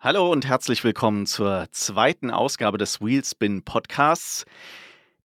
Hallo 0.00 0.30
und 0.30 0.46
herzlich 0.46 0.84
willkommen 0.84 1.26
zur 1.26 1.66
zweiten 1.72 2.30
Ausgabe 2.30 2.78
des 2.78 3.00
Wheelspin 3.00 3.64
Podcasts 3.64 4.44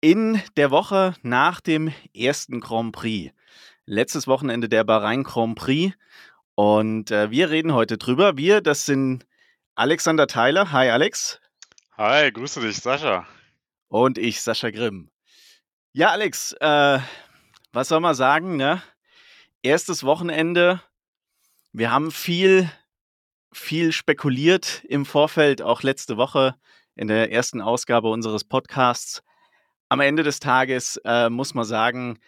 in 0.01 0.41
der 0.57 0.71
Woche 0.71 1.15
nach 1.21 1.61
dem 1.61 1.93
ersten 2.13 2.59
Grand 2.59 2.91
Prix. 2.91 3.33
Letztes 3.85 4.27
Wochenende 4.27 4.67
der 4.67 4.83
Bahrain 4.83 5.23
Grand 5.23 5.57
Prix 5.57 5.95
und 6.55 7.11
äh, 7.11 7.31
wir 7.31 7.49
reden 7.49 7.73
heute 7.73 7.97
drüber. 7.97 8.35
Wir, 8.35 8.59
das 8.59 8.85
sind 8.85 9.25
Alexander 9.75 10.27
Theiler. 10.27 10.73
Hi 10.73 10.89
Alex. 10.89 11.39
Hi, 11.95 12.29
grüße 12.29 12.59
dich, 12.59 12.75
Sascha. 12.75 13.25
Und 13.87 14.17
ich, 14.17 14.41
Sascha 14.41 14.69
Grimm. 14.69 15.09
Ja, 15.93 16.09
Alex, 16.09 16.51
äh, 16.59 16.99
was 17.71 17.87
soll 17.87 18.01
man 18.01 18.15
sagen, 18.15 18.57
ne? 18.57 18.83
Erstes 19.63 20.03
Wochenende. 20.03 20.81
Wir 21.71 21.89
haben 21.89 22.11
viel 22.11 22.69
viel 23.57 23.91
spekuliert 23.91 24.83
im 24.87 25.05
Vorfeld, 25.05 25.61
auch 25.61 25.83
letzte 25.83 26.17
Woche 26.17 26.55
in 26.95 27.07
der 27.07 27.31
ersten 27.31 27.61
Ausgabe 27.61 28.09
unseres 28.09 28.43
Podcasts. 28.43 29.23
Am 29.89 29.99
Ende 29.99 30.23
des 30.23 30.39
Tages 30.39 30.99
äh, 31.05 31.29
muss 31.29 31.53
man 31.53 31.65
sagen, 31.65 32.19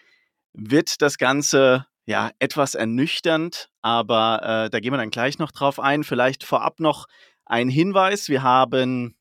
wird 0.54 1.02
das 1.02 1.18
Ganze 1.18 1.86
ja 2.06 2.32
etwas 2.40 2.76
ernüchternd, 2.76 3.70
aber 3.82 4.42
äh, 4.66 4.70
da 4.70 4.80
gehen 4.80 4.94
wir 4.94 4.98
dann 4.98 5.12
gleich 5.12 5.38
noch 5.40 5.52
drauf 5.52 5.80
ein. 5.80 6.04
Vielleicht 6.04 6.44
vorab 6.44 6.80
noch 6.80 7.06
ein 7.46 7.70
Hinweis. 7.70 8.30
Wir 8.30 8.44
haben 8.44 9.16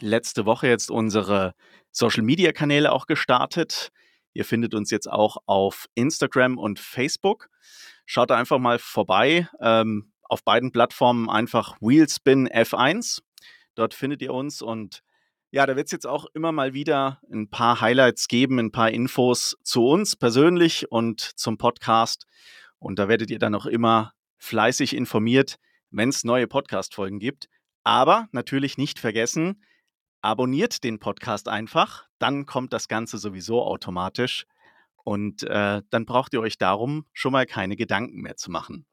letzte 0.00 0.46
Woche 0.46 0.68
jetzt 0.68 0.90
unsere 0.90 1.54
Social 1.90 2.22
Media 2.22 2.52
Kanäle 2.52 2.92
auch 2.92 3.06
gestartet. 3.06 3.90
Ihr 4.32 4.44
findet 4.44 4.74
uns 4.74 4.90
jetzt 4.90 5.10
auch 5.10 5.38
auf 5.46 5.86
Instagram 5.94 6.58
und 6.58 6.78
Facebook. 6.78 7.48
Schaut 8.06 8.30
da 8.30 8.36
einfach 8.36 8.58
mal 8.58 8.78
vorbei. 8.78 9.48
Ähm, 9.60 10.11
auf 10.32 10.44
beiden 10.44 10.72
Plattformen 10.72 11.28
einfach 11.28 11.76
Wheelspin 11.82 12.48
F1. 12.48 13.20
Dort 13.74 13.92
findet 13.92 14.22
ihr 14.22 14.32
uns 14.32 14.62
und 14.62 15.02
ja, 15.50 15.66
da 15.66 15.76
wird 15.76 15.88
es 15.88 15.92
jetzt 15.92 16.06
auch 16.06 16.24
immer 16.32 16.52
mal 16.52 16.72
wieder 16.72 17.20
ein 17.30 17.50
paar 17.50 17.82
Highlights 17.82 18.28
geben, 18.28 18.58
ein 18.58 18.72
paar 18.72 18.90
Infos 18.90 19.58
zu 19.62 19.86
uns 19.86 20.16
persönlich 20.16 20.90
und 20.90 21.20
zum 21.20 21.58
Podcast. 21.58 22.26
Und 22.78 22.98
da 22.98 23.08
werdet 23.08 23.30
ihr 23.30 23.38
dann 23.38 23.54
auch 23.54 23.66
immer 23.66 24.14
fleißig 24.38 24.96
informiert, 24.96 25.56
wenn 25.90 26.08
es 26.08 26.24
neue 26.24 26.46
Podcast-Folgen 26.46 27.18
gibt. 27.18 27.50
Aber 27.84 28.28
natürlich 28.32 28.78
nicht 28.78 28.98
vergessen, 28.98 29.62
abonniert 30.22 30.82
den 30.82 30.98
Podcast 30.98 31.46
einfach, 31.46 32.06
dann 32.18 32.46
kommt 32.46 32.72
das 32.72 32.88
Ganze 32.88 33.18
sowieso 33.18 33.62
automatisch. 33.62 34.46
Und 35.04 35.42
äh, 35.42 35.82
dann 35.90 36.06
braucht 36.06 36.32
ihr 36.32 36.40
euch 36.40 36.56
darum 36.56 37.04
schon 37.12 37.32
mal 37.32 37.44
keine 37.44 37.76
Gedanken 37.76 38.22
mehr 38.22 38.36
zu 38.36 38.50
machen. 38.50 38.86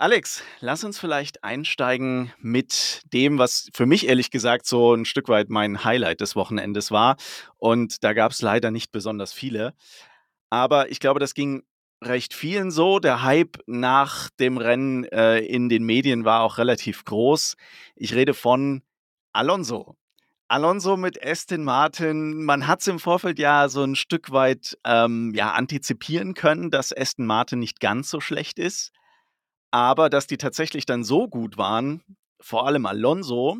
Alex, 0.00 0.44
lass 0.60 0.84
uns 0.84 0.96
vielleicht 0.96 1.42
einsteigen 1.42 2.32
mit 2.38 3.02
dem, 3.12 3.36
was 3.38 3.68
für 3.74 3.84
mich 3.84 4.06
ehrlich 4.06 4.30
gesagt 4.30 4.64
so 4.64 4.94
ein 4.94 5.04
Stück 5.04 5.28
weit 5.28 5.50
mein 5.50 5.82
Highlight 5.82 6.20
des 6.20 6.36
Wochenendes 6.36 6.92
war. 6.92 7.16
Und 7.56 8.04
da 8.04 8.12
gab 8.12 8.30
es 8.30 8.40
leider 8.40 8.70
nicht 8.70 8.92
besonders 8.92 9.32
viele. 9.32 9.74
Aber 10.50 10.92
ich 10.92 11.00
glaube, 11.00 11.18
das 11.18 11.34
ging 11.34 11.64
recht 12.00 12.32
vielen 12.32 12.70
so. 12.70 13.00
Der 13.00 13.24
Hype 13.24 13.58
nach 13.66 14.30
dem 14.38 14.58
Rennen 14.58 15.02
äh, 15.02 15.40
in 15.40 15.68
den 15.68 15.82
Medien 15.82 16.24
war 16.24 16.42
auch 16.42 16.58
relativ 16.58 17.04
groß. 17.04 17.56
Ich 17.96 18.14
rede 18.14 18.34
von 18.34 18.82
Alonso. 19.32 19.96
Alonso 20.46 20.96
mit 20.96 21.20
Aston 21.26 21.64
Martin, 21.64 22.44
man 22.44 22.68
hat 22.68 22.82
es 22.82 22.86
im 22.86 23.00
Vorfeld 23.00 23.40
ja 23.40 23.68
so 23.68 23.82
ein 23.82 23.96
Stück 23.96 24.30
weit 24.30 24.78
ähm, 24.84 25.32
ja, 25.34 25.54
antizipieren 25.54 26.34
können, 26.34 26.70
dass 26.70 26.96
Aston 26.96 27.26
Martin 27.26 27.58
nicht 27.58 27.80
ganz 27.80 28.10
so 28.10 28.20
schlecht 28.20 28.60
ist. 28.60 28.92
Aber 29.70 30.08
dass 30.08 30.26
die 30.26 30.38
tatsächlich 30.38 30.86
dann 30.86 31.04
so 31.04 31.28
gut 31.28 31.58
waren, 31.58 32.02
vor 32.40 32.66
allem 32.66 32.86
Alonso, 32.86 33.58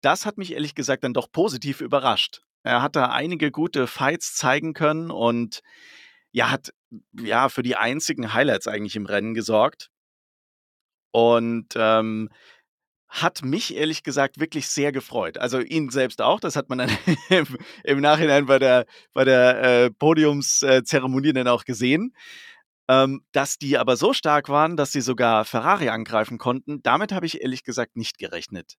das 0.00 0.26
hat 0.26 0.38
mich 0.38 0.52
ehrlich 0.52 0.74
gesagt 0.74 1.04
dann 1.04 1.14
doch 1.14 1.30
positiv 1.30 1.80
überrascht. 1.80 2.42
Er 2.62 2.82
hat 2.82 2.96
da 2.96 3.06
einige 3.06 3.50
gute 3.50 3.86
Fights 3.86 4.34
zeigen 4.34 4.74
können 4.74 5.10
und 5.10 5.60
ja, 6.32 6.50
hat 6.50 6.72
ja 7.18 7.48
für 7.48 7.62
die 7.62 7.76
einzigen 7.76 8.32
Highlights 8.34 8.68
eigentlich 8.68 8.96
im 8.96 9.06
Rennen 9.06 9.34
gesorgt. 9.34 9.90
Und 11.12 11.74
ähm, 11.74 12.30
hat 13.10 13.42
mich 13.42 13.74
ehrlich 13.74 14.04
gesagt 14.04 14.38
wirklich 14.38 14.68
sehr 14.68 14.92
gefreut. 14.92 15.36
Also 15.36 15.58
ihn 15.58 15.90
selbst 15.90 16.22
auch, 16.22 16.38
das 16.38 16.54
hat 16.54 16.68
man 16.68 16.78
dann 16.78 16.90
im, 17.84 18.00
Nachhinein 18.00 18.46
bei 18.46 18.60
der, 18.60 18.86
bei 19.12 19.24
der 19.24 19.62
äh, 19.62 19.90
Podiumszeremonie 19.90 21.32
dann 21.32 21.48
auch 21.48 21.64
gesehen. 21.64 22.14
Ähm, 22.90 23.22
dass 23.30 23.56
die 23.56 23.78
aber 23.78 23.96
so 23.96 24.12
stark 24.12 24.48
waren, 24.48 24.76
dass 24.76 24.90
sie 24.90 25.00
sogar 25.00 25.44
Ferrari 25.44 25.90
angreifen 25.90 26.38
konnten, 26.38 26.82
damit 26.82 27.12
habe 27.12 27.24
ich 27.24 27.40
ehrlich 27.40 27.62
gesagt 27.62 27.94
nicht 27.94 28.18
gerechnet. 28.18 28.74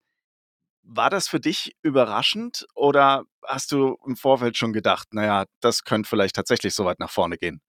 War 0.84 1.10
das 1.10 1.30
für 1.30 1.40
dich 1.40 1.78
überraschend 1.82 2.68
oder 2.76 3.24
hast 3.48 3.72
du 3.72 3.96
im 4.06 4.18
Vorfeld 4.18 4.58
schon 4.58 4.74
gedacht, 4.74 5.14
naja, 5.14 5.46
das 5.62 5.86
könnte 5.86 6.10
vielleicht 6.10 6.36
tatsächlich 6.36 6.74
so 6.74 6.84
weit 6.84 7.00
nach 7.00 7.10
vorne 7.10 7.38
gehen? 7.38 7.62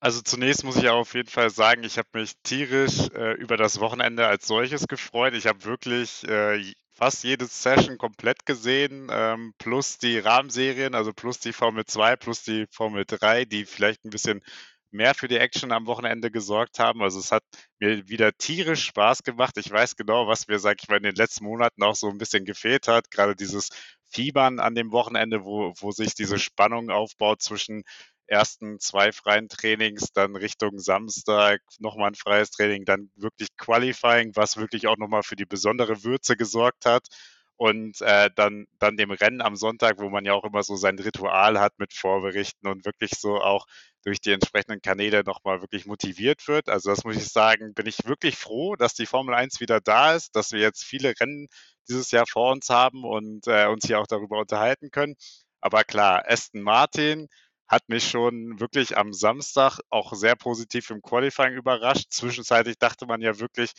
Also 0.00 0.20
zunächst 0.22 0.64
muss 0.64 0.74
ich 0.76 0.88
auf 0.88 1.14
jeden 1.14 1.28
Fall 1.28 1.50
sagen, 1.50 1.84
ich 1.84 1.98
habe 1.98 2.08
mich 2.14 2.32
tierisch 2.42 3.08
äh, 3.14 3.34
über 3.34 3.56
das 3.56 3.78
Wochenende 3.78 4.26
als 4.26 4.48
solches 4.48 4.88
gefreut. 4.88 5.34
Ich 5.34 5.46
habe 5.46 5.62
wirklich 5.64 6.26
äh, 6.26 6.72
fast 6.90 7.22
jede 7.22 7.46
Session 7.46 7.96
komplett 7.96 8.44
gesehen, 8.44 9.08
ähm, 9.12 9.54
plus 9.58 9.98
die 9.98 10.18
Rahmenserien, 10.18 10.96
also 10.96 11.12
plus 11.12 11.38
die 11.38 11.52
Formel 11.52 11.84
2, 11.84 12.16
plus 12.16 12.42
die 12.42 12.66
Formel 12.72 13.04
3, 13.06 13.44
die 13.44 13.66
vielleicht 13.66 14.04
ein 14.04 14.10
bisschen 14.10 14.42
mehr 14.90 15.14
für 15.14 15.28
die 15.28 15.38
Action 15.38 15.72
am 15.72 15.86
Wochenende 15.86 16.30
gesorgt 16.30 16.78
haben. 16.78 17.02
Also 17.02 17.18
es 17.18 17.32
hat 17.32 17.44
mir 17.78 18.08
wieder 18.08 18.32
tierisch 18.32 18.84
Spaß 18.86 19.22
gemacht. 19.22 19.56
Ich 19.56 19.70
weiß 19.70 19.96
genau, 19.96 20.26
was 20.26 20.48
mir, 20.48 20.58
sag 20.58 20.82
ich 20.82 20.88
mal, 20.88 20.96
in 20.96 21.04
den 21.04 21.14
letzten 21.14 21.44
Monaten 21.44 21.82
auch 21.82 21.94
so 21.94 22.08
ein 22.08 22.18
bisschen 22.18 22.44
gefehlt 22.44 22.88
hat. 22.88 23.10
Gerade 23.10 23.36
dieses 23.36 23.68
Fiebern 24.10 24.58
an 24.58 24.74
dem 24.74 24.92
Wochenende, 24.92 25.44
wo, 25.44 25.72
wo 25.78 25.92
sich 25.92 26.14
diese 26.14 26.38
Spannung 26.38 26.90
aufbaut 26.90 27.42
zwischen 27.42 27.84
ersten 28.26 28.78
zwei 28.78 29.12
freien 29.12 29.48
Trainings, 29.48 30.12
dann 30.12 30.36
Richtung 30.36 30.78
Samstag 30.78 31.60
nochmal 31.78 32.08
ein 32.08 32.14
freies 32.14 32.50
Training, 32.50 32.84
dann 32.84 33.10
wirklich 33.16 33.48
Qualifying, 33.56 34.36
was 34.36 34.56
wirklich 34.56 34.86
auch 34.86 34.96
nochmal 34.96 35.24
für 35.24 35.36
die 35.36 35.46
besondere 35.46 36.04
Würze 36.04 36.36
gesorgt 36.36 36.86
hat 36.86 37.08
und 37.60 38.00
äh, 38.00 38.30
dann, 38.36 38.66
dann 38.78 38.96
dem 38.96 39.10
Rennen 39.10 39.42
am 39.42 39.54
Sonntag, 39.54 39.98
wo 39.98 40.08
man 40.08 40.24
ja 40.24 40.32
auch 40.32 40.44
immer 40.44 40.62
so 40.62 40.76
sein 40.76 40.98
Ritual 40.98 41.60
hat 41.60 41.78
mit 41.78 41.92
Vorberichten 41.92 42.66
und 42.66 42.86
wirklich 42.86 43.10
so 43.18 43.36
auch 43.38 43.66
durch 44.02 44.18
die 44.22 44.32
entsprechenden 44.32 44.80
Kanäle 44.80 45.24
nochmal 45.24 45.60
wirklich 45.60 45.84
motiviert 45.84 46.48
wird. 46.48 46.70
Also 46.70 46.88
das 46.88 47.04
muss 47.04 47.16
ich 47.16 47.28
sagen, 47.28 47.74
bin 47.74 47.84
ich 47.84 48.06
wirklich 48.06 48.38
froh, 48.38 48.76
dass 48.76 48.94
die 48.94 49.04
Formel 49.04 49.34
1 49.34 49.60
wieder 49.60 49.82
da 49.82 50.14
ist, 50.14 50.36
dass 50.36 50.52
wir 50.52 50.60
jetzt 50.60 50.84
viele 50.84 51.12
Rennen 51.20 51.48
dieses 51.86 52.10
Jahr 52.12 52.24
vor 52.26 52.50
uns 52.50 52.70
haben 52.70 53.04
und 53.04 53.46
äh, 53.46 53.66
uns 53.66 53.84
hier 53.86 54.00
auch 54.00 54.06
darüber 54.06 54.38
unterhalten 54.38 54.90
können. 54.90 55.16
Aber 55.60 55.84
klar, 55.84 56.24
Aston 56.26 56.62
Martin 56.62 57.28
hat 57.68 57.90
mich 57.90 58.08
schon 58.08 58.58
wirklich 58.58 58.96
am 58.96 59.12
Samstag 59.12 59.80
auch 59.90 60.14
sehr 60.14 60.34
positiv 60.34 60.88
im 60.88 61.02
Qualifying 61.02 61.52
überrascht. 61.52 62.06
Zwischenzeitlich 62.10 62.78
dachte 62.78 63.04
man 63.04 63.20
ja 63.20 63.38
wirklich, 63.38 63.72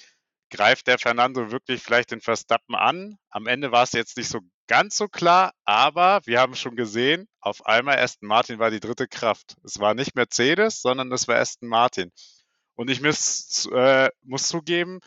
greift 0.52 0.88
der 0.88 1.00
Fernando 1.00 1.52
wirklich 1.52 1.82
vielleicht 1.82 2.12
den 2.12 2.22
Verstappen 2.22 2.76
an? 2.76 3.18
Am 3.30 3.48
Ende 3.48 3.72
war 3.72 3.84
es 3.84 3.94
jetzt 3.94 4.18
nicht 4.18 4.30
so 4.30 4.42
ganz 4.68 4.96
so 4.98 5.08
klar, 5.08 5.54
aber 5.66 6.22
wir 6.26 6.40
haben 6.40 6.56
schon 6.56 6.76
gesehen, 6.76 7.28
auf 7.40 7.66
einmal 7.66 7.98
Aston 7.98 8.28
Martin 8.28 8.60
war 8.60 8.70
die 8.70 8.80
dritte 8.80 9.08
Kraft. 9.08 9.56
Es 9.64 9.80
war 9.80 9.96
nicht 9.96 10.16
Mercedes, 10.16 10.82
sondern 10.82 11.12
es 11.12 11.28
war 11.28 11.38
Aston 11.38 11.68
Martin. 11.68 12.12
Und 12.76 12.90
ich 12.90 13.02
muss, 13.02 13.68
äh, 13.74 14.10
muss 14.22 14.48
zugeben, 14.48 15.00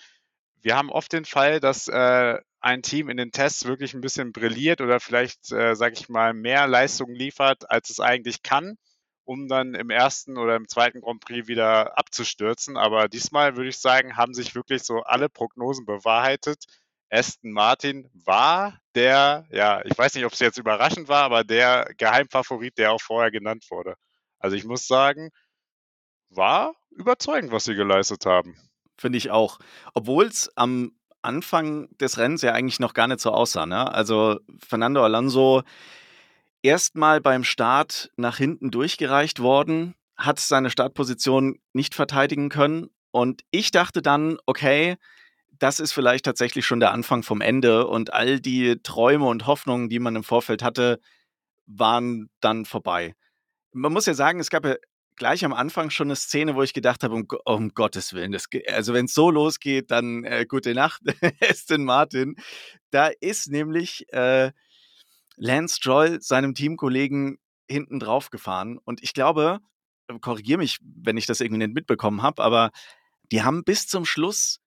wir 0.60 0.76
haben 0.76 0.90
oft 0.90 1.12
den 1.12 1.24
Fall, 1.24 1.60
dass 1.60 1.88
äh, 1.88 2.38
ein 2.60 2.82
Team 2.82 3.08
in 3.08 3.18
den 3.18 3.30
Tests 3.30 3.66
wirklich 3.66 3.94
ein 3.94 4.00
bisschen 4.00 4.32
brilliert 4.32 4.80
oder 4.80 4.98
vielleicht, 4.98 5.52
äh, 5.52 5.74
sage 5.74 5.94
ich 5.94 6.08
mal, 6.08 6.32
mehr 6.32 6.66
Leistung 6.66 7.14
liefert, 7.14 7.70
als 7.70 7.90
es 7.90 8.00
eigentlich 8.00 8.42
kann 8.42 8.76
um 9.24 9.48
dann 9.48 9.74
im 9.74 9.90
ersten 9.90 10.36
oder 10.36 10.56
im 10.56 10.68
zweiten 10.68 11.00
Grand 11.00 11.20
Prix 11.20 11.48
wieder 11.48 11.98
abzustürzen. 11.98 12.76
Aber 12.76 13.08
diesmal 13.08 13.56
würde 13.56 13.70
ich 13.70 13.78
sagen, 13.78 14.16
haben 14.16 14.34
sich 14.34 14.54
wirklich 14.54 14.82
so 14.82 15.02
alle 15.02 15.28
Prognosen 15.28 15.86
bewahrheitet. 15.86 16.64
Aston 17.10 17.52
Martin 17.52 18.10
war 18.12 18.78
der, 18.94 19.46
ja, 19.50 19.84
ich 19.84 19.96
weiß 19.96 20.14
nicht, 20.14 20.24
ob 20.24 20.32
es 20.32 20.40
jetzt 20.40 20.58
überraschend 20.58 21.08
war, 21.08 21.22
aber 21.22 21.44
der 21.44 21.88
Geheimfavorit, 21.96 22.76
der 22.78 22.92
auch 22.92 23.00
vorher 23.00 23.30
genannt 23.30 23.66
wurde. 23.70 23.94
Also 24.38 24.56
ich 24.56 24.64
muss 24.64 24.86
sagen, 24.86 25.30
war 26.30 26.74
überzeugend, 26.90 27.52
was 27.52 27.64
sie 27.64 27.74
geleistet 27.74 28.26
haben. 28.26 28.56
Finde 28.98 29.18
ich 29.18 29.30
auch. 29.30 29.58
Obwohl 29.94 30.26
es 30.26 30.50
am 30.56 30.92
Anfang 31.22 31.88
des 31.98 32.18
Rennens 32.18 32.42
ja 32.42 32.52
eigentlich 32.52 32.80
noch 32.80 32.94
gar 32.94 33.08
nicht 33.08 33.20
so 33.20 33.30
aussah. 33.30 33.66
Ne? 33.66 33.92
Also 33.92 34.40
Fernando 34.58 35.02
Alonso 35.02 35.62
erstmal 36.64 37.20
beim 37.20 37.44
Start 37.44 38.10
nach 38.16 38.38
hinten 38.38 38.70
durchgereicht 38.70 39.38
worden, 39.40 39.94
hat 40.16 40.40
seine 40.40 40.70
Startposition 40.70 41.60
nicht 41.72 41.94
verteidigen 41.94 42.48
können. 42.48 42.88
Und 43.10 43.42
ich 43.50 43.70
dachte 43.70 44.02
dann, 44.02 44.38
okay, 44.46 44.96
das 45.58 45.78
ist 45.78 45.92
vielleicht 45.92 46.24
tatsächlich 46.24 46.66
schon 46.66 46.80
der 46.80 46.92
Anfang 46.92 47.22
vom 47.22 47.40
Ende 47.40 47.86
und 47.86 48.12
all 48.12 48.40
die 48.40 48.80
Träume 48.82 49.26
und 49.26 49.46
Hoffnungen, 49.46 49.88
die 49.88 50.00
man 50.00 50.16
im 50.16 50.24
Vorfeld 50.24 50.62
hatte, 50.62 51.00
waren 51.66 52.30
dann 52.40 52.64
vorbei. 52.64 53.14
Man 53.72 53.92
muss 53.92 54.06
ja 54.06 54.14
sagen, 54.14 54.40
es 54.40 54.50
gab 54.50 54.64
ja 54.64 54.76
gleich 55.16 55.44
am 55.44 55.52
Anfang 55.52 55.90
schon 55.90 56.08
eine 56.08 56.16
Szene, 56.16 56.56
wo 56.56 56.62
ich 56.62 56.72
gedacht 56.72 57.04
habe, 57.04 57.14
um, 57.14 57.26
um 57.44 57.68
Gottes 57.70 58.14
Willen, 58.14 58.32
das, 58.32 58.46
also 58.68 58.94
wenn 58.94 59.04
es 59.04 59.14
so 59.14 59.30
losgeht, 59.30 59.90
dann 59.90 60.24
äh, 60.24 60.46
gute 60.48 60.74
Nacht, 60.74 61.02
Aston 61.40 61.84
Martin. 61.84 62.36
Da 62.90 63.10
ist 63.20 63.50
nämlich 63.50 64.12
äh, 64.12 64.50
Lance 65.36 65.76
Stroll 65.76 66.20
seinem 66.20 66.54
Teamkollegen 66.54 67.38
hinten 67.68 67.98
drauf 67.98 68.30
gefahren 68.30 68.78
und 68.84 69.02
ich 69.02 69.14
glaube, 69.14 69.60
äh, 70.08 70.18
korrigiere 70.18 70.58
mich, 70.58 70.78
wenn 70.82 71.16
ich 71.16 71.26
das 71.26 71.40
irgendwie 71.40 71.66
nicht 71.66 71.74
mitbekommen 71.74 72.22
habe, 72.22 72.42
aber 72.42 72.70
die 73.32 73.42
haben 73.42 73.64
bis 73.64 73.86
zum 73.86 74.04
Schluss 74.04 74.60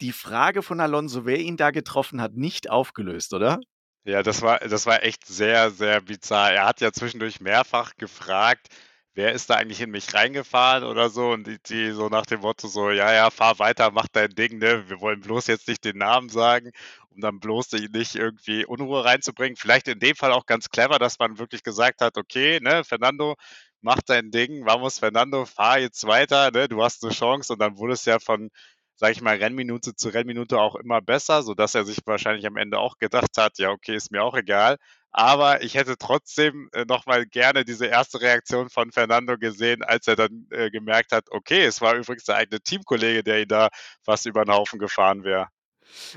die 0.00 0.12
Frage 0.12 0.62
von 0.62 0.80
Alonso, 0.80 1.26
wer 1.26 1.38
ihn 1.38 1.56
da 1.56 1.70
getroffen 1.70 2.20
hat, 2.20 2.34
nicht 2.34 2.70
aufgelöst, 2.70 3.34
oder? 3.34 3.60
Ja, 4.04 4.22
das 4.22 4.40
war, 4.40 4.58
das 4.60 4.86
war 4.86 5.02
echt 5.02 5.26
sehr, 5.26 5.70
sehr 5.70 6.00
bizarr. 6.00 6.52
Er 6.52 6.66
hat 6.66 6.80
ja 6.80 6.90
zwischendurch 6.90 7.40
mehrfach 7.40 7.94
gefragt, 7.96 8.68
wer 9.14 9.32
ist 9.32 9.50
da 9.50 9.56
eigentlich 9.56 9.80
in 9.80 9.90
mich 9.90 10.14
reingefahren 10.14 10.84
oder 10.84 11.10
so 11.10 11.30
und 11.30 11.46
die, 11.46 11.58
die 11.62 11.90
so 11.92 12.08
nach 12.08 12.26
dem 12.26 12.40
Motto 12.40 12.68
so, 12.68 12.90
ja, 12.90 13.12
ja, 13.12 13.30
fahr 13.30 13.58
weiter, 13.58 13.90
mach 13.90 14.08
dein 14.12 14.30
Ding, 14.30 14.58
ne? 14.58 14.88
Wir 14.88 15.00
wollen 15.00 15.20
bloß 15.20 15.46
jetzt 15.48 15.68
nicht 15.68 15.84
den 15.84 15.98
Namen 15.98 16.28
sagen, 16.28 16.70
um 17.10 17.20
dann 17.20 17.40
bloß 17.40 17.72
nicht 17.72 18.14
irgendwie 18.16 18.64
Unruhe 18.64 19.04
reinzubringen. 19.04 19.56
Vielleicht 19.56 19.88
in 19.88 19.98
dem 19.98 20.16
Fall 20.16 20.32
auch 20.32 20.46
ganz 20.46 20.68
clever, 20.70 20.98
dass 20.98 21.18
man 21.18 21.38
wirklich 21.38 21.62
gesagt 21.62 22.00
hat, 22.00 22.16
okay, 22.18 22.60
ne, 22.62 22.84
Fernando, 22.84 23.34
mach 23.80 24.00
dein 24.06 24.30
Ding, 24.30 24.64
vamos 24.66 24.98
Fernando, 24.98 25.44
fahr 25.46 25.78
jetzt 25.78 26.06
weiter, 26.06 26.50
ne? 26.52 26.68
Du 26.68 26.82
hast 26.82 27.02
eine 27.04 27.12
Chance 27.12 27.52
und 27.52 27.58
dann 27.60 27.76
wurde 27.78 27.94
es 27.94 28.04
ja 28.04 28.18
von 28.18 28.50
sage 28.96 29.12
ich 29.12 29.22
mal, 29.22 29.36
Rennminute 29.36 29.94
zu 29.96 30.10
Rennminute 30.10 30.58
auch 30.60 30.74
immer 30.76 31.00
besser, 31.00 31.42
sodass 31.42 31.74
er 31.74 31.84
sich 31.86 31.98
wahrscheinlich 32.04 32.46
am 32.46 32.56
Ende 32.58 32.78
auch 32.78 32.98
gedacht 32.98 33.38
hat, 33.38 33.58
ja, 33.58 33.70
okay, 33.70 33.94
ist 33.96 34.10
mir 34.12 34.22
auch 34.22 34.34
egal. 34.36 34.76
Aber 35.12 35.62
ich 35.62 35.74
hätte 35.74 35.96
trotzdem 35.98 36.68
äh, 36.72 36.84
nochmal 36.84 37.26
gerne 37.26 37.64
diese 37.64 37.86
erste 37.86 38.20
Reaktion 38.20 38.70
von 38.70 38.92
Fernando 38.92 39.36
gesehen, 39.38 39.82
als 39.82 40.06
er 40.06 40.16
dann 40.16 40.46
äh, 40.50 40.70
gemerkt 40.70 41.12
hat, 41.12 41.26
okay, 41.30 41.64
es 41.64 41.80
war 41.80 41.94
übrigens 41.94 42.24
der 42.24 42.36
eigene 42.36 42.60
Teamkollege, 42.60 43.24
der 43.24 43.42
ihn 43.42 43.48
da 43.48 43.68
fast 44.04 44.26
über 44.26 44.44
den 44.44 44.54
Haufen 44.54 44.78
gefahren 44.78 45.24
wäre. 45.24 45.48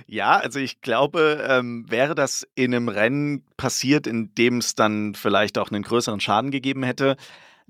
Ja, 0.06 0.38
also 0.38 0.60
ich 0.60 0.82
glaube, 0.82 1.44
ähm, 1.50 1.86
wäre 1.90 2.14
das 2.14 2.48
in 2.54 2.76
einem 2.76 2.90
Rennen 2.90 3.44
passiert, 3.58 4.06
in 4.06 4.36
dem 4.36 4.60
es 4.60 4.76
dann 4.76 5.16
vielleicht 5.16 5.58
auch 5.58 5.72
einen 5.72 5.84
größeren 5.84 6.20
Schaden 6.20 6.52
gegeben 6.52 6.84
hätte, 6.84 7.18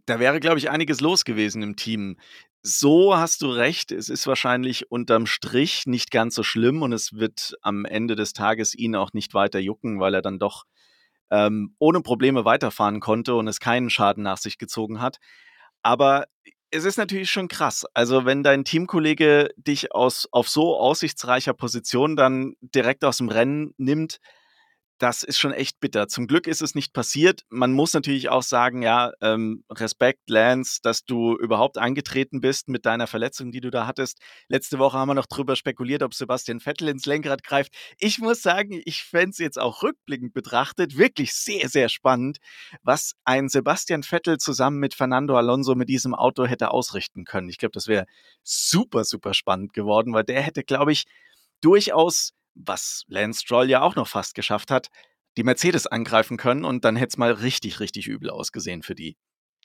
da 0.06 0.20
wäre, 0.20 0.40
glaube 0.40 0.58
ich, 0.58 0.70
einiges 0.70 1.00
los 1.00 1.24
gewesen 1.24 1.62
im 1.62 1.76
Team. 1.76 2.18
So 2.62 3.18
hast 3.18 3.42
du 3.42 3.50
recht. 3.50 3.92
Es 3.92 4.10
ist 4.10 4.28
wahrscheinlich 4.28 4.92
unterm 4.92 5.26
Strich 5.26 5.84
nicht 5.86 6.12
ganz 6.12 6.36
so 6.36 6.44
schlimm 6.44 6.82
und 6.82 6.94
es 6.94 7.14
wird 7.14 7.56
am 7.62 7.86
Ende 7.86 8.16
des 8.16 8.34
Tages 8.34 8.76
ihn 8.76 8.96
auch 8.96 9.14
nicht 9.14 9.34
weiter 9.34 9.60
jucken, 9.60 10.00
weil 10.00 10.14
er 10.14 10.22
dann 10.22 10.40
doch 10.40 10.66
ähm, 11.32 11.76
ohne 11.80 12.02
Probleme 12.02 12.46
weiterfahren 12.46 13.00
konnte 13.00 13.36
und 13.36 13.48
es 13.48 13.60
keinen 13.60 13.90
Schaden 13.90 14.24
nach 14.24 14.38
sich 14.38 14.58
gezogen 14.58 15.02
hat. 15.02 15.18
Aber 15.82 16.26
es 16.72 16.86
ist 16.86 16.98
natürlich 16.98 17.30
schon 17.30 17.48
krass. 17.48 17.86
Also, 17.94 18.26
wenn 18.26 18.42
dein 18.42 18.66
Teamkollege 18.66 19.50
dich 19.58 19.94
aus, 19.94 20.28
auf 20.32 20.50
so 20.50 20.76
aussichtsreicher 20.76 21.54
Position 21.54 22.16
dann 22.16 22.56
direkt 22.62 23.06
aus 23.06 23.18
dem 23.18 23.30
Rennen 23.30 23.74
nimmt, 23.78 24.20
das 25.00 25.24
ist 25.24 25.40
schon 25.40 25.52
echt 25.54 25.80
bitter. 25.80 26.08
Zum 26.08 26.28
Glück 26.28 26.48
ist 26.48 26.62
es 26.62 26.76
nicht 26.76 26.94
passiert. 26.94 27.42
Man 27.50 27.74
muss 27.74 27.94
natürlich 27.94 28.30
auch 28.30 28.44
sagen, 28.44 28.82
ja, 28.82 29.12
ähm, 29.22 29.64
Respekt, 29.70 30.30
Lance, 30.30 30.80
dass 30.82 31.04
du 31.04 31.36
überhaupt 31.36 31.78
angetreten 31.78 32.42
bist 32.42 32.70
mit 32.70 32.86
deiner 32.86 33.08
Verletzung, 33.08 33.52
die 33.52 33.62
du 33.62 33.70
da 33.70 33.88
hattest. 33.88 34.20
Letzte 34.48 34.80
Woche 34.80 34.98
haben 34.98 35.10
wir 35.10 35.16
noch 35.16 35.26
drüber 35.26 35.56
spekuliert, 35.56 36.04
ob 36.04 36.14
Sebastian 36.14 36.60
Vettel 36.60 36.90
ins 36.90 37.06
Lenkrad 37.06 37.44
greift. 37.44 37.74
Ich 37.98 38.20
muss 38.20 38.42
sagen, 38.42 38.82
ich 38.86 39.04
fände 39.04 39.32
es 39.32 39.40
jetzt 39.40 39.60
auch 39.60 39.84
rückblickend 39.84 40.34
betrachtet 40.34 40.98
wirklich 40.98 41.34
sehr, 41.34 41.70
sehr 41.70 41.90
spannend, 41.90 42.38
was 42.84 43.14
ein 43.26 43.50
Sebastian 43.50 44.04
Vettel 44.04 44.38
zusammen 44.38 44.80
mit 44.80 44.94
Fernando 44.94 45.36
Alonso 45.36 45.76
mit 45.76 45.90
diesem 45.90 46.14
Auto 46.14 46.46
hätte 46.46 46.72
ausrichten 46.72 47.26
können. 47.26 47.50
Ich 47.50 47.58
glaube, 47.58 47.74
das 47.74 47.88
wäre 47.88 48.06
super, 48.44 49.04
super 49.04 49.34
spannend 49.34 49.74
geworden, 49.74 50.14
weil 50.14 50.24
der 50.24 50.42
hätte, 50.42 50.64
glaube 50.64 50.92
ich, 50.92 51.06
durchaus 51.62 52.34
was 52.56 53.04
Lance 53.08 53.42
Stroll 53.42 53.70
ja 53.70 53.82
auch 53.82 53.96
noch 53.96 54.08
fast 54.08 54.36
geschafft 54.36 54.72
hat, 54.72 54.90
die 55.38 55.44
Mercedes 55.44 55.88
angreifen 55.88 56.38
können 56.38 56.66
und 56.66 56.86
dann 56.86 56.96
hätte 56.96 57.10
es 57.10 57.18
mal 57.18 57.32
richtig, 57.32 57.80
richtig 57.80 58.08
übel 58.08 58.30
ausgesehen 58.30 58.84
für 58.84 58.96
die. 58.96 59.18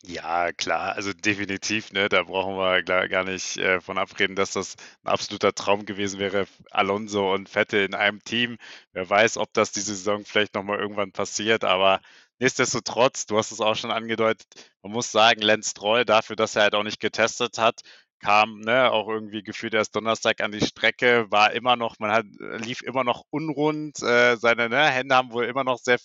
Ja, 0.05 0.53
klar, 0.53 0.95
also 0.95 1.13
definitiv, 1.13 1.93
ne, 1.93 2.09
da 2.09 2.23
brauchen 2.23 2.55
wir 2.57 2.83
gar 3.09 3.25
nicht 3.25 3.57
äh, 3.57 3.81
von 3.81 3.99
abreden, 3.99 4.37
dass 4.37 4.53
das 4.53 4.77
ein 5.03 5.09
absoluter 5.09 5.53
Traum 5.55 5.87
gewesen 5.87 6.21
wäre, 6.21 6.47
Alonso 6.71 7.35
und 7.35 7.49
Vettel 7.49 7.85
in 7.85 7.95
einem 7.97 8.23
Team. 8.23 8.59
Wer 8.93 9.11
weiß, 9.11 9.39
ob 9.39 9.53
das 9.55 9.73
diese 9.73 9.97
Saison 9.97 10.25
vielleicht 10.25 10.55
nochmal 10.55 10.79
irgendwann 10.79 11.11
passiert, 11.11 11.65
aber 11.65 12.01
nichtsdestotrotz, 12.39 13.27
du 13.27 13.39
hast 13.39 13.51
es 13.51 13.61
auch 13.61 13.75
schon 13.75 13.91
angedeutet, 13.91 14.47
man 14.83 14.93
muss 14.93 15.11
sagen, 15.11 15.43
Lance 15.43 15.71
Stroll 15.71 16.05
dafür, 16.05 16.37
dass 16.37 16.55
er 16.55 16.63
halt 16.63 16.77
auch 16.77 16.85
nicht 16.85 17.01
getestet 17.01 17.59
hat, 17.59 17.81
kam 18.21 18.61
ne, 18.61 18.91
auch 18.93 19.09
irgendwie 19.09 19.43
gefühlt 19.43 19.75
erst 19.75 19.95
Donnerstag 19.97 20.41
an 20.41 20.53
die 20.53 20.65
Strecke, 20.65 21.27
war 21.31 21.53
immer 21.53 21.77
noch, 21.77 21.99
man 21.99 22.11
hat, 22.11 22.27
lief 22.65 22.83
immer 22.83 23.05
noch 23.05 23.25
unrund, 23.31 24.03
äh, 24.03 24.37
seine 24.37 24.69
ne, 24.69 24.87
Hände 24.91 25.15
haben 25.15 25.33
wohl 25.33 25.45
immer 25.45 25.65
noch 25.65 25.79
sehr, 25.79 25.99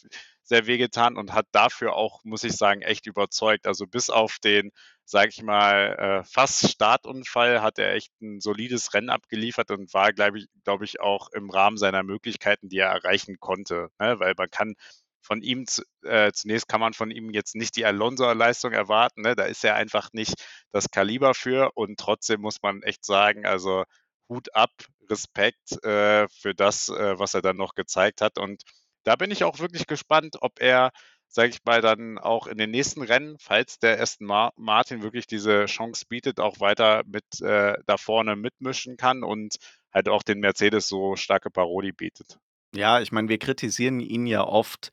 sehr 0.44 0.68
wehgetan 0.68 1.18
und 1.18 1.34
hat 1.34 1.48
dafür 1.52 1.94
auch, 1.96 2.24
muss 2.24 2.44
ich 2.44 2.54
sagen, 2.54 2.82
echt 2.82 3.08
überzeugt. 3.08 3.66
Also 3.68 3.88
bis 3.88 4.10
auf 4.10 4.38
den, 4.44 4.72
sage 5.06 5.30
ich 5.30 5.42
mal, 5.42 5.96
äh, 6.24 6.24
fast 6.26 6.70
Startunfall 6.70 7.62
hat 7.62 7.80
er 7.80 7.94
echt 7.94 8.12
ein 8.22 8.40
solides 8.42 8.94
Rennen 8.94 9.10
abgeliefert 9.10 9.72
und 9.72 9.94
war, 9.94 10.14
glaube 10.14 10.40
ich, 10.40 10.48
glaube 10.64 10.86
ich, 10.86 11.00
auch 11.02 11.30
im 11.32 11.50
Rahmen 11.50 11.78
seiner 11.78 12.04
Möglichkeiten, 12.04 12.70
die 12.70 12.80
er 12.80 12.90
erreichen 12.90 13.38
konnte. 13.40 13.90
Ne? 14.00 14.20
Weil 14.20 14.34
man 14.38 14.50
kann 14.50 14.76
von 15.24 15.42
ihm, 15.42 15.66
äh, 16.04 16.32
zunächst 16.34 16.68
kann 16.68 16.82
man 16.82 16.94
von 16.94 17.10
ihm 17.10 17.32
jetzt 17.32 17.56
nicht 17.56 17.76
die 17.76 17.86
Alonso-Leistung 17.86 18.74
erwarten. 18.74 19.22
Ne? 19.22 19.36
Da 19.36 19.46
ist 19.46 19.64
er 19.64 19.76
einfach 19.76 20.10
nicht 20.14 20.36
das 20.72 20.92
Kaliber 20.92 21.34
für. 21.34 21.72
Und 21.76 22.00
trotzdem 22.00 22.42
muss 22.42 22.62
man 22.62 22.84
echt 22.84 23.06
sagen, 23.06 23.46
also 23.46 23.86
Hut 24.30 24.54
ab, 24.56 24.72
Respekt 25.10 25.84
äh, 25.84 26.28
für 26.30 26.54
das, 26.54 26.90
äh, 26.90 27.18
was 27.18 27.34
er 27.34 27.42
dann 27.42 27.58
noch 27.58 27.74
gezeigt 27.76 28.22
hat. 28.22 28.38
Und 28.38 28.64
da 29.04 29.16
bin 29.16 29.32
ich 29.32 29.44
auch 29.44 29.60
wirklich 29.60 29.88
gespannt, 29.88 30.38
ob 30.42 30.62
er, 30.62 30.92
sage 31.28 31.50
ich 31.50 31.64
mal, 31.66 31.82
dann 31.82 32.18
auch 32.20 32.48
in 32.48 32.58
den 32.58 32.72
nächsten 32.72 33.02
Rennen, 33.02 33.38
falls 33.40 33.80
der 33.80 34.02
Aston 34.02 34.28
Martin 34.56 35.04
wirklich 35.04 35.28
diese 35.28 35.66
Chance 35.66 36.06
bietet, 36.08 36.40
auch 36.40 36.60
weiter 36.60 37.04
mit 37.06 37.42
äh, 37.42 37.76
da 37.86 37.98
vorne 37.98 38.36
mitmischen 38.36 38.98
kann 38.98 39.24
und 39.24 39.58
halt 39.94 40.10
auch 40.10 40.24
den 40.24 40.40
Mercedes 40.40 40.88
so 40.88 41.16
starke 41.16 41.50
Paroli 41.50 41.92
bietet. 41.92 42.38
Ja, 42.76 43.00
ich 43.02 43.12
meine, 43.12 43.30
wir 43.30 43.38
kritisieren 43.38 44.00
ihn 44.00 44.26
ja 44.26 44.44
oft, 44.44 44.92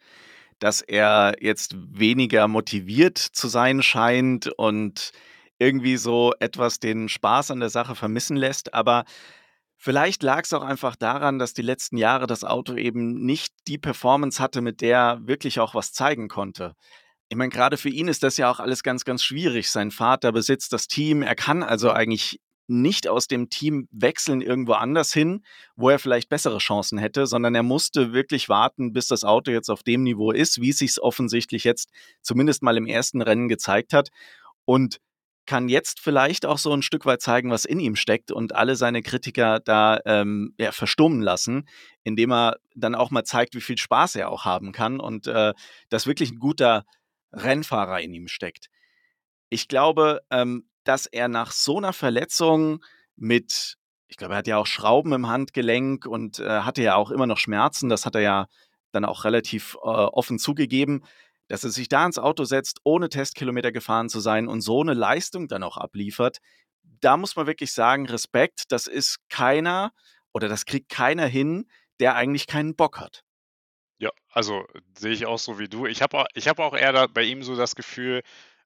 dass 0.58 0.82
er 0.82 1.34
jetzt 1.40 1.74
weniger 1.78 2.46
motiviert 2.46 3.18
zu 3.18 3.48
sein 3.48 3.82
scheint 3.82 4.48
und 4.48 5.12
irgendwie 5.58 5.96
so 5.96 6.32
etwas 6.40 6.80
den 6.80 7.08
Spaß 7.08 7.50
an 7.50 7.60
der 7.60 7.70
Sache 7.70 7.94
vermissen 7.94 8.36
lässt. 8.36 8.74
Aber 8.74 9.04
vielleicht 9.76 10.22
lag 10.22 10.44
es 10.44 10.52
auch 10.52 10.62
einfach 10.62 10.96
daran, 10.96 11.38
dass 11.38 11.54
die 11.54 11.62
letzten 11.62 11.96
Jahre 11.96 12.26
das 12.26 12.44
Auto 12.44 12.74
eben 12.76 13.24
nicht 13.24 13.54
die 13.66 13.78
Performance 13.78 14.42
hatte, 14.42 14.60
mit 14.60 14.82
der 14.82 14.98
er 14.98 15.26
wirklich 15.26 15.60
auch 15.60 15.74
was 15.74 15.92
zeigen 15.92 16.28
konnte. 16.28 16.74
Ich 17.30 17.36
meine, 17.36 17.50
gerade 17.50 17.76
für 17.76 17.88
ihn 17.88 18.08
ist 18.08 18.22
das 18.22 18.36
ja 18.36 18.50
auch 18.50 18.60
alles 18.60 18.82
ganz, 18.82 19.04
ganz 19.04 19.22
schwierig. 19.22 19.70
Sein 19.70 19.90
Vater 19.90 20.32
besitzt 20.32 20.72
das 20.72 20.88
Team. 20.88 21.22
Er 21.22 21.36
kann 21.36 21.62
also 21.62 21.90
eigentlich 21.92 22.40
nicht 22.70 23.08
aus 23.08 23.26
dem 23.26 23.50
Team 23.50 23.88
wechseln 23.90 24.40
irgendwo 24.40 24.72
anders 24.72 25.12
hin, 25.12 25.44
wo 25.76 25.90
er 25.90 25.98
vielleicht 25.98 26.28
bessere 26.28 26.58
Chancen 26.58 26.98
hätte, 26.98 27.26
sondern 27.26 27.54
er 27.54 27.62
musste 27.62 28.12
wirklich 28.12 28.48
warten, 28.48 28.92
bis 28.92 29.08
das 29.08 29.24
Auto 29.24 29.50
jetzt 29.50 29.70
auf 29.70 29.82
dem 29.82 30.02
Niveau 30.02 30.30
ist, 30.30 30.60
wie 30.60 30.70
es 30.70 30.78
sich 30.78 31.00
offensichtlich 31.02 31.64
jetzt 31.64 31.90
zumindest 32.22 32.62
mal 32.62 32.76
im 32.76 32.86
ersten 32.86 33.22
Rennen 33.22 33.48
gezeigt 33.48 33.92
hat. 33.92 34.10
Und 34.64 35.00
kann 35.46 35.68
jetzt 35.68 35.98
vielleicht 35.98 36.46
auch 36.46 36.58
so 36.58 36.72
ein 36.72 36.82
Stück 36.82 37.06
weit 37.06 37.22
zeigen, 37.22 37.50
was 37.50 37.64
in 37.64 37.80
ihm 37.80 37.96
steckt 37.96 38.30
und 38.30 38.54
alle 38.54 38.76
seine 38.76 39.02
Kritiker 39.02 39.58
da 39.58 39.98
ähm, 40.04 40.54
ja, 40.58 40.70
verstummen 40.70 41.22
lassen, 41.22 41.66
indem 42.04 42.30
er 42.30 42.58
dann 42.76 42.94
auch 42.94 43.10
mal 43.10 43.24
zeigt, 43.24 43.56
wie 43.56 43.60
viel 43.60 43.76
Spaß 43.76 44.14
er 44.14 44.28
auch 44.28 44.44
haben 44.44 44.70
kann 44.70 45.00
und 45.00 45.26
äh, 45.26 45.52
dass 45.88 46.06
wirklich 46.06 46.30
ein 46.30 46.38
guter 46.38 46.84
Rennfahrer 47.32 48.00
in 48.00 48.14
ihm 48.14 48.28
steckt. 48.28 48.68
Ich 49.48 49.66
glaube, 49.66 50.20
ähm, 50.30 50.68
dass 50.84 51.06
er 51.06 51.28
nach 51.28 51.52
so 51.52 51.78
einer 51.78 51.92
Verletzung 51.92 52.84
mit, 53.16 53.76
ich 54.08 54.16
glaube, 54.16 54.34
er 54.34 54.38
hat 54.38 54.46
ja 54.46 54.56
auch 54.56 54.66
Schrauben 54.66 55.12
im 55.12 55.28
Handgelenk 55.28 56.06
und 56.06 56.38
äh, 56.38 56.60
hatte 56.60 56.82
ja 56.82 56.94
auch 56.94 57.10
immer 57.10 57.26
noch 57.26 57.38
Schmerzen, 57.38 57.88
das 57.88 58.06
hat 58.06 58.14
er 58.14 58.22
ja 58.22 58.46
dann 58.92 59.04
auch 59.04 59.24
relativ 59.24 59.76
äh, 59.82 59.86
offen 59.86 60.38
zugegeben, 60.38 61.04
dass 61.48 61.64
er 61.64 61.70
sich 61.70 61.88
da 61.88 62.06
ins 62.06 62.18
Auto 62.18 62.44
setzt, 62.44 62.80
ohne 62.84 63.08
Testkilometer 63.08 63.72
gefahren 63.72 64.08
zu 64.08 64.20
sein 64.20 64.48
und 64.48 64.60
so 64.60 64.80
eine 64.80 64.94
Leistung 64.94 65.48
dann 65.48 65.62
auch 65.62 65.76
abliefert. 65.76 66.38
Da 66.82 67.16
muss 67.16 67.36
man 67.36 67.46
wirklich 67.46 67.72
sagen, 67.72 68.06
Respekt, 68.06 68.64
das 68.70 68.86
ist 68.86 69.18
keiner 69.28 69.92
oder 70.32 70.48
das 70.48 70.64
kriegt 70.64 70.88
keiner 70.88 71.26
hin, 71.26 71.68
der 71.98 72.14
eigentlich 72.14 72.46
keinen 72.46 72.76
Bock 72.76 73.00
hat. 73.00 73.22
Ja, 73.98 74.10
also 74.30 74.64
sehe 74.96 75.12
ich 75.12 75.26
auch 75.26 75.38
so 75.38 75.58
wie 75.58 75.68
du. 75.68 75.86
Ich 75.86 76.00
habe 76.02 76.18
auch, 76.18 76.26
hab 76.34 76.58
auch 76.58 76.74
eher 76.74 77.08
bei 77.08 77.22
ihm 77.22 77.42
so 77.42 77.54
das 77.54 77.74
Gefühl, 77.74 78.22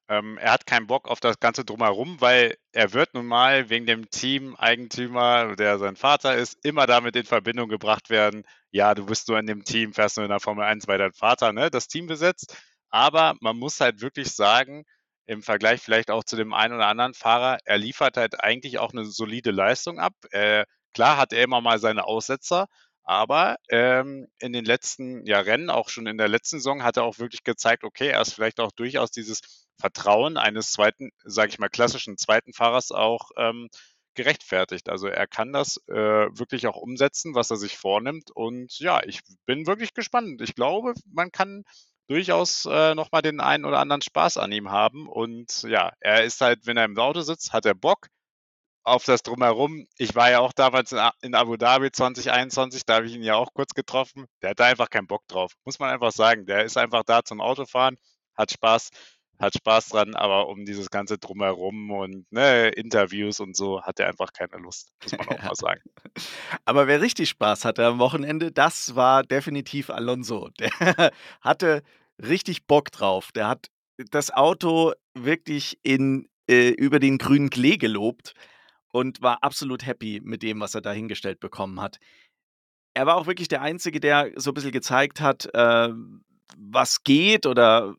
ähm, 0.07 0.37
er 0.37 0.51
hat 0.51 0.67
keinen 0.67 0.87
Bock 0.87 1.07
auf 1.07 1.19
das 1.19 1.39
Ganze 1.39 1.65
drumherum, 1.65 2.21
weil 2.21 2.57
er 2.71 2.93
wird 2.93 3.13
nun 3.13 3.25
mal 3.25 3.69
wegen 3.69 3.85
dem 3.85 4.09
Team-Eigentümer, 4.09 5.55
der 5.55 5.79
sein 5.79 5.95
Vater 5.95 6.35
ist, 6.35 6.63
immer 6.63 6.85
damit 6.85 7.15
in 7.15 7.25
Verbindung 7.25 7.69
gebracht 7.69 8.09
werden, 8.09 8.43
ja, 8.71 8.93
du 8.93 9.05
bist 9.05 9.27
nur 9.29 9.39
in 9.39 9.47
dem 9.47 9.63
Team, 9.63 9.93
fährst 9.93 10.17
nur 10.17 10.25
in 10.25 10.29
der 10.31 10.39
Formel 10.39 10.65
1, 10.65 10.87
weil 10.87 10.97
dein 10.97 11.13
Vater 11.13 11.53
ne, 11.53 11.71
das 11.71 11.87
Team 11.87 12.07
besetzt. 12.07 12.57
Aber 12.89 13.35
man 13.41 13.57
muss 13.57 13.79
halt 13.81 14.01
wirklich 14.01 14.31
sagen, 14.31 14.85
im 15.25 15.41
Vergleich 15.41 15.81
vielleicht 15.81 16.11
auch 16.11 16.23
zu 16.23 16.35
dem 16.35 16.53
einen 16.53 16.75
oder 16.75 16.87
anderen 16.87 17.13
Fahrer, 17.13 17.57
er 17.65 17.77
liefert 17.77 18.17
halt 18.17 18.43
eigentlich 18.43 18.77
auch 18.79 18.93
eine 18.93 19.05
solide 19.05 19.51
Leistung 19.51 19.99
ab. 19.99 20.13
Äh, 20.31 20.65
klar 20.93 21.17
hat 21.17 21.33
er 21.33 21.43
immer 21.43 21.61
mal 21.61 21.79
seine 21.79 22.05
Aussetzer, 22.05 22.67
aber 23.03 23.57
ähm, 23.69 24.27
in 24.39 24.53
den 24.53 24.65
letzten 24.65 25.25
ja, 25.25 25.39
Rennen, 25.39 25.69
auch 25.69 25.89
schon 25.89 26.07
in 26.07 26.17
der 26.17 26.27
letzten 26.27 26.57
Saison, 26.57 26.83
hat 26.83 26.97
er 26.97 27.03
auch 27.03 27.19
wirklich 27.19 27.43
gezeigt, 27.43 27.83
okay, 27.83 28.09
er 28.09 28.21
ist 28.21 28.33
vielleicht 28.33 28.59
auch 28.59 28.71
durchaus 28.71 29.11
dieses 29.11 29.64
Vertrauen 29.77 30.37
eines 30.37 30.71
zweiten, 30.71 31.11
sage 31.23 31.49
ich 31.49 31.59
mal, 31.59 31.69
klassischen 31.69 32.17
zweiten 32.17 32.53
Fahrers 32.53 32.91
auch 32.91 33.31
ähm, 33.37 33.69
gerechtfertigt. 34.15 34.89
Also 34.89 35.07
er 35.07 35.27
kann 35.27 35.53
das 35.53 35.77
äh, 35.87 35.93
wirklich 35.93 36.67
auch 36.67 36.77
umsetzen, 36.77 37.35
was 37.35 37.51
er 37.51 37.57
sich 37.57 37.77
vornimmt. 37.77 38.31
Und 38.31 38.79
ja, 38.79 39.03
ich 39.03 39.21
bin 39.45 39.67
wirklich 39.67 39.93
gespannt. 39.93 40.41
Ich 40.41 40.55
glaube, 40.55 40.93
man 41.11 41.31
kann 41.31 41.63
durchaus 42.07 42.65
äh, 42.65 42.95
nochmal 42.95 43.21
den 43.21 43.39
einen 43.39 43.65
oder 43.65 43.79
anderen 43.79 44.01
Spaß 44.01 44.37
an 44.37 44.51
ihm 44.51 44.71
haben. 44.71 45.07
Und 45.07 45.63
ja, 45.63 45.91
er 45.99 46.23
ist 46.23 46.41
halt, 46.41 46.65
wenn 46.65 46.77
er 46.77 46.85
im 46.85 46.97
Auto 46.97 47.21
sitzt, 47.21 47.53
hat 47.53 47.65
er 47.65 47.75
Bock 47.75 48.07
auf 48.83 49.03
das 49.03 49.23
Drumherum. 49.23 49.87
Ich 49.97 50.15
war 50.15 50.29
ja 50.29 50.39
auch 50.39 50.53
damals 50.53 50.93
in 51.21 51.35
Abu 51.35 51.57
Dhabi 51.57 51.91
2021, 51.91 52.85
da 52.85 52.95
habe 52.95 53.07
ich 53.07 53.15
ihn 53.15 53.23
ja 53.23 53.35
auch 53.35 53.53
kurz 53.53 53.73
getroffen. 53.73 54.27
Der 54.41 54.51
hat 54.51 54.59
da 54.59 54.65
einfach 54.65 54.89
keinen 54.89 55.07
Bock 55.07 55.27
drauf. 55.27 55.51
Muss 55.65 55.79
man 55.79 55.89
einfach 55.89 56.11
sagen. 56.11 56.45
Der 56.45 56.63
ist 56.63 56.77
einfach 56.77 57.03
da 57.03 57.23
zum 57.23 57.41
Autofahren, 57.41 57.97
hat 58.35 58.51
Spaß, 58.51 58.91
hat 59.39 59.53
Spaß 59.55 59.89
dran, 59.89 60.15
aber 60.15 60.47
um 60.47 60.65
dieses 60.65 60.89
ganze 60.89 61.17
Drumherum 61.17 61.91
und 61.91 62.31
ne, 62.31 62.69
Interviews 62.69 63.39
und 63.39 63.55
so 63.55 63.81
hat 63.81 63.99
er 63.99 64.07
einfach 64.07 64.31
keine 64.33 64.61
Lust, 64.61 64.91
muss 65.03 65.17
man 65.17 65.27
auch 65.27 65.43
mal 65.43 65.55
sagen. 65.55 65.81
Aber 66.63 66.87
wer 66.87 67.01
richtig 67.01 67.29
Spaß 67.29 67.65
hatte 67.65 67.85
am 67.85 67.99
Wochenende, 67.99 68.51
das 68.51 68.95
war 68.95 69.23
definitiv 69.23 69.89
Alonso. 69.89 70.49
Der 70.59 71.11
hatte 71.41 71.83
richtig 72.21 72.65
Bock 72.65 72.91
drauf. 72.91 73.31
Der 73.33 73.47
hat 73.47 73.67
das 74.11 74.31
Auto 74.31 74.93
wirklich 75.13 75.79
in, 75.83 76.27
äh, 76.49 76.69
über 76.69 76.99
den 76.99 77.17
grünen 77.17 77.49
Klee 77.49 77.77
gelobt 77.77 78.33
und 78.91 79.21
war 79.21 79.43
absolut 79.43 79.85
happy 79.85 80.21
mit 80.23 80.43
dem, 80.43 80.59
was 80.59 80.75
er 80.75 80.81
da 80.81 80.91
hingestellt 80.91 81.39
bekommen 81.39 81.81
hat. 81.81 81.97
Er 82.93 83.05
war 83.05 83.15
auch 83.15 83.27
wirklich 83.27 83.49
der 83.49 83.61
Einzige, 83.61 83.99
der 83.99 84.31
so 84.35 84.51
ein 84.51 84.53
bisschen 84.53 84.71
gezeigt 84.71 85.19
hat, 85.19 85.53
äh, 85.53 85.89
was 86.57 87.03
geht 87.03 87.45
oder 87.45 87.95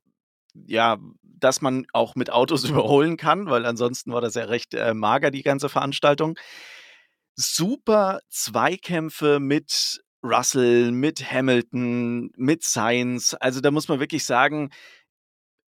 ja, 0.67 0.99
dass 1.37 1.61
man 1.61 1.87
auch 1.93 2.15
mit 2.15 2.31
Autos 2.31 2.65
überholen 2.69 3.17
kann, 3.17 3.47
weil 3.47 3.67
ansonsten 3.67 4.13
war 4.13 4.21
das 4.21 4.35
ja 4.35 4.45
recht 4.45 4.75
äh, 4.75 4.95
mager, 4.95 5.31
die 5.31 5.43
ganze 5.43 5.69
Veranstaltung. 5.69 6.39
Super 7.35 8.21
Zweikämpfe 8.31 9.41
mit 9.41 10.01
Russell, 10.23 10.91
mit 10.91 11.31
Hamilton, 11.31 12.31
mit 12.37 12.65
Sainz. 12.65 13.37
Also 13.39 13.61
da 13.61 13.71
muss 13.71 13.89
man 13.89 14.01
wirklich 14.01 14.25
sagen, 14.25 14.71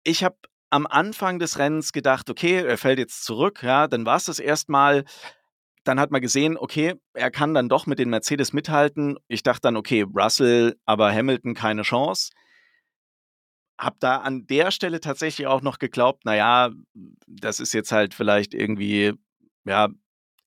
ich 0.04 0.22
habe 0.22 0.36
am 0.70 0.86
Anfang 0.86 1.38
des 1.38 1.58
Rennens 1.58 1.92
gedacht, 1.92 2.28
okay, 2.30 2.64
er 2.64 2.78
fällt 2.78 2.98
jetzt 2.98 3.24
zurück, 3.24 3.62
ja, 3.62 3.86
dann 3.86 4.06
war 4.06 4.16
es 4.16 4.24
das 4.24 4.38
erstmal. 4.38 5.04
Dann 5.84 6.00
hat 6.00 6.10
man 6.10 6.22
gesehen, 6.22 6.56
okay, 6.56 6.94
er 7.12 7.30
kann 7.30 7.54
dann 7.54 7.68
doch 7.68 7.86
mit 7.86 7.98
den 7.98 8.08
Mercedes 8.08 8.52
mithalten. 8.54 9.18
Ich 9.28 9.42
dachte 9.42 9.60
dann, 9.62 9.76
okay, 9.76 10.02
Russell, 10.02 10.76
aber 10.86 11.12
Hamilton 11.12 11.54
keine 11.54 11.82
Chance. 11.82 12.30
Hab 13.78 13.98
da 14.00 14.18
an 14.18 14.46
der 14.46 14.70
Stelle 14.70 15.00
tatsächlich 15.00 15.46
auch 15.46 15.60
noch 15.60 15.78
geglaubt, 15.78 16.24
naja, 16.24 16.70
das 17.26 17.60
ist 17.60 17.74
jetzt 17.74 17.92
halt 17.92 18.14
vielleicht 18.14 18.54
irgendwie, 18.54 19.14
ja, 19.64 19.88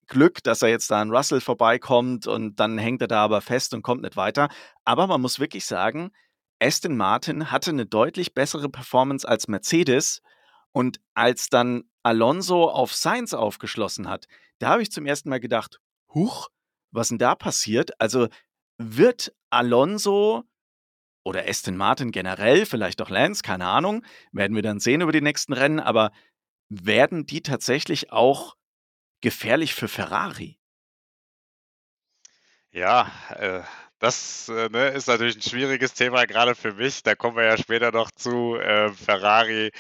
Glück, 0.08 0.42
dass 0.44 0.62
er 0.62 0.70
jetzt 0.70 0.90
da 0.90 1.02
an 1.02 1.12
Russell 1.12 1.42
vorbeikommt 1.42 2.28
und 2.28 2.56
dann 2.60 2.78
hängt 2.78 3.02
er 3.02 3.10
da 3.10 3.24
aber 3.24 3.42
fest 3.42 3.74
und 3.74 3.82
kommt 3.82 4.04
nicht 4.04 4.16
weiter. 4.16 4.48
Aber 4.86 5.06
man 5.08 5.20
muss 5.20 5.40
wirklich 5.40 5.66
sagen, 5.66 6.12
Aston 6.60 6.96
Martin 6.96 7.52
hatte 7.52 7.72
eine 7.72 7.86
deutlich 7.86 8.34
bessere 8.34 8.70
Performance 8.70 9.28
als 9.28 9.48
Mercedes 9.48 10.22
und 10.72 11.00
als 11.14 11.50
dann 11.50 11.84
Alonso 12.04 12.70
auf 12.70 12.94
Sainz 12.94 13.34
aufgeschlossen 13.34 14.08
hat, 14.08 14.28
da 14.60 14.70
habe 14.70 14.82
ich 14.82 14.92
zum 14.92 15.06
ersten 15.06 15.30
Mal 15.30 15.40
gedacht, 15.40 15.80
huch, 16.14 16.48
was 16.92 17.10
denn 17.10 17.18
da 17.18 17.36
passiert? 17.36 17.92
Also 18.00 18.28
wird 18.78 19.34
Alonso 19.50 20.44
oder 21.28 21.46
Aston 21.46 21.76
Martin 21.76 22.12
generell, 22.12 22.66
vielleicht 22.66 23.02
auch 23.02 23.10
Lance, 23.10 23.44
keine 23.44 23.68
Ahnung, 23.68 24.06
werden 24.32 24.56
wir 24.56 24.64
dann 24.64 24.80
sehen 24.80 25.02
über 25.02 25.12
die 25.12 25.22
nächsten 25.22 25.52
Rennen, 25.52 25.82
aber 25.82 26.12
werden 26.70 27.26
die 27.26 27.42
tatsächlich 27.42 28.14
auch 28.14 28.56
gefährlich 29.20 29.74
für 29.74 29.90
Ferrari? 29.90 30.58
Ja, 32.72 33.12
äh, 33.36 33.62
das 34.00 34.48
äh, 34.48 34.70
ne, 34.70 34.90
ist 34.90 35.08
natürlich 35.08 35.36
ein 35.36 35.42
schwieriges 35.42 35.94
Thema, 35.94 36.26
gerade 36.26 36.56
für 36.56 36.74
mich. 36.74 37.04
Da 37.04 37.16
kommen 37.16 37.36
wir 37.36 37.44
ja 37.44 37.58
später 37.58 37.92
noch 37.92 38.10
zu. 38.12 38.56
Äh, 38.56 38.94
Ferrari 38.94 39.72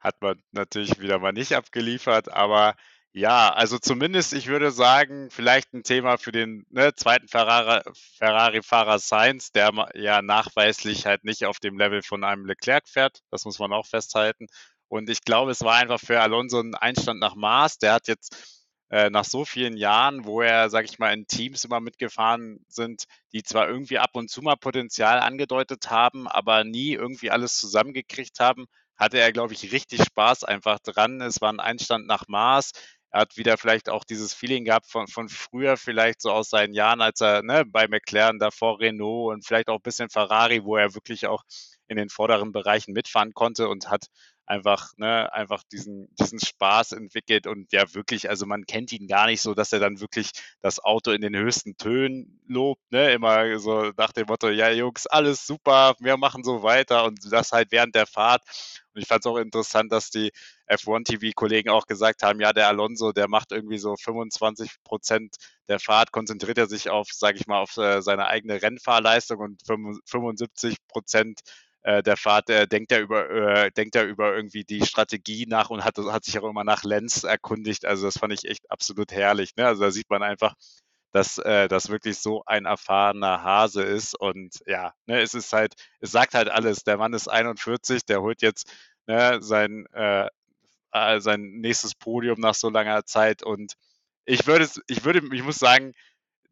hat 0.00 0.20
man 0.22 0.42
natürlich 0.50 0.98
wieder 0.98 1.20
mal 1.20 1.32
nicht 1.32 1.52
abgeliefert, 1.52 2.32
aber 2.32 2.74
ja, 3.16 3.50
also 3.50 3.78
zumindest, 3.78 4.34
ich 4.34 4.46
würde 4.46 4.70
sagen, 4.70 5.30
vielleicht 5.30 5.72
ein 5.72 5.82
Thema 5.84 6.18
für 6.18 6.32
den 6.32 6.66
ne, 6.68 6.94
zweiten 6.94 7.28
Ferrari-Fahrer 7.28 8.98
Sainz, 8.98 9.52
der 9.52 9.72
ja 9.94 10.20
nachweislich 10.20 11.06
halt 11.06 11.24
nicht 11.24 11.46
auf 11.46 11.58
dem 11.58 11.78
Level 11.78 12.02
von 12.02 12.24
einem 12.24 12.44
Leclerc 12.44 12.86
fährt. 12.86 13.22
Das 13.30 13.46
muss 13.46 13.58
man 13.58 13.72
auch 13.72 13.86
festhalten. 13.86 14.48
Und 14.88 15.08
ich 15.08 15.22
glaube, 15.22 15.50
es 15.52 15.62
war 15.62 15.76
einfach 15.76 15.98
für 15.98 16.20
Alonso 16.20 16.60
ein 16.60 16.74
Einstand 16.74 17.18
nach 17.18 17.36
Maß. 17.36 17.78
Der 17.78 17.94
hat 17.94 18.06
jetzt 18.06 18.36
äh, 18.90 19.08
nach 19.08 19.24
so 19.24 19.46
vielen 19.46 19.78
Jahren, 19.78 20.26
wo 20.26 20.42
er, 20.42 20.68
sag 20.68 20.84
ich 20.84 20.98
mal, 20.98 21.14
in 21.14 21.26
Teams 21.26 21.64
immer 21.64 21.80
mitgefahren 21.80 22.66
sind, 22.68 23.04
die 23.32 23.42
zwar 23.42 23.66
irgendwie 23.66 23.98
ab 23.98 24.10
und 24.12 24.28
zu 24.28 24.42
mal 24.42 24.56
Potenzial 24.56 25.20
angedeutet 25.20 25.88
haben, 25.90 26.28
aber 26.28 26.64
nie 26.64 26.92
irgendwie 26.92 27.30
alles 27.30 27.56
zusammengekriegt 27.56 28.40
haben, 28.40 28.66
hatte 28.96 29.18
er, 29.18 29.32
glaube 29.32 29.52
ich, 29.54 29.72
richtig 29.72 30.04
Spaß 30.04 30.44
einfach 30.44 30.78
dran. 30.80 31.20
Es 31.20 31.40
war 31.40 31.52
ein 31.52 31.60
Einstand 31.60 32.06
nach 32.06 32.28
Maß. 32.28 32.72
Er 33.16 33.20
hat 33.20 33.38
wieder 33.38 33.56
vielleicht 33.56 33.88
auch 33.88 34.04
dieses 34.04 34.34
Feeling 34.34 34.66
gehabt 34.66 34.90
von, 34.90 35.06
von 35.06 35.30
früher, 35.30 35.78
vielleicht 35.78 36.20
so 36.20 36.30
aus 36.30 36.50
seinen 36.50 36.74
Jahren, 36.74 37.00
als 37.00 37.22
er 37.22 37.42
ne, 37.42 37.64
bei 37.64 37.88
McLaren 37.88 38.38
davor 38.38 38.78
Renault 38.78 39.32
und 39.32 39.46
vielleicht 39.46 39.70
auch 39.70 39.76
ein 39.76 39.82
bisschen 39.82 40.10
Ferrari, 40.10 40.62
wo 40.64 40.76
er 40.76 40.94
wirklich 40.94 41.26
auch 41.26 41.42
in 41.88 41.96
den 41.96 42.10
vorderen 42.10 42.52
Bereichen 42.52 42.92
mitfahren 42.92 43.32
konnte 43.32 43.70
und 43.70 43.88
hat 43.88 44.08
einfach, 44.44 44.90
ne, 44.98 45.32
einfach 45.32 45.62
diesen, 45.72 46.14
diesen 46.20 46.38
Spaß 46.40 46.92
entwickelt 46.92 47.46
und 47.46 47.72
ja 47.72 47.94
wirklich, 47.94 48.28
also 48.28 48.44
man 48.44 48.66
kennt 48.66 48.92
ihn 48.92 49.08
gar 49.08 49.28
nicht 49.28 49.40
so, 49.40 49.54
dass 49.54 49.72
er 49.72 49.80
dann 49.80 50.00
wirklich 50.00 50.32
das 50.60 50.78
Auto 50.78 51.10
in 51.10 51.22
den 51.22 51.34
höchsten 51.34 51.78
Tönen 51.78 52.38
lobt, 52.46 52.82
ne, 52.92 53.12
immer 53.14 53.58
so 53.58 53.92
nach 53.96 54.12
dem 54.12 54.26
Motto, 54.26 54.50
ja 54.50 54.70
Jungs, 54.70 55.06
alles 55.06 55.46
super, 55.46 55.94
wir 56.00 56.18
machen 56.18 56.44
so 56.44 56.62
weiter 56.62 57.06
und 57.06 57.18
das 57.32 57.52
halt 57.52 57.72
während 57.72 57.94
der 57.94 58.06
Fahrt. 58.06 58.42
Und 58.96 59.02
ich 59.02 59.08
fand 59.08 59.24
es 59.24 59.30
auch 59.30 59.36
interessant, 59.36 59.92
dass 59.92 60.10
die 60.10 60.32
F1-TV-Kollegen 60.68 61.68
auch 61.68 61.86
gesagt 61.86 62.22
haben, 62.22 62.40
ja, 62.40 62.52
der 62.54 62.68
Alonso, 62.68 63.12
der 63.12 63.28
macht 63.28 63.52
irgendwie 63.52 63.78
so 63.78 63.94
25 63.96 64.82
Prozent 64.84 65.36
der 65.68 65.78
Fahrt, 65.78 66.12
konzentriert 66.12 66.58
er 66.58 66.66
sich 66.66 66.88
auf, 66.88 67.08
sage 67.12 67.38
ich 67.38 67.46
mal, 67.46 67.60
auf 67.60 67.76
äh, 67.76 68.00
seine 68.00 68.26
eigene 68.26 68.62
Rennfahrleistung 68.62 69.38
und 69.38 69.62
75 70.06 70.76
Prozent 70.88 71.40
äh, 71.82 72.02
der 72.02 72.16
Fahrt, 72.16 72.50
äh, 72.50 72.66
denkt 72.66 72.90
er 72.90 73.00
über, 73.00 73.30
äh, 73.30 73.70
denkt 73.70 73.94
er 73.96 74.04
über 74.06 74.34
irgendwie 74.34 74.64
die 74.64 74.84
Strategie 74.84 75.46
nach 75.46 75.70
und 75.70 75.84
hat, 75.84 75.98
hat 75.98 76.24
sich 76.24 76.38
auch 76.38 76.48
immer 76.48 76.64
nach 76.64 76.82
Lenz 76.82 77.22
erkundigt. 77.22 77.84
Also 77.84 78.06
das 78.06 78.18
fand 78.18 78.32
ich 78.32 78.44
echt 78.48 78.70
absolut 78.70 79.12
herrlich. 79.12 79.54
Ne? 79.56 79.66
Also 79.66 79.82
da 79.82 79.90
sieht 79.90 80.10
man 80.10 80.22
einfach, 80.22 80.54
dass 81.16 81.38
äh, 81.38 81.66
das 81.66 81.88
wirklich 81.88 82.18
so 82.18 82.42
ein 82.44 82.66
erfahrener 82.66 83.42
Hase 83.42 83.82
ist. 83.82 84.14
Und 84.14 84.62
ja, 84.66 84.92
ne, 85.06 85.22
es 85.22 85.32
ist 85.32 85.50
halt, 85.54 85.74
es 86.00 86.12
sagt 86.12 86.34
halt 86.34 86.50
alles. 86.50 86.84
Der 86.84 86.98
Mann 86.98 87.14
ist 87.14 87.26
41, 87.28 88.04
der 88.04 88.20
holt 88.20 88.42
jetzt 88.42 88.70
ne, 89.06 89.38
sein, 89.40 89.86
äh, 89.94 90.28
äh, 90.92 91.20
sein 91.20 91.40
nächstes 91.60 91.94
Podium 91.94 92.38
nach 92.38 92.54
so 92.54 92.68
langer 92.68 93.06
Zeit. 93.06 93.42
Und 93.42 93.74
ich 94.26 94.46
würde, 94.46 94.68
ich 94.88 95.04
würde, 95.06 95.22
ich 95.34 95.42
muss 95.42 95.58
sagen, 95.58 95.94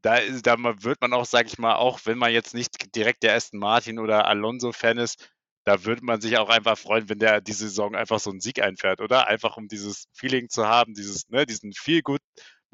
da, 0.01 0.19
da 0.43 0.57
wird 0.83 1.01
man 1.03 1.13
auch, 1.13 1.27
sage 1.27 1.49
ich 1.49 1.59
mal, 1.59 1.75
auch 1.77 2.01
wenn 2.05 2.17
man 2.17 2.33
jetzt 2.33 2.55
nicht 2.55 2.97
direkt 2.97 3.23
der 3.23 3.35
Aston 3.35 3.61
Martin 3.61 3.99
oder 3.99 4.27
Alonso-Fan 4.27 4.97
ist, 4.97 5.31
da 5.65 5.85
würde 5.85 6.05
man 6.05 6.23
sich 6.23 6.39
auch 6.39 6.49
einfach 6.49 6.79
freuen, 6.79 7.11
wenn 7.11 7.19
der 7.19 7.43
diese 7.43 7.69
Saison 7.69 7.95
einfach 7.95 8.19
so 8.19 8.31
einen 8.31 8.41
Sieg 8.41 8.63
einfährt, 8.63 9.03
oder? 9.03 9.29
Einfach 9.29 9.59
um 9.59 9.69
dieses 9.69 10.07
Feeling 10.15 10.49
zu 10.49 10.67
haben, 10.67 10.95
dieses, 10.95 11.29
ne, 11.29 11.45
diesen 11.45 11.73
feel 11.75 12.01
good 12.03 12.21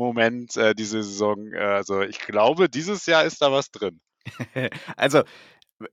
Moment, 0.00 0.56
äh, 0.56 0.74
diese 0.74 1.02
Saison. 1.02 1.52
Äh, 1.52 1.58
also 1.58 2.00
ich 2.02 2.18
glaube, 2.20 2.68
dieses 2.68 3.06
Jahr 3.06 3.24
ist 3.24 3.42
da 3.42 3.52
was 3.52 3.70
drin. 3.70 4.00
also 4.96 5.22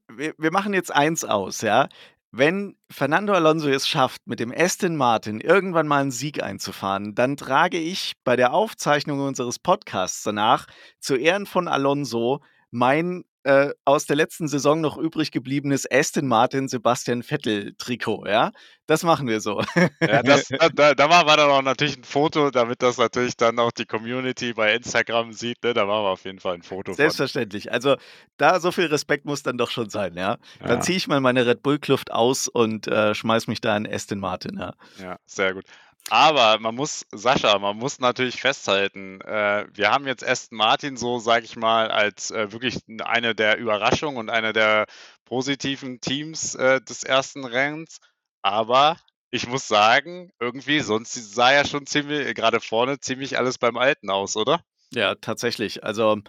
wir, 0.10 0.34
wir 0.38 0.52
machen 0.52 0.74
jetzt 0.74 0.94
eins 0.94 1.24
aus, 1.24 1.62
ja 1.62 1.88
wenn 2.32 2.76
Fernando 2.92 3.34
Alonso 3.34 3.70
es 3.70 3.88
schafft, 3.88 4.28
mit 4.28 4.40
dem 4.40 4.54
Aston 4.56 4.96
Martin 4.96 5.40
irgendwann 5.40 5.88
mal 5.88 6.02
einen 6.02 6.12
Sieg 6.12 6.44
einzufahren, 6.44 7.16
dann 7.16 7.38
trage 7.38 7.78
ich 7.78 8.14
bei 8.24 8.36
der 8.36 8.54
Aufzeichnung 8.54 9.22
unseres 9.22 9.60
Podcasts 9.60 10.24
danach 10.24 10.68
zu 11.00 11.16
Ehren 11.16 11.46
von 11.46 11.68
Alonso 11.68 12.42
mein 12.70 13.24
äh, 13.48 13.74
aus 13.86 14.06
der 14.06 14.18
letzten 14.18 14.50
Saison 14.50 14.82
noch 14.82 14.98
übrig 14.98 15.32
gebliebenes 15.32 15.89
Aston 15.89 16.27
Martin 16.27 16.68
Sebastian 16.68 17.24
Vettel 17.24 17.74
Trikot, 17.77 18.25
ja? 18.27 18.51
Das 18.88 19.04
machen 19.04 19.27
wir 19.27 19.39
so. 19.39 19.62
Ja, 20.01 20.22
das, 20.24 20.50
da, 20.75 20.94
da 20.94 21.08
machen 21.08 21.27
wir 21.27 21.38
dann 21.38 21.50
auch 21.50 21.62
natürlich 21.62 21.98
ein 21.98 22.04
Foto, 22.04 22.51
damit 22.51 22.82
das 22.82 22.98
natürlich 22.98 23.38
dann 23.38 23.58
auch 23.60 23.72
die 23.72 23.86
Community 23.86 24.54
bei 24.54 24.74
Instagram 24.75 25.32
sieht. 25.32 25.63
Ne? 25.63 25.74
Da 25.74 25.86
machen 25.86 26.04
wir 26.04 26.10
auf 26.10 26.25
jeden 26.25 26.39
Fall 26.39 26.56
ein 26.56 26.62
Foto. 26.62 26.94
Selbstverständlich. 26.94 27.63
Von. 27.63 27.74
Also 27.74 27.96
da 28.36 28.60
so 28.60 28.72
viel 28.72 28.86
Respekt 28.86 29.25
muss 29.25 29.44
dann 29.44 29.58
doch 29.58 29.72
schon 29.72 29.89
sein, 29.89 30.16
ja. 30.16 30.38
Dann 30.60 30.70
ja. 30.70 30.80
ziehe 30.82 30.98
ich 30.98 31.08
mal 31.08 31.22
meine 31.22 31.46
Red 31.46 31.63
Bull 31.63 31.80
Kluft 31.80 32.12
aus 32.12 32.48
und 32.48 32.88
äh, 32.88 33.16
schmeiß 33.16 33.48
mich 33.48 33.62
da 33.62 33.75
in 33.77 33.88
Aston 33.88 34.20
Martin, 34.20 34.58
ja. 34.58 34.74
Ja, 35.01 35.18
sehr 35.25 35.54
gut. 35.54 35.66
Aber 36.10 36.58
man 36.60 36.76
muss, 36.76 37.06
Sascha, 37.12 37.60
man 37.60 37.78
muss 37.78 38.00
natürlich 38.00 38.40
festhalten, 38.40 39.20
äh, 39.22 39.66
wir 39.74 39.92
haben 39.92 40.08
jetzt 40.08 40.26
Aston 40.26 40.58
Martin 40.58 40.96
so, 40.96 41.20
sage 41.20 41.44
ich 41.44 41.58
mal, 41.58 41.92
als 41.92 42.32
äh, 42.32 42.52
wirklich 42.54 42.80
eine 43.04 43.36
der 43.36 43.58
Überraschungen 43.58 44.18
und 44.18 44.30
eine 44.30 44.54
der 44.54 44.86
positiven 45.26 46.00
Teams 46.00 46.56
äh, 46.56 46.80
des 46.82 47.04
ersten 47.04 47.44
Rennens. 47.44 48.00
Aber 48.42 48.98
ich 49.32 49.48
muss 49.48 49.68
sagen, 49.68 50.32
irgendwie, 50.40 50.80
sonst 50.80 51.14
sah 51.14 51.52
ja 51.52 51.66
schon 51.66 51.86
ziemlich, 51.86 52.34
gerade 52.36 52.62
vorne, 52.62 53.00
ziemlich 53.00 53.38
alles 53.38 53.58
beim 53.58 53.76
Alten 53.76 54.10
aus, 54.10 54.38
oder? 54.38 54.62
Ja, 54.92 55.16
tatsächlich. 55.16 55.84
Also, 55.84 56.22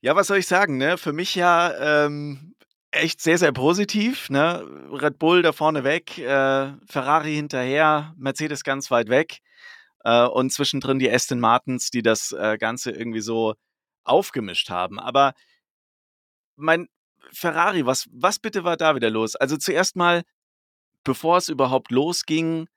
ja, 0.00 0.14
was 0.14 0.28
soll 0.28 0.38
ich 0.38 0.46
sagen, 0.46 0.76
ne? 0.76 0.98
Für 0.98 1.12
mich 1.12 1.34
ja 1.34 2.04
ähm, 2.04 2.54
echt 2.96 3.20
sehr, 3.20 3.38
sehr 3.38 3.52
positiv. 3.52 4.30
Ne? 4.30 4.64
Red 4.90 5.18
Bull 5.18 5.42
da 5.42 5.52
vorne 5.52 5.84
weg, 5.84 6.18
äh, 6.18 6.72
Ferrari 6.86 7.34
hinterher, 7.34 8.14
Mercedes 8.16 8.64
ganz 8.64 8.90
weit 8.90 9.08
weg 9.08 9.38
äh, 10.04 10.26
und 10.26 10.52
zwischendrin 10.52 10.98
die 10.98 11.10
Aston 11.10 11.40
Martins, 11.40 11.90
die 11.90 12.02
das 12.02 12.32
äh, 12.32 12.56
Ganze 12.58 12.90
irgendwie 12.90 13.20
so 13.20 13.54
aufgemischt 14.04 14.70
haben. 14.70 14.98
Aber 14.98 15.34
mein 16.56 16.88
Ferrari, 17.32 17.86
was, 17.86 18.08
was 18.12 18.38
bitte 18.38 18.64
war 18.64 18.76
da 18.76 18.94
wieder 18.94 19.10
los? 19.10 19.36
Also 19.36 19.56
zuerst 19.56 19.96
mal, 19.96 20.22
bevor 21.04 21.38
es 21.38 21.48
überhaupt 21.48 21.90
losging, 21.90 22.68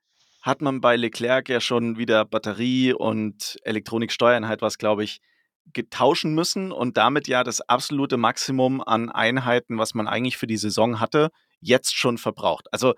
hat 0.42 0.62
man 0.62 0.80
bei 0.80 0.96
Leclerc 0.96 1.48
ja 1.48 1.60
schon 1.60 1.98
wieder 1.98 2.24
Batterie 2.24 2.92
und 2.92 3.58
Elektroniksteuereinheit, 3.62 4.62
was 4.62 4.78
glaube 4.78 5.04
ich, 5.04 5.20
getauschen 5.72 6.34
müssen 6.34 6.72
und 6.72 6.96
damit 6.96 7.28
ja 7.28 7.44
das 7.44 7.60
absolute 7.60 8.16
Maximum 8.16 8.80
an 8.80 9.10
Einheiten, 9.10 9.78
was 9.78 9.94
man 9.94 10.08
eigentlich 10.08 10.36
für 10.36 10.46
die 10.46 10.56
Saison 10.56 11.00
hatte, 11.00 11.30
jetzt 11.60 11.94
schon 11.94 12.18
verbraucht. 12.18 12.72
Also 12.72 12.94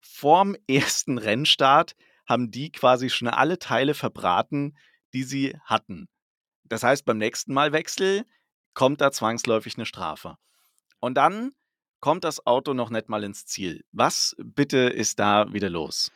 vorm 0.00 0.56
ersten 0.68 1.18
Rennstart 1.18 1.94
haben 2.26 2.50
die 2.50 2.72
quasi 2.72 3.10
schon 3.10 3.28
alle 3.28 3.58
Teile 3.58 3.94
verbraten, 3.94 4.76
die 5.12 5.22
sie 5.22 5.56
hatten. 5.64 6.08
Das 6.64 6.82
heißt, 6.82 7.04
beim 7.04 7.18
nächsten 7.18 7.54
Mal 7.54 7.72
Wechsel 7.72 8.24
kommt 8.74 9.00
da 9.00 9.12
zwangsläufig 9.12 9.76
eine 9.76 9.86
Strafe. 9.86 10.36
Und 10.98 11.14
dann 11.14 11.52
kommt 12.00 12.24
das 12.24 12.46
Auto 12.46 12.74
noch 12.74 12.90
nicht 12.90 13.08
mal 13.08 13.24
ins 13.24 13.46
Ziel. 13.46 13.84
Was 13.92 14.36
bitte 14.38 14.78
ist 14.78 15.18
da 15.18 15.52
wieder 15.52 15.70
los? 15.70 16.10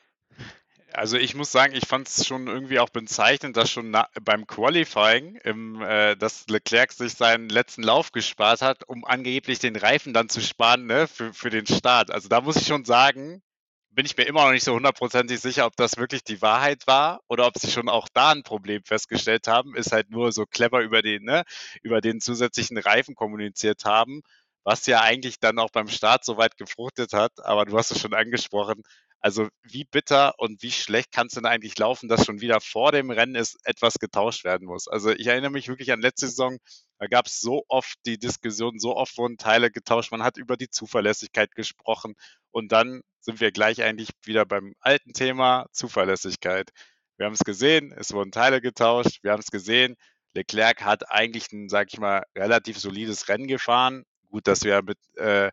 Also 0.93 1.17
ich 1.17 1.35
muss 1.35 1.53
sagen, 1.53 1.75
ich 1.75 1.87
fand 1.87 2.09
es 2.09 2.27
schon 2.27 2.47
irgendwie 2.47 2.79
auch 2.81 2.89
bezeichnend, 2.91 3.57
dass 3.57 3.71
schon 3.71 3.97
beim 4.23 4.47
Qualifying, 4.47 5.37
im, 5.37 5.81
äh, 5.83 6.17
dass 6.17 6.47
Leclerc 6.49 6.93
sich 6.93 7.13
seinen 7.15 7.49
letzten 7.49 7.83
Lauf 7.83 8.13
gespart 8.13 8.63
hat, 8.63 8.89
um 8.89 9.05
angeblich 9.05 9.59
den 9.59 9.77
Reifen 9.77 10.13
dann 10.13 10.29
zu 10.29 10.41
sparen 10.41 10.87
ne, 10.87 11.07
für, 11.07 11.33
für 11.33 11.51
den 11.51 11.67
Start. 11.67 12.11
Also 12.11 12.29
da 12.29 12.41
muss 12.41 12.57
ich 12.57 12.67
schon 12.67 12.85
sagen, 12.85 13.43
bin 13.91 14.07
ich 14.07 14.17
mir 14.17 14.25
immer 14.25 14.45
noch 14.45 14.53
nicht 14.53 14.65
so 14.65 14.75
hundertprozentig 14.75 15.41
sicher, 15.41 15.67
ob 15.67 15.77
das 15.77 15.97
wirklich 15.97 16.25
die 16.25 16.43
Wahrheit 16.43 16.87
war 16.87 17.21
oder 17.29 17.47
ob 17.47 17.59
sie 17.59 17.71
schon 17.71 17.89
auch 17.89 18.09
da 18.13 18.31
ein 18.31 18.43
Problem 18.43 18.83
festgestellt 18.85 19.49
haben, 19.49 19.75
ist 19.75 19.93
halt 19.93 20.11
nur 20.11 20.33
so 20.33 20.47
clever 20.47 20.81
über 20.81 21.03
den, 21.03 21.25
ne, 21.25 21.45
über 21.83 22.01
den 22.01 22.21
zusätzlichen 22.21 22.79
Reifen 22.79 23.15
kommuniziert 23.15 23.85
haben, 23.85 24.23
was 24.65 24.87
ja 24.87 25.01
eigentlich 25.03 25.41
dann 25.41 25.59
auch 25.59 25.71
beim 25.71 25.89
Start 25.89 26.25
soweit 26.25 26.57
gefruchtet 26.57 27.13
hat. 27.13 27.33
Aber 27.45 27.65
du 27.65 27.77
hast 27.77 27.91
es 27.91 28.01
schon 28.01 28.15
angesprochen, 28.15 28.83
also 29.21 29.49
wie 29.63 29.85
bitter 29.85 30.39
und 30.39 30.63
wie 30.63 30.71
schlecht 30.71 31.13
kann 31.13 31.27
es 31.27 31.35
denn 31.35 31.47
eigentlich 31.47 31.79
laufen, 31.79 32.09
dass 32.09 32.25
schon 32.25 32.41
wieder 32.41 32.61
vor 32.61 32.93
dem 32.93 33.11
Rennen 33.11 33.35
ist, 33.35 33.59
etwas 33.65 33.99
getauscht 33.99 34.45
werden 34.45 34.67
muss. 34.67 34.89
Also 34.89 35.11
ich 35.11 35.27
erinnere 35.27 35.51
mich 35.51 35.69
wirklich 35.69 35.93
an 35.93 36.01
letzte 36.01 36.27
Saison, 36.27 36.59
da 36.99 37.07
gab 37.07 37.27
es 37.27 37.41
so 37.41 37.65
oft 37.69 37.95
die 38.07 38.19
Diskussion, 38.19 38.79
so 38.79 38.97
oft 38.97 39.17
wurden 39.19 39.37
Teile 39.37 39.71
getauscht, 39.71 40.11
man 40.11 40.23
hat 40.23 40.37
über 40.37 40.57
die 40.57 40.71
Zuverlässigkeit 40.71 41.55
gesprochen 41.55 42.15
und 42.51 42.73
dann 42.73 43.03
sind 43.21 43.41
wir 43.41 43.53
gleich 43.53 43.83
eigentlich 43.83 44.11
wieder 44.25 44.47
beim 44.47 44.75
alten 44.81 45.13
Thema 45.13 45.67
Zuverlässigkeit. 45.73 46.71
Wir 47.19 47.27
haben 47.27 47.35
es 47.35 47.45
gesehen, 47.45 47.93
es 47.93 48.13
wurden 48.13 48.33
Teile 48.33 48.63
getauscht, 48.63 49.23
wir 49.23 49.33
haben 49.33 49.41
es 49.41 49.51
gesehen, 49.51 49.97
Leclerc 50.35 50.83
hat 50.83 51.11
eigentlich 51.11 51.51
ein, 51.53 51.69
sag 51.69 51.93
ich 51.93 51.99
mal, 51.99 52.25
relativ 52.37 52.79
solides 52.79 53.29
Rennen 53.29 53.47
gefahren. 53.47 54.05
Gut, 54.31 54.47
dass 54.47 54.63
wir 54.63 54.83
mit 54.83 54.99
äh, 55.17 55.51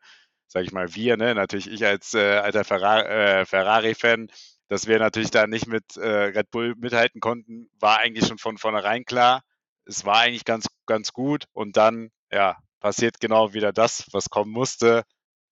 sage 0.47 0.65
ich 0.65 0.71
mal, 0.71 0.95
wir, 0.95 1.17
ne, 1.17 1.35
natürlich 1.35 1.71
ich 1.71 1.85
als 1.85 2.13
äh, 2.13 2.37
alter 2.37 2.63
Ferrari, 2.63 3.05
äh, 3.07 3.45
Ferrari-Fan, 3.45 4.29
dass 4.69 4.87
wir 4.87 4.99
natürlich 4.99 5.31
da 5.31 5.47
nicht 5.47 5.67
mit 5.67 5.97
äh, 5.97 6.07
Red 6.07 6.51
Bull 6.51 6.75
mithalten 6.77 7.21
konnten, 7.21 7.69
war 7.79 7.99
eigentlich 7.99 8.27
schon 8.27 8.37
von 8.37 8.57
vornherein 8.57 9.05
klar. 9.05 9.41
Es 9.85 10.05
war 10.05 10.19
eigentlich 10.19 10.45
ganz, 10.45 10.67
ganz 10.85 11.13
gut 11.13 11.45
und 11.53 11.77
dann, 11.77 12.09
ja, 12.31 12.57
passiert 12.79 13.19
genau 13.19 13.53
wieder 13.53 13.71
das, 13.71 14.07
was 14.11 14.29
kommen 14.29 14.51
musste. 14.51 15.03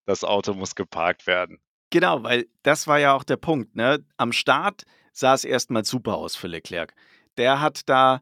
Das 0.05 0.23
Auto 0.23 0.53
muss 0.53 0.75
geparkt 0.75 1.25
werden. 1.25 1.59
Genau, 1.89 2.23
weil 2.23 2.47
das 2.63 2.87
war 2.87 2.99
ja 2.99 3.13
auch 3.13 3.23
der 3.23 3.37
Punkt. 3.37 3.75
Ne? 3.75 4.05
Am 4.17 4.31
Start 4.31 4.83
sah 5.13 5.33
es 5.33 5.45
erstmal 5.45 5.85
super 5.85 6.15
aus 6.15 6.35
für 6.35 6.47
Leclerc. 6.47 6.93
Der 7.37 7.61
hat 7.61 7.87
da 7.89 8.21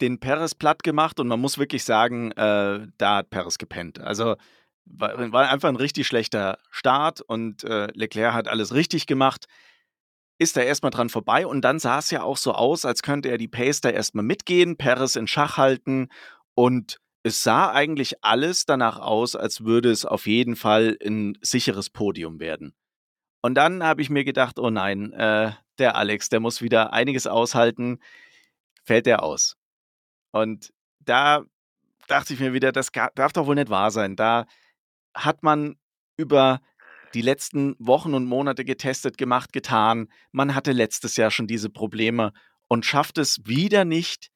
den 0.00 0.18
Perez 0.18 0.54
platt 0.54 0.82
gemacht 0.82 1.20
und 1.20 1.28
man 1.28 1.40
muss 1.40 1.58
wirklich 1.58 1.84
sagen, 1.84 2.32
äh, 2.32 2.86
da 2.96 3.16
hat 3.16 3.30
Perez 3.30 3.58
gepennt. 3.58 4.00
Also 4.00 4.36
war, 4.84 5.32
war 5.32 5.50
einfach 5.50 5.68
ein 5.68 5.76
richtig 5.76 6.06
schlechter 6.06 6.58
Start 6.70 7.20
und 7.20 7.64
äh, 7.64 7.88
Leclerc 7.92 8.34
hat 8.34 8.48
alles 8.48 8.74
richtig 8.74 9.06
gemacht. 9.06 9.46
Ist 10.38 10.56
da 10.56 10.62
erstmal 10.62 10.90
dran 10.90 11.10
vorbei 11.10 11.46
und 11.46 11.62
dann 11.62 11.78
sah 11.78 11.98
es 11.98 12.10
ja 12.10 12.22
auch 12.22 12.36
so 12.36 12.52
aus, 12.52 12.84
als 12.84 13.02
könnte 13.02 13.28
er 13.28 13.38
die 13.38 13.48
Pace 13.48 13.80
da 13.80 13.90
erstmal 13.90 14.24
mitgehen, 14.24 14.76
Perez 14.76 15.16
in 15.16 15.26
Schach 15.26 15.58
halten 15.58 16.08
und 16.54 16.98
es 17.22 17.42
sah 17.42 17.70
eigentlich 17.70 18.24
alles 18.24 18.64
danach 18.64 18.98
aus, 18.98 19.36
als 19.36 19.64
würde 19.64 19.90
es 19.90 20.06
auf 20.06 20.26
jeden 20.26 20.56
Fall 20.56 20.96
ein 21.04 21.36
sicheres 21.42 21.90
Podium 21.90 22.40
werden. 22.40 22.74
Und 23.42 23.54
dann 23.54 23.82
habe 23.82 24.02
ich 24.02 24.10
mir 24.10 24.24
gedacht, 24.24 24.58
oh 24.58 24.70
nein, 24.70 25.12
äh, 25.12 25.52
der 25.78 25.96
Alex, 25.96 26.28
der 26.28 26.40
muss 26.40 26.62
wieder 26.62 26.92
einiges 26.92 27.26
aushalten, 27.26 27.98
fällt 28.84 29.06
der 29.06 29.22
aus. 29.22 29.56
Und 30.30 30.72
da 31.00 31.44
dachte 32.06 32.34
ich 32.34 32.40
mir 32.40 32.52
wieder, 32.52 32.72
das 32.72 32.90
darf 33.14 33.32
doch 33.32 33.46
wohl 33.46 33.54
nicht 33.54 33.70
wahr 33.70 33.90
sein. 33.90 34.16
Da 34.16 34.46
hat 35.14 35.42
man 35.42 35.76
über 36.16 36.60
die 37.14 37.22
letzten 37.22 37.74
Wochen 37.78 38.14
und 38.14 38.26
Monate 38.26 38.64
getestet, 38.64 39.18
gemacht, 39.18 39.52
getan. 39.52 40.08
Man 40.32 40.54
hatte 40.54 40.72
letztes 40.72 41.16
Jahr 41.16 41.30
schon 41.30 41.46
diese 41.46 41.70
Probleme 41.70 42.32
und 42.68 42.86
schafft 42.86 43.18
es 43.18 43.40
wieder 43.44 43.84
nicht, 43.84 44.30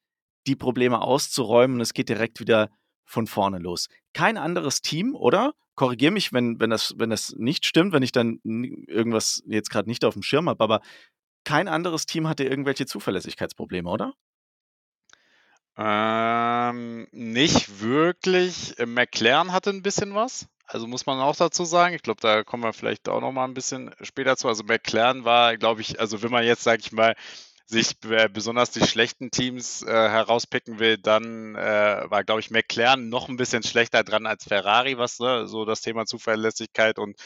die 0.46 0.56
Probleme 0.56 1.00
auszuräumen. 1.00 1.80
Es 1.80 1.94
geht 1.94 2.08
direkt 2.08 2.40
wieder 2.40 2.70
von 3.04 3.26
vorne 3.26 3.58
los. 3.58 3.88
Kein 4.12 4.36
anderes 4.36 4.80
Team, 4.80 5.14
oder? 5.14 5.54
Korrigiere 5.76 6.12
mich, 6.12 6.32
wenn, 6.32 6.58
wenn, 6.60 6.70
das, 6.70 6.94
wenn 6.96 7.10
das 7.10 7.34
nicht 7.36 7.66
stimmt, 7.66 7.92
wenn 7.92 8.02
ich 8.02 8.12
dann 8.12 8.40
irgendwas 8.42 9.42
jetzt 9.46 9.70
gerade 9.70 9.88
nicht 9.88 10.04
auf 10.04 10.14
dem 10.14 10.22
Schirm 10.22 10.48
habe, 10.48 10.62
aber 10.62 10.80
kein 11.44 11.68
anderes 11.68 12.06
Team 12.06 12.26
hatte 12.26 12.44
irgendwelche 12.44 12.86
Zuverlässigkeitsprobleme, 12.86 13.88
oder? 13.88 14.14
Ähm, 15.76 17.08
nicht 17.12 17.80
wirklich. 17.80 18.74
McLaren 18.86 19.52
hatte 19.52 19.70
ein 19.70 19.82
bisschen 19.82 20.14
was. 20.14 20.48
Also 20.66 20.86
muss 20.86 21.06
man 21.06 21.20
auch 21.20 21.36
dazu 21.36 21.64
sagen, 21.64 21.94
ich 21.94 22.02
glaube, 22.02 22.20
da 22.20 22.42
kommen 22.42 22.62
wir 22.62 22.72
vielleicht 22.72 23.08
auch 23.08 23.20
noch 23.20 23.32
mal 23.32 23.44
ein 23.44 23.54
bisschen 23.54 23.94
später 24.00 24.36
zu. 24.36 24.48
Also 24.48 24.64
McLaren 24.64 25.24
war, 25.24 25.56
glaube 25.56 25.82
ich, 25.82 26.00
also 26.00 26.22
wenn 26.22 26.30
man 26.30 26.44
jetzt, 26.44 26.64
sage 26.64 26.80
ich 26.84 26.92
mal, 26.92 27.14
sich 27.66 27.98
besonders 28.00 28.70
die 28.70 28.86
schlechten 28.86 29.30
Teams 29.30 29.82
äh, 29.82 29.86
herauspicken 29.90 30.78
will, 30.78 30.98
dann 30.98 31.54
äh, 31.54 32.10
war, 32.10 32.24
glaube 32.24 32.40
ich, 32.40 32.50
McLaren 32.50 33.08
noch 33.08 33.28
ein 33.28 33.36
bisschen 33.36 33.62
schlechter 33.62 34.04
dran 34.04 34.26
als 34.26 34.44
Ferrari, 34.44 34.98
was 34.98 35.18
ne, 35.18 35.46
so 35.48 35.64
das 35.64 35.80
Thema 35.80 36.04
Zuverlässigkeit 36.06 36.98
und 36.98 37.16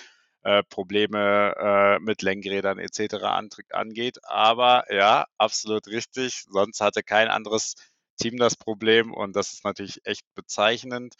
äh, 0.43 0.63
Probleme 0.65 1.55
äh, 1.59 1.99
mit 2.01 2.23
Lenkrädern 2.23 2.79
etc. 2.79 3.15
An, 3.25 3.49
angeht. 3.71 4.19
Aber 4.25 4.85
ja, 4.95 5.27
absolut 5.39 5.87
richtig. 5.89 6.45
Sonst 6.51 6.81
hatte 6.81 7.03
kein 7.03 7.29
anderes 7.29 7.75
Team 8.17 8.37
das 8.37 8.57
Problem 8.57 9.13
und 9.13 9.35
das 9.37 9.53
ist 9.53 9.65
natürlich 9.65 10.01
echt 10.05 10.25
bezeichnend 10.35 11.15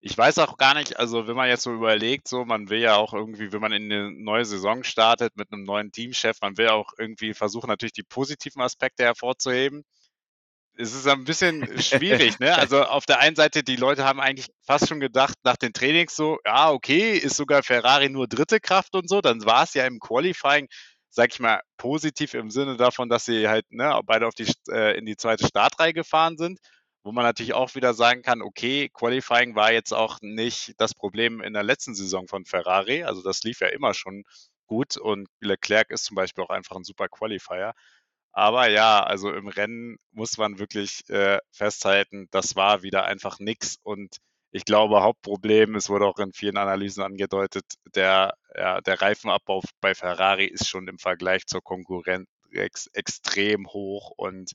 ich 0.00 0.16
weiß 0.16 0.38
auch 0.38 0.56
gar 0.56 0.74
nicht, 0.74 0.98
also 0.98 1.26
wenn 1.26 1.34
man 1.36 1.48
jetzt 1.48 1.64
so 1.64 1.72
überlegt, 1.72 2.28
so 2.28 2.44
man 2.44 2.68
will 2.68 2.80
ja 2.80 2.96
auch 2.96 3.14
irgendwie, 3.14 3.52
wenn 3.52 3.60
man 3.60 3.72
in 3.72 3.92
eine 3.92 4.12
neue 4.12 4.44
Saison 4.44 4.84
startet 4.84 5.36
mit 5.36 5.52
einem 5.52 5.64
neuen 5.64 5.90
Teamchef, 5.90 6.40
man 6.40 6.56
will 6.56 6.68
auch 6.68 6.92
irgendwie 6.98 7.34
versuchen, 7.34 7.68
natürlich 7.68 7.94
die 7.94 8.04
positiven 8.04 8.62
Aspekte 8.62 9.04
hervorzuheben. 9.04 9.84
Es 10.76 10.94
ist 10.94 11.08
ein 11.08 11.24
bisschen 11.24 11.66
schwierig, 11.82 12.38
ne? 12.38 12.54
Also 12.56 12.84
auf 12.84 13.04
der 13.06 13.18
einen 13.18 13.34
Seite, 13.34 13.64
die 13.64 13.74
Leute 13.74 14.04
haben 14.04 14.20
eigentlich 14.20 14.48
fast 14.64 14.88
schon 14.88 15.00
gedacht, 15.00 15.34
nach 15.42 15.56
den 15.56 15.72
Trainings 15.72 16.14
so, 16.14 16.38
ja, 16.46 16.70
okay, 16.70 17.16
ist 17.16 17.36
sogar 17.36 17.64
Ferrari 17.64 18.08
nur 18.08 18.28
dritte 18.28 18.60
Kraft 18.60 18.94
und 18.94 19.08
so, 19.08 19.20
dann 19.20 19.44
war 19.44 19.64
es 19.64 19.74
ja 19.74 19.84
im 19.86 19.98
Qualifying, 19.98 20.68
sag 21.10 21.32
ich 21.32 21.40
mal, 21.40 21.60
positiv 21.76 22.34
im 22.34 22.50
Sinne 22.50 22.76
davon, 22.76 23.08
dass 23.08 23.24
sie 23.24 23.48
halt 23.48 23.64
ne, 23.70 24.00
beide 24.06 24.28
auf 24.28 24.34
die, 24.34 24.46
äh, 24.70 24.96
in 24.96 25.06
die 25.06 25.16
zweite 25.16 25.44
Startreihe 25.44 25.92
gefahren 25.92 26.36
sind 26.36 26.60
wo 27.08 27.12
man 27.12 27.24
natürlich 27.24 27.54
auch 27.54 27.74
wieder 27.74 27.94
sagen 27.94 28.20
kann, 28.20 28.42
okay, 28.42 28.90
Qualifying 28.90 29.54
war 29.54 29.72
jetzt 29.72 29.94
auch 29.94 30.18
nicht 30.20 30.74
das 30.76 30.92
Problem 30.92 31.40
in 31.40 31.54
der 31.54 31.62
letzten 31.62 31.94
Saison 31.94 32.28
von 32.28 32.44
Ferrari. 32.44 33.02
Also 33.02 33.22
das 33.22 33.42
lief 33.44 33.60
ja 33.60 33.68
immer 33.68 33.94
schon 33.94 34.24
gut 34.66 34.98
und 34.98 35.26
Leclerc 35.40 35.90
ist 35.90 36.04
zum 36.04 36.16
Beispiel 36.16 36.44
auch 36.44 36.50
einfach 36.50 36.76
ein 36.76 36.84
super 36.84 37.08
Qualifier. 37.08 37.72
Aber 38.32 38.68
ja, 38.68 39.02
also 39.02 39.32
im 39.32 39.48
Rennen 39.48 39.96
muss 40.12 40.36
man 40.36 40.58
wirklich 40.58 41.08
äh, 41.08 41.38
festhalten, 41.50 42.28
das 42.30 42.56
war 42.56 42.82
wieder 42.82 43.06
einfach 43.06 43.38
nix. 43.38 43.78
Und 43.82 44.18
ich 44.50 44.66
glaube, 44.66 45.02
Hauptproblem, 45.02 45.76
es 45.76 45.88
wurde 45.88 46.04
auch 46.04 46.18
in 46.18 46.34
vielen 46.34 46.58
Analysen 46.58 47.02
angedeutet, 47.02 47.64
der, 47.94 48.34
ja, 48.54 48.82
der 48.82 49.00
Reifenabbau 49.00 49.62
bei 49.80 49.94
Ferrari 49.94 50.44
ist 50.44 50.68
schon 50.68 50.86
im 50.88 50.98
Vergleich 50.98 51.46
zur 51.46 51.62
Konkurrenz 51.62 52.28
ex 52.52 52.86
extrem 52.88 53.66
hoch. 53.68 54.12
Und 54.14 54.52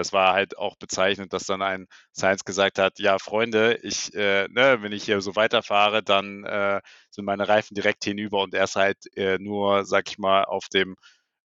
das 0.00 0.12
war 0.14 0.32
halt 0.32 0.56
auch 0.56 0.76
bezeichnend, 0.76 1.32
dass 1.34 1.44
dann 1.44 1.60
ein 1.62 1.86
Science 2.16 2.44
gesagt 2.46 2.78
hat, 2.78 2.98
ja, 2.98 3.18
Freunde, 3.18 3.78
ich, 3.82 4.14
äh, 4.14 4.48
ne, 4.48 4.78
wenn 4.80 4.92
ich 4.92 5.04
hier 5.04 5.20
so 5.20 5.36
weiterfahre, 5.36 6.02
dann 6.02 6.44
äh, 6.44 6.80
sind 7.10 7.26
meine 7.26 7.46
Reifen 7.48 7.74
direkt 7.74 8.04
hinüber 8.04 8.42
und 8.42 8.54
er 8.54 8.64
ist 8.64 8.76
halt 8.76 8.96
äh, 9.16 9.38
nur, 9.38 9.84
sag 9.84 10.08
ich 10.10 10.18
mal, 10.18 10.44
auf 10.44 10.68
dem 10.72 10.96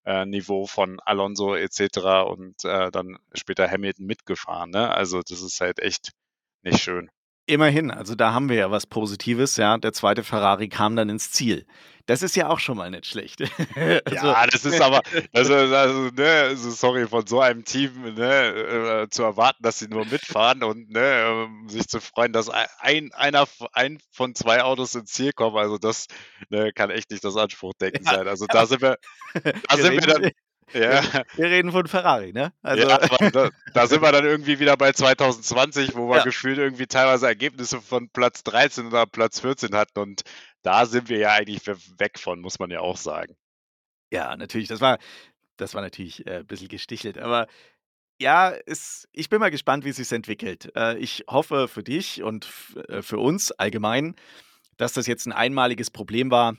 äh, 0.06 0.24
Niveau 0.24 0.66
von 0.66 1.00
Alonso 1.00 1.54
etc. 1.54 2.24
und 2.28 2.64
äh, 2.64 2.90
dann 2.90 3.18
später 3.34 3.70
Hamilton 3.70 4.06
mitgefahren. 4.06 4.70
Ne? 4.70 4.90
Also 4.90 5.20
das 5.22 5.42
ist 5.42 5.60
halt 5.60 5.80
echt 5.80 6.12
nicht 6.62 6.80
schön. 6.82 7.10
Immerhin, 7.46 7.92
also 7.92 8.14
da 8.16 8.32
haben 8.32 8.48
wir 8.48 8.56
ja 8.56 8.70
was 8.70 8.86
Positives, 8.86 9.56
ja. 9.56 9.78
Der 9.78 9.92
zweite 9.92 10.24
Ferrari 10.24 10.68
kam 10.68 10.96
dann 10.96 11.08
ins 11.08 11.30
Ziel. 11.30 11.64
Das 12.06 12.22
ist 12.22 12.36
ja 12.36 12.48
auch 12.48 12.60
schon 12.60 12.76
mal 12.76 12.88
nicht 12.90 13.06
schlecht. 13.06 13.40
also, 14.04 14.26
ja, 14.26 14.46
das 14.46 14.64
ist 14.64 14.80
aber, 14.80 15.02
also, 15.32 15.54
also, 15.54 16.10
ne, 16.14 16.28
also 16.48 16.70
sorry, 16.70 17.06
von 17.08 17.26
so 17.26 17.40
einem 17.40 17.64
Team 17.64 18.14
ne, 18.14 19.02
äh, 19.02 19.08
zu 19.10 19.24
erwarten, 19.24 19.62
dass 19.62 19.80
sie 19.80 19.88
nur 19.88 20.06
mitfahren 20.06 20.62
und 20.62 20.90
ne, 20.90 21.46
um 21.46 21.68
sich 21.68 21.88
zu 21.88 22.00
freuen, 22.00 22.32
dass 22.32 22.48
ein, 22.48 23.12
einer 23.12 23.46
ein 23.72 23.98
von 24.12 24.36
zwei 24.36 24.62
Autos 24.62 24.94
ins 24.94 25.12
Ziel 25.12 25.32
kommt, 25.32 25.56
also 25.56 25.78
das 25.78 26.06
ne, 26.48 26.72
kann 26.72 26.90
echt 26.90 27.10
nicht 27.10 27.24
das 27.24 27.36
Anspruchdenken 27.36 28.04
ja, 28.04 28.14
sein. 28.14 28.28
Also 28.28 28.46
da 28.46 28.66
sind 28.66 28.82
wir, 28.82 28.98
da 29.68 29.76
sind 29.76 29.92
wir 29.92 30.00
dann, 30.00 30.30
ja. 30.72 31.02
Wir 31.34 31.46
reden 31.46 31.72
von 31.72 31.86
Ferrari, 31.86 32.32
ne? 32.32 32.52
Also 32.62 32.88
ja, 32.88 32.98
da, 33.30 33.50
da, 33.72 33.86
sind 33.86 34.02
wir 34.02 34.12
dann 34.12 34.24
irgendwie 34.24 34.58
wieder 34.58 34.76
bei 34.76 34.92
2020, 34.92 35.94
wo 35.94 36.08
wir 36.08 36.18
ja. 36.18 36.24
gefühlt 36.24 36.58
irgendwie 36.58 36.86
teilweise 36.86 37.26
Ergebnisse 37.26 37.80
von 37.80 38.08
Platz 38.10 38.42
13 38.44 38.86
oder 38.86 39.06
Platz 39.06 39.40
14 39.40 39.74
hatten 39.74 39.98
und 39.98 40.22
da 40.62 40.86
sind 40.86 41.08
wir 41.08 41.18
ja 41.18 41.32
eigentlich 41.32 41.66
weg 41.66 42.18
von, 42.18 42.40
muss 42.40 42.58
man 42.58 42.70
ja 42.70 42.80
auch 42.80 42.96
sagen. 42.96 43.36
Ja, 44.10 44.36
natürlich, 44.36 44.68
das 44.68 44.80
war, 44.80 44.98
das 45.56 45.74
war 45.74 45.82
natürlich 45.82 46.26
äh, 46.26 46.38
ein 46.38 46.46
bisschen 46.46 46.68
gestichelt, 46.68 47.18
aber 47.18 47.46
ja, 48.18 48.54
es, 48.66 49.08
ich 49.12 49.28
bin 49.28 49.40
mal 49.40 49.50
gespannt, 49.50 49.84
wie 49.84 49.90
es 49.90 49.96
sich 49.96 50.10
entwickelt. 50.10 50.72
Äh, 50.74 50.96
ich 50.98 51.24
hoffe 51.28 51.68
für 51.68 51.82
dich 51.82 52.22
und 52.22 52.48
äh, 52.88 53.02
für 53.02 53.18
uns 53.18 53.52
allgemein, 53.52 54.16
dass 54.76 54.94
das 54.94 55.06
jetzt 55.06 55.26
ein 55.26 55.32
einmaliges 55.32 55.90
Problem 55.90 56.30
war 56.30 56.56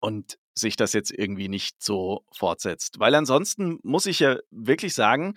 und 0.00 0.38
sich 0.56 0.76
das 0.76 0.92
jetzt 0.92 1.12
irgendwie 1.12 1.48
nicht 1.48 1.82
so 1.82 2.24
fortsetzt. 2.32 2.98
Weil 2.98 3.14
ansonsten 3.14 3.78
muss 3.82 4.06
ich 4.06 4.20
ja 4.20 4.36
wirklich 4.50 4.94
sagen, 4.94 5.34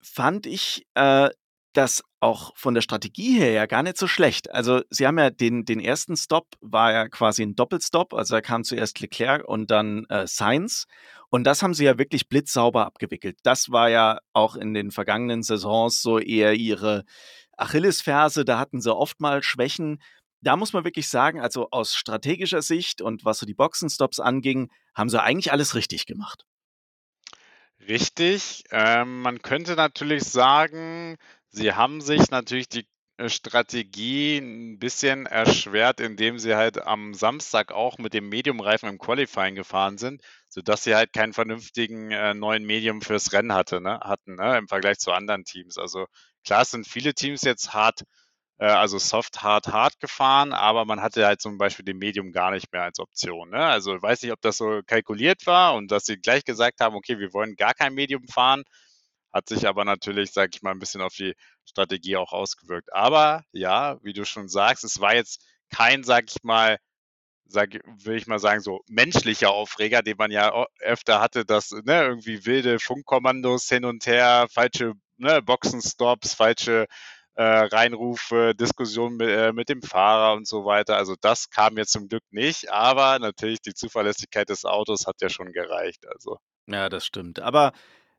fand 0.00 0.46
ich 0.46 0.86
äh, 0.94 1.30
das 1.72 2.02
auch 2.20 2.56
von 2.56 2.74
der 2.74 2.80
Strategie 2.80 3.38
her 3.38 3.52
ja 3.52 3.66
gar 3.66 3.82
nicht 3.82 3.98
so 3.98 4.06
schlecht. 4.06 4.50
Also 4.50 4.80
sie 4.90 5.06
haben 5.06 5.18
ja 5.18 5.30
den, 5.30 5.64
den 5.64 5.80
ersten 5.80 6.16
Stop, 6.16 6.46
war 6.60 6.92
ja 6.92 7.08
quasi 7.08 7.42
ein 7.42 7.54
Doppelstop. 7.54 8.14
Also 8.14 8.34
da 8.34 8.40
kam 8.40 8.64
zuerst 8.64 9.00
Leclerc 9.00 9.46
und 9.46 9.70
dann 9.70 10.04
äh, 10.08 10.26
Sainz. 10.26 10.86
Und 11.30 11.44
das 11.44 11.62
haben 11.62 11.74
sie 11.74 11.84
ja 11.84 11.98
wirklich 11.98 12.28
blitzsauber 12.28 12.86
abgewickelt. 12.86 13.38
Das 13.42 13.70
war 13.70 13.90
ja 13.90 14.18
auch 14.32 14.56
in 14.56 14.74
den 14.74 14.90
vergangenen 14.90 15.42
Saisons 15.42 16.00
so 16.02 16.18
eher 16.18 16.54
ihre 16.54 17.04
Achillesferse. 17.56 18.44
Da 18.44 18.58
hatten 18.58 18.80
sie 18.80 18.94
oft 18.94 19.20
mal 19.20 19.42
Schwächen 19.42 20.00
da 20.40 20.56
muss 20.56 20.72
man 20.72 20.84
wirklich 20.84 21.08
sagen, 21.08 21.40
also 21.40 21.68
aus 21.70 21.94
strategischer 21.94 22.62
Sicht 22.62 23.02
und 23.02 23.24
was 23.24 23.38
so 23.38 23.46
die 23.46 23.54
Boxenstops 23.54 24.20
anging, 24.20 24.70
haben 24.94 25.08
sie 25.08 25.22
eigentlich 25.22 25.52
alles 25.52 25.74
richtig 25.74 26.06
gemacht. 26.06 26.44
Richtig. 27.88 28.64
Ähm, 28.70 29.22
man 29.22 29.40
könnte 29.40 29.74
natürlich 29.74 30.24
sagen, 30.24 31.16
sie 31.48 31.72
haben 31.72 32.00
sich 32.00 32.30
natürlich 32.30 32.68
die 32.68 32.86
äh, 33.18 33.28
Strategie 33.28 34.38
ein 34.38 34.78
bisschen 34.78 35.26
erschwert, 35.26 36.00
indem 36.00 36.38
sie 36.38 36.54
halt 36.54 36.80
am 36.86 37.14
Samstag 37.14 37.72
auch 37.72 37.98
mit 37.98 38.14
dem 38.14 38.28
Medium-Reifen 38.28 38.88
im 38.88 38.98
Qualifying 38.98 39.54
gefahren 39.54 39.98
sind, 39.98 40.22
sodass 40.48 40.84
sie 40.84 40.94
halt 40.94 41.12
keinen 41.12 41.32
vernünftigen 41.32 42.10
äh, 42.10 42.34
neuen 42.34 42.64
Medium 42.64 43.00
fürs 43.02 43.32
Rennen 43.32 43.52
hatte, 43.54 43.80
ne, 43.80 44.00
hatten, 44.00 44.36
ne, 44.36 44.58
im 44.58 44.68
Vergleich 44.68 44.98
zu 44.98 45.12
anderen 45.12 45.44
Teams. 45.44 45.78
Also 45.78 46.06
klar 46.44 46.64
sind 46.64 46.86
viele 46.86 47.14
Teams 47.14 47.42
jetzt 47.42 47.74
hart 47.74 48.04
also 48.66 48.98
soft, 48.98 49.42
hard, 49.42 49.68
hard 49.68 50.00
gefahren, 50.00 50.52
aber 50.52 50.84
man 50.84 51.00
hatte 51.00 51.24
halt 51.24 51.40
zum 51.40 51.58
Beispiel 51.58 51.84
den 51.84 51.98
Medium 51.98 52.32
gar 52.32 52.50
nicht 52.50 52.72
mehr 52.72 52.82
als 52.82 52.98
Option. 52.98 53.50
Ne? 53.50 53.64
Also 53.64 53.94
ich 53.96 54.02
weiß 54.02 54.22
nicht, 54.22 54.32
ob 54.32 54.40
das 54.40 54.56
so 54.56 54.80
kalkuliert 54.84 55.46
war 55.46 55.74
und 55.74 55.92
dass 55.92 56.06
sie 56.06 56.16
gleich 56.16 56.44
gesagt 56.44 56.80
haben, 56.80 56.96
okay, 56.96 57.18
wir 57.18 57.32
wollen 57.32 57.54
gar 57.54 57.74
kein 57.74 57.94
Medium 57.94 58.26
fahren, 58.26 58.64
hat 59.32 59.48
sich 59.48 59.68
aber 59.68 59.84
natürlich, 59.84 60.32
sag 60.32 60.54
ich 60.54 60.62
mal, 60.62 60.72
ein 60.72 60.80
bisschen 60.80 61.02
auf 61.02 61.14
die 61.14 61.34
Strategie 61.64 62.16
auch 62.16 62.32
ausgewirkt. 62.32 62.92
Aber 62.92 63.44
ja, 63.52 63.98
wie 64.02 64.12
du 64.12 64.24
schon 64.24 64.48
sagst, 64.48 64.82
es 64.84 65.00
war 65.00 65.14
jetzt 65.14 65.44
kein, 65.70 66.02
sag 66.02 66.24
ich 66.28 66.42
mal, 66.42 66.78
sag, 67.46 67.78
will 67.84 68.16
ich 68.16 68.26
mal 68.26 68.38
sagen, 68.40 68.60
so 68.60 68.80
menschlicher 68.88 69.50
Aufreger, 69.50 70.02
den 70.02 70.16
man 70.18 70.30
ja 70.30 70.66
öfter 70.80 71.20
hatte, 71.20 71.44
dass 71.44 71.70
ne, 71.70 72.02
irgendwie 72.02 72.44
wilde 72.44 72.78
Funkkommandos 72.80 73.68
hin 73.68 73.84
und 73.84 74.06
her, 74.06 74.48
falsche 74.50 74.94
ne, 75.16 75.42
Boxenstops, 75.42 76.34
falsche 76.34 76.86
äh, 77.38 77.42
Reinrufe, 77.42 78.52
Diskussionen 78.52 79.16
mit, 79.16 79.28
äh, 79.28 79.52
mit 79.52 79.68
dem 79.68 79.80
Fahrer 79.80 80.34
und 80.34 80.48
so 80.48 80.64
weiter. 80.64 80.96
Also 80.96 81.14
das 81.20 81.50
kam 81.50 81.78
jetzt 81.78 81.92
zum 81.92 82.08
Glück 82.08 82.24
nicht, 82.32 82.72
aber 82.72 83.20
natürlich 83.20 83.60
die 83.60 83.74
Zuverlässigkeit 83.74 84.48
des 84.48 84.64
Autos 84.64 85.06
hat 85.06 85.20
ja 85.20 85.28
schon 85.28 85.52
gereicht. 85.52 86.04
Also. 86.12 86.38
Ja, 86.66 86.88
das 86.88 87.06
stimmt. 87.06 87.38
Aber 87.38 87.70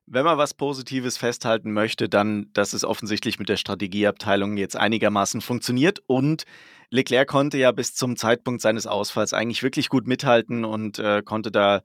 wenn 0.06 0.24
man 0.24 0.38
was 0.38 0.54
Positives 0.54 1.18
festhalten 1.18 1.74
möchte, 1.74 2.08
dann, 2.08 2.50
dass 2.54 2.72
es 2.72 2.86
offensichtlich 2.86 3.40
mit 3.40 3.50
der 3.50 3.58
Strategieabteilung 3.58 4.56
jetzt 4.56 4.78
einigermaßen 4.78 5.42
funktioniert 5.42 6.00
und 6.08 6.46
Leclerc 6.90 7.28
konnte 7.28 7.58
ja 7.58 7.74
bis 7.74 7.96
zum 7.96 8.16
Zeitpunkt 8.16 8.62
seines 8.62 8.88
Ausfalls 8.88 9.34
eigentlich 9.34 9.64
wirklich 9.64 9.90
gut 9.90 10.08
mithalten 10.08 10.64
und 10.64 10.98
äh, 10.98 11.22
konnte 11.24 11.52
da 11.52 11.82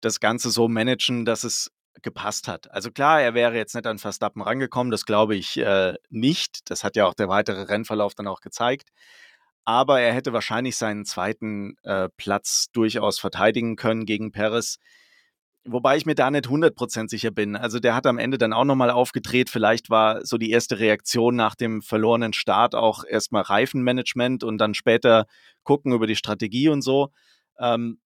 das 0.00 0.20
Ganze 0.20 0.50
so 0.50 0.68
managen, 0.68 1.24
dass 1.24 1.42
es 1.42 1.72
gepasst 2.02 2.48
hat. 2.48 2.70
Also 2.70 2.90
klar, 2.90 3.20
er 3.20 3.34
wäre 3.34 3.56
jetzt 3.56 3.74
nicht 3.74 3.86
an 3.86 3.98
Verstappen 3.98 4.42
rangekommen, 4.42 4.90
das 4.90 5.06
glaube 5.06 5.34
ich 5.36 5.56
äh, 5.58 5.94
nicht. 6.10 6.70
Das 6.70 6.84
hat 6.84 6.96
ja 6.96 7.06
auch 7.06 7.14
der 7.14 7.28
weitere 7.28 7.62
Rennverlauf 7.62 8.14
dann 8.14 8.26
auch 8.26 8.40
gezeigt. 8.40 8.90
Aber 9.64 10.00
er 10.00 10.12
hätte 10.14 10.32
wahrscheinlich 10.32 10.76
seinen 10.76 11.04
zweiten 11.04 11.76
äh, 11.82 12.08
Platz 12.16 12.68
durchaus 12.72 13.18
verteidigen 13.18 13.76
können 13.76 14.06
gegen 14.06 14.30
Perez. 14.30 14.78
Wobei 15.68 15.96
ich 15.96 16.06
mir 16.06 16.14
da 16.14 16.30
nicht 16.30 16.46
100% 16.46 17.08
sicher 17.08 17.32
bin. 17.32 17.56
Also 17.56 17.80
der 17.80 17.96
hat 17.96 18.06
am 18.06 18.18
Ende 18.18 18.38
dann 18.38 18.52
auch 18.52 18.64
nochmal 18.64 18.90
aufgedreht. 18.90 19.50
Vielleicht 19.50 19.90
war 19.90 20.24
so 20.24 20.38
die 20.38 20.50
erste 20.50 20.78
Reaktion 20.78 21.34
nach 21.34 21.56
dem 21.56 21.82
verlorenen 21.82 22.32
Start 22.32 22.76
auch 22.76 23.02
erstmal 23.04 23.42
Reifenmanagement 23.42 24.44
und 24.44 24.58
dann 24.58 24.74
später 24.74 25.26
gucken 25.64 25.92
über 25.92 26.06
die 26.06 26.14
Strategie 26.14 26.68
und 26.68 26.82
so. 26.82 27.10
Ähm, 27.58 27.98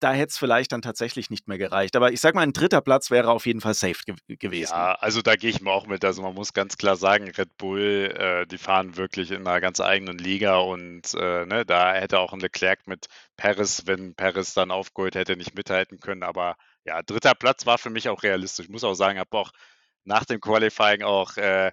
da 0.00 0.12
hätte 0.12 0.30
es 0.30 0.38
vielleicht 0.38 0.72
dann 0.72 0.82
tatsächlich 0.82 1.30
nicht 1.30 1.46
mehr 1.46 1.58
gereicht. 1.58 1.94
Aber 1.94 2.10
ich 2.12 2.20
sag 2.20 2.34
mal, 2.34 2.42
ein 2.42 2.52
dritter 2.52 2.80
Platz 2.80 3.10
wäre 3.10 3.30
auf 3.30 3.46
jeden 3.46 3.60
Fall 3.60 3.74
safe 3.74 4.00
ge 4.04 4.36
gewesen. 4.36 4.72
Ja, 4.72 4.94
also 4.94 5.22
da 5.22 5.36
gehe 5.36 5.50
ich 5.50 5.60
mir 5.60 5.70
auch 5.70 5.86
mit. 5.86 6.04
Also 6.04 6.22
man 6.22 6.34
muss 6.34 6.52
ganz 6.52 6.78
klar 6.78 6.96
sagen, 6.96 7.30
Red 7.30 7.56
Bull, 7.58 8.14
äh, 8.16 8.46
die 8.46 8.58
fahren 8.58 8.96
wirklich 8.96 9.30
in 9.30 9.46
einer 9.46 9.60
ganz 9.60 9.80
eigenen 9.80 10.18
Liga 10.18 10.58
und 10.58 11.14
äh, 11.14 11.46
ne, 11.46 11.64
da 11.66 11.94
hätte 11.94 12.18
auch 12.18 12.32
ein 12.32 12.40
Leclerc 12.40 12.86
mit 12.86 13.06
Paris, 13.36 13.82
wenn 13.86 14.14
Paris 14.14 14.54
dann 14.54 14.70
aufgeholt 14.70 15.14
hätte, 15.14 15.36
nicht 15.36 15.54
mithalten 15.54 16.00
können. 16.00 16.22
Aber 16.22 16.56
ja, 16.84 17.02
dritter 17.02 17.34
Platz 17.34 17.66
war 17.66 17.78
für 17.78 17.90
mich 17.90 18.08
auch 18.08 18.22
realistisch. 18.22 18.66
Ich 18.66 18.72
muss 18.72 18.84
auch 18.84 18.94
sagen, 18.94 19.18
habe 19.18 19.36
auch 19.36 19.52
nach 20.04 20.24
dem 20.24 20.40
Qualifying 20.40 21.02
auch 21.02 21.36
äh, 21.36 21.72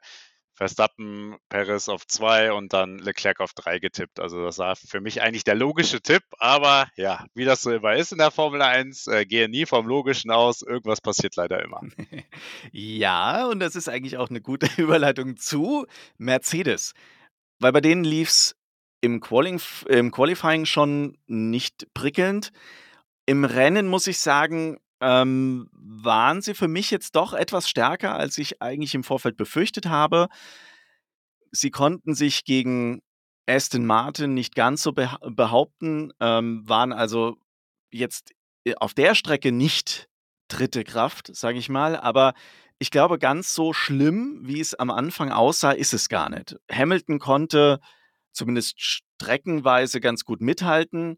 Verstappen, 0.58 1.36
Perez 1.50 1.88
auf 1.88 2.08
zwei 2.08 2.52
und 2.52 2.74
dann 2.74 2.98
Leclerc 2.98 3.41
auf 3.41 3.54
drei 3.54 3.78
getippt. 3.78 4.20
Also 4.20 4.43
das 4.43 4.58
war 4.58 4.76
für 4.76 5.00
mich 5.00 5.22
eigentlich 5.22 5.43
der 5.43 5.54
logische 5.54 6.02
Tipp, 6.02 6.24
aber 6.39 6.88
ja, 6.96 7.28
wie 7.36 7.46
das 7.46 7.62
so 7.62 7.72
immer 7.72 7.96
ist 7.96 8.12
in 8.12 8.17
der 8.17 8.32
Formel 8.32 8.63
1, 8.63 9.06
äh, 9.06 9.26
gehe 9.26 9.48
nie 9.50 9.67
vom 9.67 9.86
Logischen 9.88 10.32
aus, 10.32 10.63
irgendwas 10.63 11.00
passiert 11.00 11.36
leider 11.36 11.63
immer. 11.63 11.82
ja, 12.72 13.46
und 13.46 13.60
das 13.60 13.76
ist 13.76 13.88
eigentlich 13.88 14.17
auch 14.17 14.32
eine 14.32 14.41
gute 14.41 14.67
Überleitung 14.82 15.38
zu 15.38 15.86
Mercedes, 16.17 16.96
weil 17.60 17.72
bei 17.72 17.82
denen 17.82 18.04
lief 18.04 18.30
es 18.30 18.56
im, 19.02 19.22
Quali 19.22 19.60
im 19.88 20.12
Qualifying 20.12 20.65
schon 20.65 21.20
nicht 21.28 21.88
prickelnd. 21.93 22.52
Im 23.28 23.46
Rennen 23.46 23.88
muss 23.88 24.08
ich 24.08 24.17
sagen, 24.17 24.80
ähm, 25.02 25.70
waren 25.74 26.42
sie 26.42 26.54
für 26.54 26.68
mich 26.68 26.92
jetzt 26.92 27.16
doch 27.16 27.34
etwas 27.34 27.70
stärker, 27.70 28.16
als 28.16 28.38
ich 28.38 28.62
eigentlich 28.62 28.96
im 28.96 29.04
Vorfeld 29.04 29.38
befürchtet 29.38 29.88
habe. 29.88 30.28
Sie 31.52 31.72
konnten 31.72 32.16
sich 32.16 32.44
gegen 32.44 33.02
Aston 33.48 33.86
Martin 33.86 34.34
nicht 34.34 34.56
ganz 34.56 34.84
so 34.84 34.92
behaupten, 34.94 36.12
ähm, 36.20 36.68
waren 36.68 36.92
also 36.92 37.38
jetzt 37.92 38.34
äh, 38.66 38.76
auf 38.76 38.94
der 38.94 39.16
Strecke 39.16 39.52
nicht 39.52 40.08
dritte 40.50 40.84
Kraft, 40.84 41.36
sage 41.36 41.58
ich 41.58 41.70
mal, 41.70 41.96
aber 41.96 42.34
ich 42.80 42.92
glaube, 42.92 43.18
ganz 43.18 43.56
so 43.56 43.74
schlimm, 43.74 44.42
wie 44.44 44.60
es 44.60 44.76
am 44.76 44.92
Anfang 44.92 45.32
aussah, 45.32 45.72
ist 45.72 45.94
es 45.94 46.10
gar 46.10 46.30
nicht. 46.30 46.58
Hamilton 46.72 47.20
konnte 47.20 47.80
zumindest 48.34 48.80
streckenweise 48.80 50.00
ganz 50.00 50.24
gut 50.24 50.42
mithalten. 50.42 51.18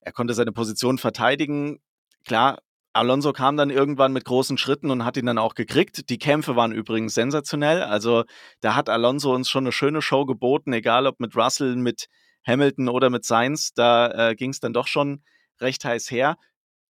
Er 0.00 0.12
konnte 0.12 0.32
seine 0.32 0.52
Position 0.52 0.96
verteidigen. 0.96 1.80
Klar, 2.24 2.60
Alonso 2.94 3.32
kam 3.32 3.56
dann 3.56 3.70
irgendwann 3.70 4.12
mit 4.12 4.24
großen 4.24 4.56
Schritten 4.56 4.90
und 4.90 5.04
hat 5.04 5.16
ihn 5.16 5.26
dann 5.26 5.36
auch 5.36 5.56
gekriegt. 5.56 6.08
Die 6.10 6.18
Kämpfe 6.18 6.54
waren 6.54 6.70
übrigens 6.70 7.14
sensationell. 7.14 7.82
Also 7.82 8.22
da 8.60 8.76
hat 8.76 8.88
Alonso 8.88 9.34
uns 9.34 9.50
schon 9.50 9.64
eine 9.64 9.72
schöne 9.72 10.00
Show 10.00 10.24
geboten, 10.26 10.72
egal 10.72 11.08
ob 11.08 11.18
mit 11.18 11.34
Russell, 11.34 11.74
mit 11.74 12.06
Hamilton 12.46 12.88
oder 12.88 13.10
mit 13.10 13.24
Sainz. 13.24 13.74
Da 13.74 14.30
äh, 14.30 14.34
ging 14.36 14.50
es 14.50 14.60
dann 14.60 14.72
doch 14.72 14.86
schon 14.86 15.24
recht 15.60 15.84
heiß 15.84 16.08
her. 16.12 16.36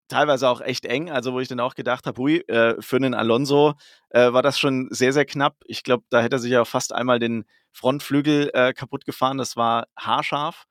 Teilweise 0.09 0.51
auch 0.51 0.61
echt 0.61 0.85
eng, 0.85 1.11
also 1.11 1.33
wo 1.33 1.41
ich 1.41 1.49
dann 1.49 1.61
auch 1.61 1.75
gedacht 1.75 2.07
habe, 2.07 2.21
hui, 2.21 2.41
äh, 2.49 2.77
für 2.83 2.97
einen 2.97 3.15
Alonso 3.15 3.73
äh, 4.11 4.31
war 4.31 4.43
das 4.43 4.59
schon 4.59 4.89
sehr, 4.91 5.15
sehr 5.15 5.25
knapp. 5.25 5.57
Ich 5.65 5.83
glaube, 5.83 6.05
da 6.11 6.21
hätte 6.21 6.37
er 6.37 6.41
sich 6.41 6.53
ja 6.53 6.67
fast 6.67 6.93
einmal 6.93 7.19
den 7.19 7.47
Frontflügel 7.73 8.51
äh, 8.53 8.75
kaputt 8.75 9.07
gefahren. 9.07 9.39
Das 9.39 9.57
war 9.57 9.87
haarscharf. 9.99 10.67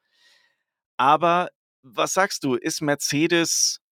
Aber 0.97 1.49
was 1.81 2.13
sagst 2.13 2.43
du, 2.43 2.53
ist 2.53 2.81
Mercedes 2.81 3.82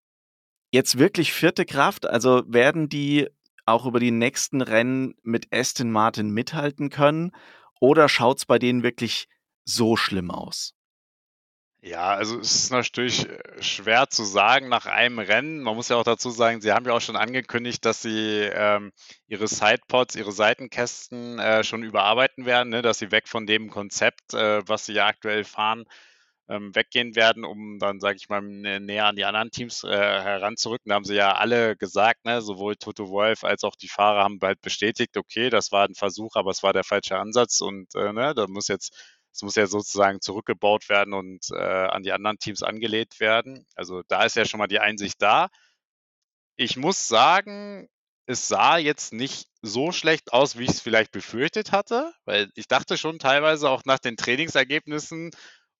jetzt 0.71 0.97
wirklich 0.97 1.33
vierte 1.33 1.65
Kraft? 1.65 2.07
Also 2.07 2.43
werden 2.47 2.89
die 2.89 3.29
auch 3.65 3.85
über 3.85 3.99
die 3.99 4.11
nächsten 4.11 4.61
Rennen 4.61 5.15
mit 5.21 5.53
Aston 5.53 5.91
Martin 5.91 6.31
mithalten 6.31 6.89
können? 6.89 7.31
Oder 7.79 8.09
schaut 8.09 8.39
es 8.39 8.45
bei 8.45 8.59
denen 8.59 8.83
wirklich 8.83 9.27
so 9.65 9.95
schlimm 9.95 10.31
aus? 10.31 10.73
Ja, 11.83 12.13
also 12.13 12.39
es 12.39 12.53
ist 12.53 12.71
natürlich 12.71 13.27
äh, 13.27 13.39
schwer 13.63 14.07
zu 14.07 14.23
sagen 14.23 14.69
nach 14.69 14.85
einem 14.85 15.17
Rennen. 15.17 15.61
Man 15.63 15.75
muss 15.75 15.89
ja 15.89 15.95
auch 15.95 16.03
dazu 16.03 16.29
sagen, 16.29 16.61
sie 16.61 16.71
haben 16.71 16.85
ja 16.85 16.93
auch 16.93 17.01
schon 17.01 17.15
angekündigt, 17.15 17.83
dass 17.85 18.03
sie 18.03 18.41
ähm, 18.53 18.91
ihre 19.25 19.47
Sidepods, 19.47 20.15
ihre 20.15 20.31
Seitenkästen 20.31 21.39
äh, 21.39 21.63
schon 21.63 21.81
überarbeiten 21.81 22.45
werden, 22.45 22.69
ne? 22.69 22.83
dass 22.83 22.99
sie 22.99 23.11
weg 23.11 23.27
von 23.27 23.47
dem 23.47 23.71
Konzept, 23.71 24.35
äh, 24.35 24.61
was 24.67 24.85
sie 24.85 24.93
ja 24.93 25.07
aktuell 25.07 25.43
fahren, 25.43 25.85
ähm, 26.51 26.75
weggehen 26.75 27.15
werden, 27.15 27.45
um 27.45 27.79
dann, 27.79 27.99
sage 27.99 28.17
ich 28.17 28.27
mal, 28.27 28.41
näher 28.41 29.05
an 29.05 29.15
die 29.15 29.23
anderen 29.25 29.51
Teams 29.51 29.83
äh, 29.83 29.89
heranzurücken. 29.89 30.89
Da 30.89 30.95
haben 30.95 31.05
sie 31.05 31.15
ja 31.15 31.35
alle 31.35 31.77
gesagt, 31.77 32.25
ne, 32.25 32.41
sowohl 32.41 32.75
Toto 32.75 33.09
Wolf 33.09 33.43
als 33.45 33.63
auch 33.63 33.75
die 33.75 33.87
Fahrer 33.87 34.23
haben 34.23 34.39
bald 34.39 34.61
bestätigt, 34.61 35.17
okay, 35.17 35.49
das 35.49 35.71
war 35.71 35.87
ein 35.87 35.95
Versuch, 35.95 36.35
aber 36.35 36.51
es 36.51 36.61
war 36.61 36.73
der 36.73 36.83
falsche 36.83 37.17
Ansatz 37.17 37.61
und 37.61 37.95
äh, 37.95 38.11
ne, 38.11 38.33
da 38.35 38.47
muss 38.47 38.67
jetzt 38.67 38.93
es 39.33 39.43
muss 39.43 39.55
ja 39.55 39.65
sozusagen 39.65 40.19
zurückgebaut 40.19 40.89
werden 40.89 41.13
und 41.13 41.45
äh, 41.53 41.55
an 41.55 42.03
die 42.03 42.11
anderen 42.11 42.37
Teams 42.37 42.63
angelehnt 42.63 43.21
werden. 43.21 43.65
Also 43.75 44.03
da 44.09 44.25
ist 44.25 44.35
ja 44.35 44.43
schon 44.43 44.57
mal 44.57 44.67
die 44.67 44.79
Einsicht 44.79 45.21
da. 45.21 45.47
Ich 46.57 46.75
muss 46.75 47.07
sagen, 47.07 47.87
es 48.25 48.49
sah 48.49 48.77
jetzt 48.77 49.13
nicht 49.13 49.47
so 49.61 49.91
schlecht 49.93 50.33
aus, 50.33 50.57
wie 50.57 50.65
ich 50.65 50.71
es 50.71 50.81
vielleicht 50.81 51.11
befürchtet 51.11 51.71
hatte, 51.71 52.13
weil 52.25 52.49
ich 52.55 52.67
dachte 52.67 52.97
schon 52.97 53.19
teilweise 53.19 53.69
auch 53.69 53.83
nach 53.85 53.99
den 53.99 54.17
Trainingsergebnissen, 54.17 55.31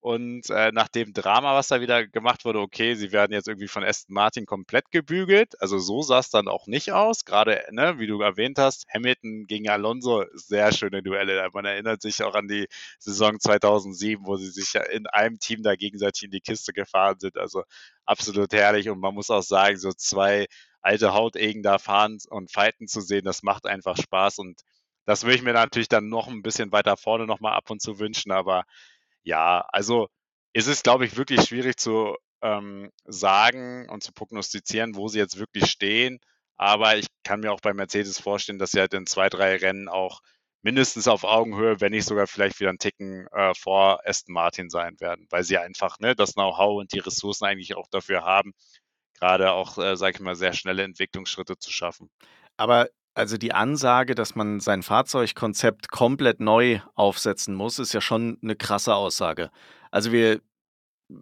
und 0.02 0.50
äh, 0.50 0.72
nach 0.72 0.88
dem 0.88 1.14
Drama, 1.14 1.54
was 1.56 1.68
da 1.68 1.80
wieder 1.80 2.08
gemacht 2.08 2.44
wurde, 2.44 2.60
okay, 2.60 2.96
sie 2.96 3.12
werden 3.12 3.34
jetzt 3.34 3.48
irgendwie 3.48 3.68
von 3.68 3.84
Aston 3.84 4.16
Martin 4.16 4.48
komplett 4.48 4.90
gebügelt. 4.90 5.62
Also 5.62 5.78
so 5.78 6.02
sah 6.02 6.18
es 6.18 6.32
dann 6.32 6.48
auch 6.48 6.66
nicht 6.66 6.92
aus. 6.92 7.24
Gerade, 7.24 7.64
ne, 7.70 8.00
wie 8.00 8.08
du 8.08 8.20
erwähnt 8.20 8.58
hast, 8.58 8.88
Hamilton 8.92 9.46
gegen 9.46 9.70
Alonso, 9.70 10.26
sehr 10.34 10.72
schöne 10.72 11.04
Duelle. 11.04 11.48
Man 11.54 11.66
erinnert 11.66 12.02
sich 12.02 12.24
auch 12.24 12.34
an 12.34 12.48
die 12.48 12.68
Saison 12.98 13.40
2007, 13.40 14.26
wo 14.26 14.38
sie 14.38 14.50
sich 14.50 14.74
ja 14.74 14.82
in 14.82 15.06
einem 15.06 15.38
Team 15.38 15.62
da 15.62 15.76
gegenseitig 15.76 16.24
in 16.24 16.32
die 16.32 16.42
Kiste 16.42 16.74
gefahren 16.74 17.20
sind. 17.20 17.38
Also 17.38 17.62
absolut 18.06 18.54
herrlich. 18.54 18.90
Und 18.90 19.00
man 19.00 19.14
muss 19.14 19.30
auch 19.30 19.44
sagen, 19.44 19.78
so 19.78 19.92
zwei 19.92 20.48
alte 20.82 21.14
Hautegen 21.14 21.62
da 21.62 21.78
fahren 21.78 22.18
und 22.30 22.52
fighten 22.52 22.88
zu 22.88 23.02
sehen, 23.02 23.24
das 23.24 23.44
macht 23.44 23.68
einfach 23.68 23.98
Spaß. 23.98 24.40
Und 24.40 24.62
das 25.06 25.24
würde 25.26 25.36
ich 25.36 25.44
mir 25.44 25.54
natürlich 25.54 25.90
dann 25.90 26.10
noch 26.10 26.28
ein 26.28 26.42
bisschen 26.42 26.72
weiter 26.72 26.98
vorne 26.98 27.28
nochmal 27.28 27.54
ab 27.54 27.70
und 27.70 27.84
zu 27.84 28.00
wünschen. 28.00 28.32
Aber 28.32 28.64
ja, 29.24 29.66
also 29.70 30.08
ist 30.54 30.68
es, 30.68 30.84
glaube 30.84 31.06
ich, 31.06 31.18
wirklich 31.18 31.42
schwierig 31.48 31.78
zu 31.78 32.16
ähm, 32.42 32.92
sagen 33.06 33.90
und 33.90 34.04
zu 34.04 34.12
prognostizieren, 34.14 34.96
wo 34.96 35.08
sie 35.08 35.20
jetzt 35.20 35.40
wirklich 35.40 35.70
stehen. 35.70 36.20
Aber 36.58 36.98
ich 36.98 37.08
kann 37.24 37.40
mir 37.42 37.52
auch 37.52 37.62
bei 37.62 37.74
Mercedes 37.74 38.20
vorstellen, 38.20 38.60
dass 38.60 38.72
sie 38.72 38.80
halt 38.80 38.94
in 38.94 39.08
zwei, 39.08 39.30
drei 39.30 39.56
Rennen 39.58 39.88
auch 39.90 40.22
mindestens 40.64 41.08
auf 41.08 41.24
Augenhöhe, 41.24 41.82
wenn 41.82 41.92
nicht 41.92 42.06
sogar 42.06 42.28
vielleicht 42.28 42.60
wieder 42.60 42.70
einen 42.70 42.78
Ticken 42.80 43.28
äh, 43.32 43.54
vor 43.56 44.02
Aston 44.06 44.34
Martin 44.34 44.70
sein 44.70 45.00
werden, 45.00 45.28
weil 45.32 45.44
sie 45.44 45.58
einfach 45.58 46.00
ne, 46.00 46.16
das 46.16 46.34
Know-how 46.34 46.80
und 46.80 46.94
die 46.94 47.00
Ressourcen 47.00 47.46
eigentlich 47.46 47.76
auch 47.76 47.88
dafür 47.90 48.24
haben, 48.24 48.54
gerade 49.20 49.52
auch, 49.54 49.78
äh, 49.78 49.96
sage 49.98 50.18
ich 50.18 50.22
mal, 50.22 50.36
sehr 50.36 50.54
schnelle 50.54 50.84
Entwicklungsschritte 50.84 51.58
zu 51.58 51.72
schaffen. 51.72 52.10
Aber 52.58 52.90
also 53.13 53.38
die 53.38 53.54
Ansage, 53.54 54.15
dass 54.15 54.36
man 54.36 54.60
sein 54.60 54.84
Fahrzeugkonzept 54.84 55.89
komplett 55.89 56.39
neu 56.39 56.80
aufsetzen 56.95 57.56
muss, 57.56 57.80
ist 57.80 57.93
ja 57.93 58.02
schon 58.02 58.38
eine 58.41 58.56
krasse 58.56 58.95
Aussage. 58.95 59.50
Also 59.91 60.12
wir, 60.12 60.41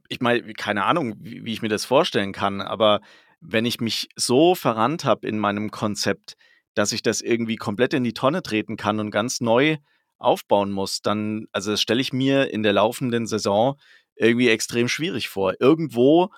ich 0.08 0.22
meine, 0.22 0.54
keine 0.54 0.86
Ahnung, 0.86 1.16
wie, 1.20 1.46
wie 1.46 1.54
ich 1.54 1.62
mir 1.62 1.70
das 1.70 1.86
vorstellen 1.86 2.32
kann, 2.32 2.62
aber 2.62 3.02
wenn 3.42 3.66
ich 3.66 3.80
mich 3.80 4.10
so 4.16 4.54
verrannt 4.54 5.06
habe 5.06 5.28
in 5.28 5.40
meinem 5.40 5.72
Konzept, 5.72 6.36
dass 6.76 6.92
ich 6.92 7.02
das 7.02 7.22
irgendwie 7.22 7.56
komplett 7.56 7.94
in 7.94 8.04
die 8.04 8.14
Tonne 8.14 8.44
treten 8.44 8.78
kann 8.78 9.00
und 9.00 9.12
ganz 9.12 9.42
neu 9.42 9.78
aufbauen 10.18 10.72
muss, 10.72 11.02
dann, 11.02 11.48
also 11.52 11.72
das 11.72 11.82
stelle 11.82 12.02
ich 12.02 12.14
mir 12.14 12.52
in 12.54 12.62
der 12.62 12.74
laufenden 12.74 13.26
Saison 13.26 13.80
irgendwie 14.16 14.50
extrem 14.50 14.88
schwierig 14.90 15.30
vor. 15.30 15.54
Irgendwo, 15.60 16.30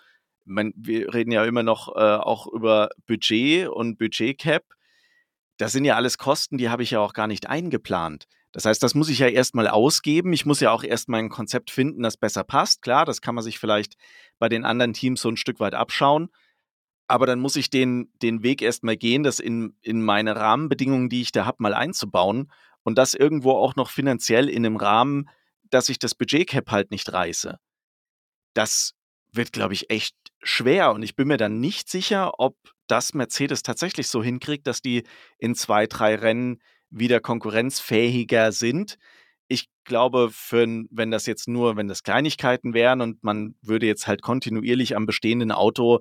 man, 0.46 0.72
wir 0.76 1.14
reden 1.14 1.32
ja 1.32 1.44
immer 1.44 1.64
noch 1.64 1.96
äh, 1.96 2.00
auch 2.00 2.48
über 2.48 2.90
Budget 3.08 3.68
und 3.68 3.98
Budgetcap 3.98 4.64
das 5.62 5.74
sind 5.74 5.86
ja 5.86 5.96
alles 5.96 6.18
Kosten, 6.18 6.58
die 6.58 6.70
habe 6.70 6.82
ich 6.82 6.90
ja 6.90 7.00
auch 7.00 7.14
gar 7.14 7.28
nicht 7.28 7.48
eingeplant. 7.48 8.26
Das 8.52 8.66
heißt, 8.66 8.82
das 8.82 8.96
muss 8.96 9.10
ich 9.10 9.20
ja 9.20 9.28
erstmal 9.28 9.68
ausgeben. 9.68 10.34
Ich 10.34 10.44
muss 10.44 10.60
ja 10.60 10.72
auch 10.72 10.84
erstmal 10.84 11.20
ein 11.20 11.30
Konzept 11.30 11.70
finden, 11.70 12.02
das 12.02 12.18
besser 12.18 12.44
passt. 12.44 12.82
Klar, 12.82 13.06
das 13.06 13.22
kann 13.22 13.36
man 13.36 13.44
sich 13.44 13.60
vielleicht 13.60 13.94
bei 14.40 14.50
den 14.50 14.66
anderen 14.66 14.94
Teams 14.94 15.22
so 15.22 15.30
ein 15.30 15.38
Stück 15.38 15.60
weit 15.60 15.76
abschauen. 15.76 16.30
Aber 17.08 17.28
dann 17.28 17.40
muss 17.40 17.56
ich 17.58 17.70
den, 17.70 18.12
den 18.24 18.42
Weg 18.42 18.64
erstmal 18.64 18.98
gehen, 18.98 19.22
das 19.22 19.40
in, 19.40 19.78
in 19.84 20.02
meine 20.02 20.36
Rahmenbedingungen, 20.36 21.10
die 21.10 21.22
ich 21.22 21.32
da 21.32 21.46
habe, 21.46 21.58
mal 21.60 21.76
einzubauen. 21.76 22.52
Und 22.82 22.98
das 22.98 23.14
irgendwo 23.14 23.52
auch 23.52 23.76
noch 23.76 23.92
finanziell 23.92 24.50
in 24.50 24.66
einem 24.66 24.78
Rahmen, 24.78 25.30
dass 25.70 25.90
ich 25.90 26.00
das 26.00 26.16
Budgetcap 26.16 26.72
halt 26.72 26.90
nicht 26.90 27.14
reiße. 27.14 27.60
Das 28.56 28.94
wird, 29.32 29.54
glaube 29.54 29.76
ich, 29.76 29.92
echt 29.92 30.16
schwer. 30.42 30.92
Und 30.92 31.04
ich 31.04 31.16
bin 31.16 31.28
mir 31.28 31.38
dann 31.38 31.60
nicht 31.60 31.88
sicher, 31.88 32.40
ob 32.40 32.58
das 32.92 33.14
Mercedes 33.14 33.64
tatsächlich 33.64 34.08
so 34.08 34.22
hinkriegt, 34.22 34.68
dass 34.68 34.82
die 34.82 35.04
in 35.38 35.56
zwei, 35.56 35.88
drei 35.88 36.16
Rennen 36.16 36.62
wieder 36.90 37.22
konkurrenzfähiger 37.22 38.52
sind. 38.52 38.98
Ich 39.48 39.70
glaube, 39.86 40.30
für, 40.32 40.68
wenn 40.90 41.12
das 41.12 41.26
jetzt 41.26 41.48
nur, 41.48 41.78
wenn 41.78 41.88
das 41.88 42.04
Kleinigkeiten 42.04 42.74
wären 42.74 43.02
und 43.02 43.24
man 43.24 43.56
würde 43.62 43.86
jetzt 43.86 44.08
halt 44.08 44.22
kontinuierlich 44.22 44.96
am 44.96 45.06
bestehenden 45.06 45.52
Auto 45.52 46.00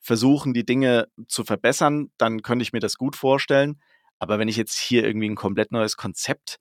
versuchen, 0.00 0.52
die 0.54 0.66
Dinge 0.66 1.08
zu 1.28 1.44
verbessern, 1.44 2.10
dann 2.18 2.42
könnte 2.42 2.64
ich 2.64 2.72
mir 2.72 2.80
das 2.80 2.96
gut 2.96 3.16
vorstellen. 3.16 3.80
Aber 4.18 4.38
wenn 4.38 4.48
ich 4.48 4.56
jetzt 4.56 4.76
hier 4.76 5.04
irgendwie 5.04 5.28
ein 5.28 5.36
komplett 5.36 5.72
neues 5.72 5.96
Konzept 5.96 6.58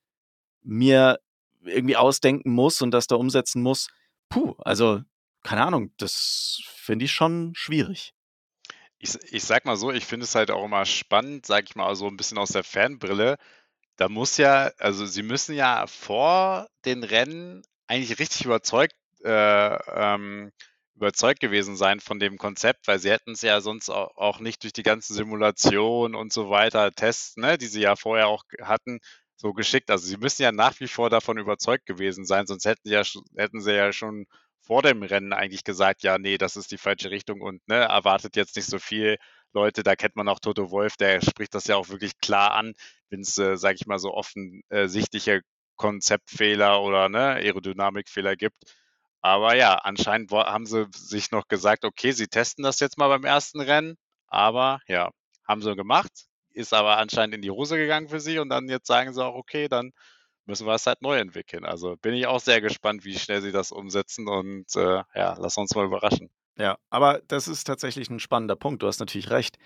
mir 0.61 1.19
irgendwie 1.65 1.97
ausdenken 1.97 2.51
muss 2.51 2.81
und 2.81 2.91
das 2.91 3.07
da 3.07 3.15
umsetzen 3.15 3.61
muss, 3.61 3.89
puh, 4.29 4.55
also 4.59 5.01
keine 5.43 5.63
Ahnung, 5.63 5.91
das 5.97 6.61
finde 6.65 7.05
ich 7.05 7.11
schon 7.11 7.53
schwierig 7.55 8.13
ich, 9.03 9.15
ich 9.33 9.43
sag 9.43 9.65
mal 9.65 9.75
so, 9.75 9.91
ich 9.91 10.05
finde 10.05 10.23
es 10.25 10.35
halt 10.35 10.49
auch 10.49 10.63
immer 10.63 10.85
spannend, 10.85 11.45
sag 11.45 11.65
ich 11.65 11.75
mal, 11.75 11.95
so 11.95 12.07
ein 12.07 12.17
bisschen 12.17 12.37
aus 12.37 12.51
der 12.51 12.63
Fanbrille. 12.63 13.37
Da 13.97 14.09
muss 14.09 14.37
ja, 14.37 14.71
also 14.79 15.05
sie 15.05 15.23
müssen 15.23 15.55
ja 15.55 15.87
vor 15.87 16.67
den 16.85 17.03
Rennen 17.03 17.63
eigentlich 17.87 18.19
richtig 18.19 18.45
überzeugt, 18.45 18.95
äh, 19.23 19.75
ähm, 19.95 20.51
überzeugt 20.95 21.41
gewesen 21.41 21.75
sein 21.75 21.99
von 21.99 22.19
dem 22.19 22.37
Konzept, 22.37 22.87
weil 22.87 22.99
sie 22.99 23.11
hätten 23.11 23.33
es 23.33 23.41
ja 23.41 23.61
sonst 23.61 23.89
auch 23.89 24.39
nicht 24.39 24.63
durch 24.63 24.73
die 24.73 24.83
ganzen 24.83 25.15
Simulationen 25.15 26.15
und 26.15 26.33
so 26.33 26.49
weiter, 26.49 26.91
Tests, 26.93 27.37
ne, 27.37 27.57
die 27.57 27.67
sie 27.67 27.81
ja 27.81 27.95
vorher 27.97 28.27
auch 28.27 28.43
hatten, 28.61 28.99
so 29.35 29.53
geschickt. 29.53 29.91
Also 29.91 30.07
sie 30.07 30.17
müssen 30.17 30.43
ja 30.43 30.51
nach 30.53 30.79
wie 30.79 30.87
vor 30.87 31.09
davon 31.09 31.37
überzeugt 31.37 31.85
gewesen 31.85 32.25
sein, 32.25 32.47
sonst 32.47 32.65
hätten 32.65 32.89
ja, 32.89 33.03
hätten 33.37 33.61
sie 33.61 33.73
ja 33.75 33.91
schon 33.93 34.27
vor 34.63 34.81
dem 34.81 35.03
Rennen 35.03 35.33
eigentlich 35.33 35.63
gesagt, 35.63 36.03
ja, 36.03 36.17
nee, 36.17 36.37
das 36.37 36.55
ist 36.55 36.71
die 36.71 36.77
falsche 36.77 37.11
Richtung 37.11 37.41
und 37.41 37.67
ne, 37.67 37.75
erwartet 37.75 38.35
jetzt 38.35 38.55
nicht 38.55 38.67
so 38.69 38.79
viel. 38.79 39.17
Leute, 39.53 39.83
da 39.83 39.95
kennt 39.95 40.15
man 40.15 40.27
auch 40.29 40.39
Toto 40.39 40.71
Wolf, 40.71 40.97
der 40.97 41.21
spricht 41.21 41.53
das 41.53 41.67
ja 41.67 41.75
auch 41.75 41.89
wirklich 41.89 42.19
klar 42.19 42.53
an, 42.53 42.73
wenn 43.09 43.21
es, 43.21 43.37
äh, 43.37 43.57
sage 43.57 43.75
ich 43.75 43.85
mal, 43.85 43.99
so 43.99 44.13
offensichtliche 44.13 45.41
Konzeptfehler 45.75 46.81
oder 46.81 47.09
ne, 47.09 47.35
Aerodynamikfehler 47.35 48.35
gibt. 48.35 48.63
Aber 49.21 49.55
ja, 49.55 49.75
anscheinend 49.75 50.31
haben 50.31 50.65
sie 50.65 50.87
sich 50.95 51.31
noch 51.31 51.47
gesagt, 51.47 51.85
okay, 51.85 52.11
sie 52.11 52.27
testen 52.27 52.63
das 52.63 52.79
jetzt 52.79 52.97
mal 52.97 53.09
beim 53.09 53.23
ersten 53.23 53.61
Rennen. 53.61 53.95
Aber 54.27 54.79
ja, 54.87 55.11
haben 55.47 55.61
sie 55.61 55.75
gemacht, 55.75 56.11
ist 56.51 56.73
aber 56.73 56.97
anscheinend 56.97 57.35
in 57.35 57.41
die 57.41 57.51
Hose 57.51 57.77
gegangen 57.77 58.09
für 58.09 58.19
sie 58.19 58.39
und 58.39 58.49
dann 58.49 58.69
jetzt 58.69 58.87
sagen 58.87 59.13
sie 59.13 59.23
auch, 59.23 59.35
okay, 59.35 59.67
dann 59.67 59.91
müssen 60.45 60.67
wir 60.67 60.73
es 60.73 60.85
halt 60.85 61.01
neu 61.01 61.17
entwickeln. 61.17 61.65
Also 61.65 61.95
bin 61.97 62.13
ich 62.13 62.27
auch 62.27 62.39
sehr 62.39 62.61
gespannt, 62.61 63.05
wie 63.05 63.17
schnell 63.17 63.41
sie 63.41 63.51
das 63.51 63.71
umsetzen 63.71 64.27
und 64.27 64.75
äh, 64.75 65.03
ja, 65.15 65.35
lass 65.39 65.57
uns 65.57 65.75
mal 65.75 65.85
überraschen. 65.85 66.29
Ja, 66.57 66.77
aber 66.89 67.21
das 67.27 67.47
ist 67.47 67.63
tatsächlich 67.63 68.09
ein 68.09 68.19
spannender 68.19 68.55
Punkt. 68.55 68.83
Du 68.83 68.87
hast 68.87 68.99
natürlich 68.99 69.31
recht. 69.31 69.57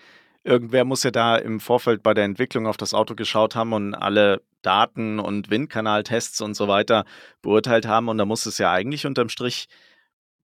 Irgendwer 0.44 0.84
muss 0.84 1.02
ja 1.02 1.10
da 1.10 1.36
im 1.36 1.60
Vorfeld 1.60 2.02
bei 2.02 2.14
der 2.14 2.24
Entwicklung 2.24 2.66
auf 2.66 2.76
das 2.76 2.94
Auto 2.94 3.14
geschaut 3.14 3.54
haben 3.54 3.72
und 3.72 3.94
alle 3.94 4.40
Daten 4.62 5.18
und 5.18 5.50
Windkanaltests 5.50 6.40
und 6.40 6.54
so 6.54 6.68
weiter 6.68 7.04
beurteilt 7.42 7.86
haben. 7.86 8.08
Und 8.08 8.18
da 8.18 8.24
muss 8.24 8.46
es 8.46 8.58
ja 8.58 8.72
eigentlich 8.72 9.04
unterm 9.04 9.28
Strich 9.28 9.68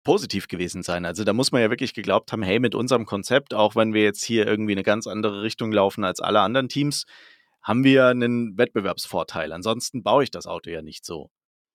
positiv 0.03 0.49
gewesen 0.49 0.83
sein. 0.83 1.07
Also 1.07 1.25
da 1.25 1.33
muss 1.33 1.51
man 1.51 1.62
ja 1.62 1.70
wirklich 1.70 1.94
geglaubt 1.94 2.31
haben, 2.31 2.42
hey, 2.42 2.61
mit 2.61 2.75
unserem 2.75 3.07
Konzept, 3.07 3.55
auch 3.55 3.75
wenn 3.75 3.94
wir 3.94 4.03
jetzt 4.03 4.23
hier 4.23 4.47
irgendwie 4.47 4.73
eine 4.73 4.83
ganz 4.83 5.07
andere 5.07 5.42
Richtung 5.42 5.73
laufen 5.73 6.05
als 6.05 6.20
alle 6.20 6.40
anderen 6.40 6.68
Teams, 6.68 7.07
haben 7.64 7.83
wir 7.83 8.07
einen 8.07 8.57
Wettbewerbsvorteil. 8.59 9.53
Ansonsten 9.53 10.03
baue 10.03 10.22
ich 10.22 10.31
das 10.31 10.46
Auto 10.46 10.70
ja 10.70 10.83
nicht 10.83 11.05
so. 11.05 11.31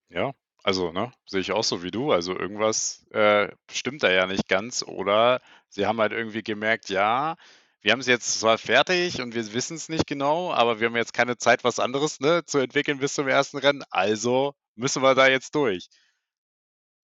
Ja, 0.09 0.33
also, 0.63 0.91
ne, 0.91 1.11
sehe 1.25 1.41
ich 1.41 1.51
auch 1.51 1.63
so 1.63 1.83
wie 1.83 1.91
du. 1.91 2.11
Also 2.11 2.37
irgendwas 2.37 3.05
äh, 3.11 3.49
stimmt 3.71 4.03
da 4.03 4.11
ja 4.11 4.27
nicht 4.27 4.47
ganz. 4.47 4.83
Oder 4.83 5.41
sie 5.69 5.85
haben 5.87 5.99
halt 5.99 6.11
irgendwie 6.11 6.43
gemerkt, 6.43 6.89
ja, 6.89 7.35
wir 7.81 7.91
haben 7.91 7.99
es 8.01 8.07
jetzt 8.07 8.39
zwar 8.39 8.57
fertig 8.57 9.21
und 9.21 9.33
wir 9.35 9.53
wissen 9.53 9.77
es 9.77 9.89
nicht 9.89 10.05
genau, 10.05 10.51
aber 10.51 10.79
wir 10.79 10.87
haben 10.87 10.95
jetzt 10.95 11.13
keine 11.13 11.37
Zeit, 11.37 11.63
was 11.63 11.79
anderes 11.79 12.19
ne, 12.19 12.43
zu 12.45 12.59
entwickeln 12.59 12.99
bis 12.99 13.13
zum 13.13 13.27
ersten 13.27 13.57
Rennen. 13.57 13.83
Also 13.89 14.53
müssen 14.75 15.01
wir 15.01 15.15
da 15.15 15.27
jetzt 15.27 15.55
durch. 15.55 15.87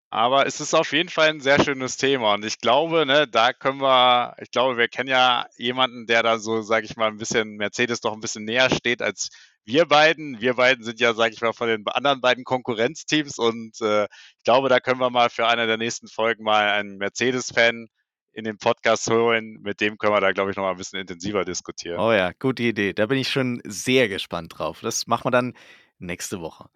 Aber 0.09 0.45
es 0.45 0.61
ist 0.61 0.73
auf 0.73 0.93
jeden 0.93 1.09
Fall 1.09 1.29
ein 1.29 1.41
sehr 1.41 1.61
schönes 1.61 1.97
Thema 1.97 2.33
und 2.35 2.45
ich 2.45 2.59
glaube, 2.59 3.05
ne, 3.05 3.27
da 3.27 3.51
können 3.51 3.81
wir 3.81 4.35
ich 4.39 4.51
glaube, 4.51 4.77
wir 4.77 4.87
kennen 4.87 5.09
ja 5.09 5.47
jemanden, 5.57 6.07
der 6.07 6.23
da 6.23 6.39
so, 6.39 6.61
sage 6.61 6.85
ich 6.85 6.95
mal, 6.95 7.07
ein 7.07 7.17
bisschen 7.17 7.57
Mercedes 7.57 7.99
doch 7.99 8.13
ein 8.13 8.21
bisschen 8.21 8.45
näher 8.45 8.69
steht 8.69 9.01
als 9.01 9.29
wir 9.67 9.85
beiden. 9.85 10.39
Wir 10.39 10.53
beiden 10.53 10.85
sind 10.85 11.01
ja, 11.01 11.13
sage 11.13 11.33
ich 11.33 11.41
mal, 11.41 11.51
von 11.51 11.67
den 11.67 11.85
anderen 11.87 12.21
beiden 12.21 12.45
Konkurrenzteams 12.45 13.37
und 13.37 13.81
äh, 13.81 14.05
ich 14.05 14.43
glaube, 14.45 14.69
da 14.69 14.79
können 14.79 15.01
wir 15.01 15.09
mal 15.09 15.29
für 15.29 15.45
eine 15.45 15.67
der 15.67 15.77
nächsten 15.77 16.07
Folgen 16.07 16.43
mal 16.43 16.69
einen 16.69 16.97
Mercedes-Fan 16.97 17.89
in 18.31 18.43
den 18.45 18.57
Podcast 18.57 19.09
holen. 19.09 19.59
Mit 19.61 19.81
dem 19.81 19.97
können 19.97 20.13
wir 20.13 20.21
da, 20.21 20.31
glaube 20.31 20.51
ich, 20.51 20.57
noch 20.57 20.63
mal 20.63 20.71
ein 20.71 20.77
bisschen 20.77 21.01
intensiver 21.01 21.43
diskutieren. 21.43 21.99
Oh 21.99 22.13
ja, 22.13 22.31
gute 22.39 22.63
Idee. 22.63 22.93
Da 22.93 23.07
bin 23.07 23.17
ich 23.17 23.27
schon 23.27 23.61
sehr 23.65 24.07
gespannt 24.07 24.57
drauf. 24.57 24.79
Das 24.81 25.05
machen 25.05 25.25
wir 25.25 25.31
dann 25.31 25.53
nächste 25.99 26.39
Woche. 26.39 26.69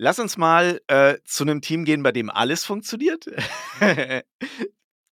Lass 0.00 0.20
uns 0.20 0.36
mal 0.36 0.80
äh, 0.86 1.16
zu 1.24 1.42
einem 1.42 1.60
Team 1.60 1.84
gehen, 1.84 2.04
bei 2.04 2.12
dem 2.12 2.30
alles 2.30 2.64
funktioniert. 2.64 3.26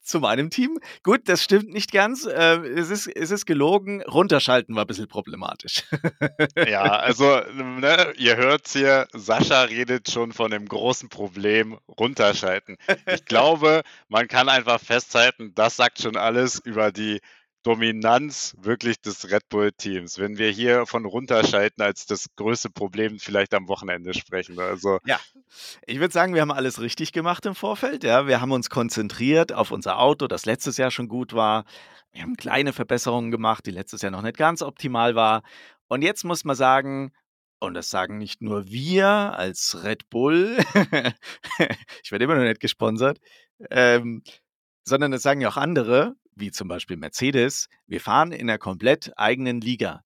zu 0.06 0.20
meinem 0.20 0.52
Team. 0.52 0.80
Gut, 1.02 1.22
das 1.26 1.44
stimmt 1.44 1.74
nicht 1.74 1.92
ganz. 1.92 2.26
Äh, 2.26 2.58
es, 2.58 2.92
ist, 2.92 3.08
es 3.08 3.32
ist 3.32 3.48
gelogen. 3.48 4.04
Runterschalten 4.04 4.76
war 4.76 4.84
ein 4.84 4.88
bisschen 4.88 5.08
problematisch. 5.08 5.84
ja, 6.68 6.84
also, 6.84 7.42
ne, 7.52 8.14
ihr 8.18 8.38
hört 8.38 8.68
hier, 8.68 9.08
Sascha 9.12 9.64
redet 9.64 10.12
schon 10.12 10.32
von 10.32 10.52
dem 10.52 10.68
großen 10.68 11.10
Problem 11.10 11.80
runterschalten. 11.88 12.78
Ich 13.12 13.26
glaube, 13.26 13.82
man 14.08 14.28
kann 14.28 14.50
einfach 14.50 14.80
festhalten, 14.80 15.54
das 15.56 15.76
sagt 15.78 16.00
schon 16.00 16.16
alles 16.16 16.60
über 16.60 16.92
die 16.92 17.22
Dominanz 17.66 18.56
wirklich 18.60 19.02
des 19.02 19.32
Red 19.32 19.50
Bull-Teams, 19.50 20.20
wenn 20.20 20.38
wir 20.38 20.52
hier 20.52 20.86
von 20.86 21.04
runterschalten 21.04 21.84
als 21.84 22.06
das 22.06 22.28
größte 22.36 22.70
Problem 22.70 23.18
vielleicht 23.18 23.56
am 23.56 23.68
Wochenende 23.68 24.14
sprechen. 24.14 24.60
Also 24.60 25.00
ja, 25.04 25.20
ich 25.88 26.00
würde 26.00 26.14
sagen, 26.14 26.36
wir 26.36 26.42
haben 26.42 26.52
alles 26.52 26.80
richtig 26.80 27.12
gemacht 27.12 27.44
im 27.48 27.56
Vorfeld. 27.56 28.04
Ja, 28.04 28.28
wir 28.28 28.40
haben 28.40 28.52
uns 28.52 28.70
konzentriert 28.70 29.52
auf 29.52 29.72
unser 29.72 29.98
Auto, 29.98 30.28
das 30.28 30.46
letztes 30.46 30.78
Jahr 30.78 30.92
schon 30.92 31.08
gut 31.08 31.34
war. 31.34 31.66
Wir 32.12 32.22
haben 32.22 32.38
kleine 32.38 32.72
Verbesserungen 32.72 33.32
gemacht, 33.32 33.66
die 33.66 33.72
letztes 33.72 34.04
Jahr 34.04 34.12
noch 34.12 34.22
nicht 34.22 34.38
ganz 34.38 34.62
optimal 34.62 35.16
war. 35.16 35.42
Und 35.88 36.04
jetzt 36.04 36.24
muss 36.24 36.46
man 36.46 36.56
sagen, 36.56 37.14
und 37.60 37.74
das 37.74 37.90
sagen 37.90 38.20
nicht 38.20 38.44
nur 38.44 38.68
wir 38.68 39.08
als 39.08 39.84
Red 39.84 40.08
Bull, 40.12 40.56
ich 42.04 42.12
werde 42.12 42.26
immer 42.26 42.36
noch 42.36 42.44
nicht 42.44 42.60
gesponsert, 42.60 43.20
ähm, 43.72 44.22
sondern 44.84 45.12
das 45.12 45.24
sagen 45.24 45.42
ja 45.42 45.50
auch 45.50 45.58
andere, 45.58 46.16
wie 46.36 46.52
zum 46.52 46.68
Beispiel 46.68 46.98
Mercedes, 46.98 47.68
wir 47.88 48.02
fahren 48.02 48.32
in 48.32 48.50
einer 48.50 48.58
komplett 48.58 49.12
eigenen 49.18 49.62
Liga. 49.62 50.04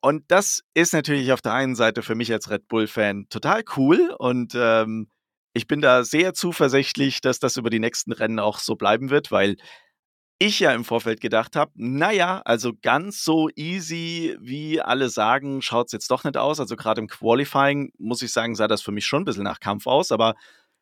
Und 0.00 0.24
das 0.28 0.62
ist 0.74 0.92
natürlich 0.94 1.32
auf 1.32 1.42
der 1.42 1.52
einen 1.52 1.76
Seite 1.76 2.02
für 2.02 2.14
mich 2.14 2.32
als 2.32 2.50
Red 2.50 2.66
Bull-Fan 2.68 3.26
total 3.28 3.62
cool 3.76 4.14
und 4.18 4.54
ähm, 4.56 5.08
ich 5.54 5.66
bin 5.66 5.80
da 5.80 6.02
sehr 6.02 6.34
zuversichtlich, 6.34 7.20
dass 7.20 7.38
das 7.38 7.56
über 7.56 7.70
die 7.70 7.78
nächsten 7.78 8.12
Rennen 8.12 8.38
auch 8.38 8.58
so 8.58 8.74
bleiben 8.74 9.10
wird, 9.10 9.30
weil 9.30 9.56
ich 10.38 10.58
ja 10.58 10.72
im 10.72 10.84
Vorfeld 10.84 11.20
gedacht 11.20 11.54
habe, 11.54 11.70
naja, 11.76 12.42
also 12.44 12.72
ganz 12.82 13.22
so 13.22 13.48
easy, 13.54 14.36
wie 14.40 14.80
alle 14.80 15.08
sagen, 15.08 15.62
schaut 15.62 15.86
es 15.86 15.92
jetzt 15.92 16.10
doch 16.10 16.24
nicht 16.24 16.36
aus. 16.36 16.58
Also 16.58 16.74
gerade 16.74 17.00
im 17.00 17.06
Qualifying, 17.06 17.92
muss 17.98 18.22
ich 18.22 18.32
sagen, 18.32 18.56
sah 18.56 18.66
das 18.66 18.82
für 18.82 18.90
mich 18.90 19.06
schon 19.06 19.22
ein 19.22 19.24
bisschen 19.24 19.44
nach 19.44 19.60
Kampf 19.60 19.86
aus, 19.86 20.10
aber 20.10 20.34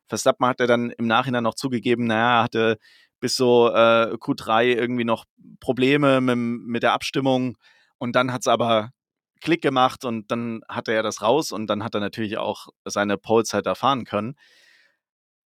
Verstappen 0.07 0.47
hat 0.47 0.59
er 0.61 0.67
dann 0.67 0.89
im 0.91 1.05
Nachhinein 1.05 1.43
noch 1.43 1.53
zugegeben, 1.55 2.07
naja, 2.07 2.39
er 2.39 2.43
hatte 2.43 2.77
bis 3.21 3.37
so 3.37 3.69
äh, 3.69 4.15
Q3 4.15 4.65
irgendwie 4.65 5.05
noch 5.05 5.23
Probleme 5.61 6.19
mit, 6.19 6.37
mit 6.37 6.83
der 6.83 6.91
Abstimmung. 6.91 7.57
Und 7.97 8.15
dann 8.17 8.33
hat 8.33 8.41
es 8.41 8.47
aber 8.47 8.91
Klick 9.39 9.61
gemacht 9.61 10.03
und 10.03 10.29
dann 10.29 10.61
hatte 10.67 10.91
er 10.91 11.03
das 11.03 11.21
raus 11.21 11.51
und 11.51 11.67
dann 11.67 11.83
hat 11.83 11.95
er 11.95 12.01
natürlich 12.01 12.37
auch 12.37 12.67
seine 12.83 13.17
Polezeit 13.17 13.65
erfahren 13.65 14.03
können. 14.03 14.35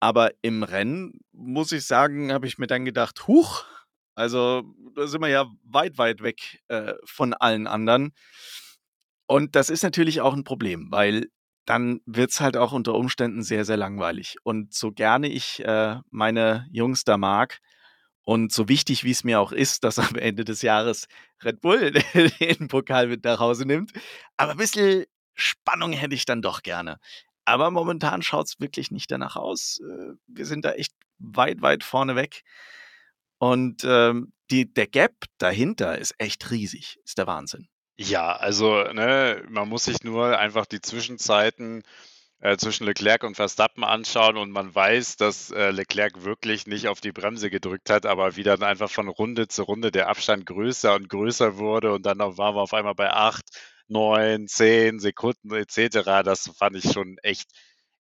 Aber 0.01 0.33
im 0.43 0.65
Rennen, 0.65 1.21
muss 1.33 1.73
ich 1.73 1.87
sagen, 1.87 2.33
habe 2.33 2.47
ich 2.47 2.59
mir 2.59 2.67
dann 2.67 2.85
gedacht, 2.85 3.29
huch, 3.29 3.65
also 4.15 4.63
da 4.97 5.07
sind 5.07 5.21
wir 5.21 5.29
ja 5.29 5.47
weit, 5.63 5.97
weit 5.97 6.23
weg 6.23 6.61
äh, 6.69 6.95
von 7.05 7.35
allen 7.35 7.67
anderen. 7.67 8.13
Und 9.27 9.55
das 9.55 9.71
ist 9.71 9.83
natürlich 9.83 10.21
auch 10.21 10.35
ein 10.35 10.45
Problem, 10.45 10.89
weil 10.91 11.29
dann 11.65 12.01
wird 12.07 12.31
es 12.31 12.41
halt 12.41 12.57
auch 12.57 12.73
unter 12.73 12.95
Umständen 12.95 13.43
sehr, 13.43 13.65
sehr 13.65 13.77
langweilig. 13.77 14.37
Und 14.43 14.75
so 14.75 14.93
gerne 14.93 15.29
ich 15.29 15.65
äh, 15.65 15.97
meine 16.11 16.67
Jungs 16.71 17.05
da 17.05 17.17
mag 17.17 17.61
und 18.25 18.53
so 18.53 18.69
wichtig, 18.69 19.05
wie 19.05 19.11
es 19.11 19.25
mir 19.25 19.41
auch 19.41 19.53
ist, 19.53 19.85
dass 19.85 19.99
am 19.99 20.17
Ende 20.17 20.45
des 20.45 20.63
Jahres 20.63 21.07
Red 21.43 21.61
Bull 21.61 21.93
den 22.41 22.69
Pokal 22.69 23.09
mit 23.09 23.25
nach 23.25 23.41
Hause 23.41 23.67
nimmt, 23.67 23.93
aber 24.37 24.53
ein 24.53 24.59
bisschen 24.59 25.05
Spannung 25.35 25.93
hätte 25.93 26.15
ich 26.15 26.25
dann 26.25 26.43
doch 26.43 26.63
gerne. 26.63 26.99
Aber 27.45 27.71
momentan 27.71 28.23
schaut 28.23 28.47
es 28.47 28.61
wirklich 28.61 28.91
nicht 28.91 29.11
danach 29.11 29.37
aus. 29.37 29.81
Äh, 29.81 30.15
wir 30.27 30.47
sind 30.47 30.65
da 30.65 30.73
echt 30.73 30.93
weit, 31.19 31.63
weit 31.63 31.85
vorne 31.85 32.15
weg. 32.15 32.43
Und 33.39 33.83
ähm, 33.85 34.33
die, 34.51 34.73
der 34.73 34.87
Gap 34.87 35.25
dahinter 35.39 35.99
ist 35.99 36.15
echt 36.19 36.51
riesig. 36.51 36.99
Ist 37.05 37.19
der 37.19 37.27
Wahnsinn. 37.27 37.69
Ja, 38.05 38.35
also, 38.37 38.83
ne, 38.93 39.45
man 39.49 39.69
muss 39.69 39.85
sich 39.85 40.03
nur 40.03 40.39
einfach 40.39 40.67
die 40.67 40.81
Zwischenzeiten 40.81 41.83
äh, 42.41 42.57
zwischen 42.57 42.87
Leclerc 42.87 43.25
und 43.25 43.37
Verstappen 43.37 43.85
anschauen 43.85 44.37
und 44.39 44.51
man 44.53 44.75
weiß, 44.75 45.17
dass 45.19 45.51
äh, 45.53 45.71
Leclerc 45.73 46.25
wirklich 46.25 46.67
nicht 46.67 46.89
auf 46.89 47.01
die 47.03 47.13
Bremse 47.13 47.51
gedrückt 47.51 47.91
hat, 47.91 48.07
aber 48.07 48.37
wie 48.37 48.45
dann 48.45 48.63
einfach 48.65 48.91
von 48.91 49.09
Runde 49.09 49.49
zu 49.49 49.65
Runde 49.65 49.93
der 49.93 50.09
Abstand 50.09 50.47
größer 50.47 50.95
und 50.95 51.09
größer 51.11 51.59
wurde 51.59 51.93
und 51.93 52.07
dann 52.07 52.19
waren 52.21 52.57
wir 52.57 52.63
auf 52.63 52.75
einmal 52.75 52.95
bei 52.95 53.11
acht, 53.13 53.45
neun, 53.89 54.49
zehn 54.49 55.01
Sekunden 55.01 55.53
etc. 55.55 56.23
Das 56.25 56.51
fand 56.59 56.77
ich 56.77 56.93
schon 56.93 57.19
echt, 57.23 57.51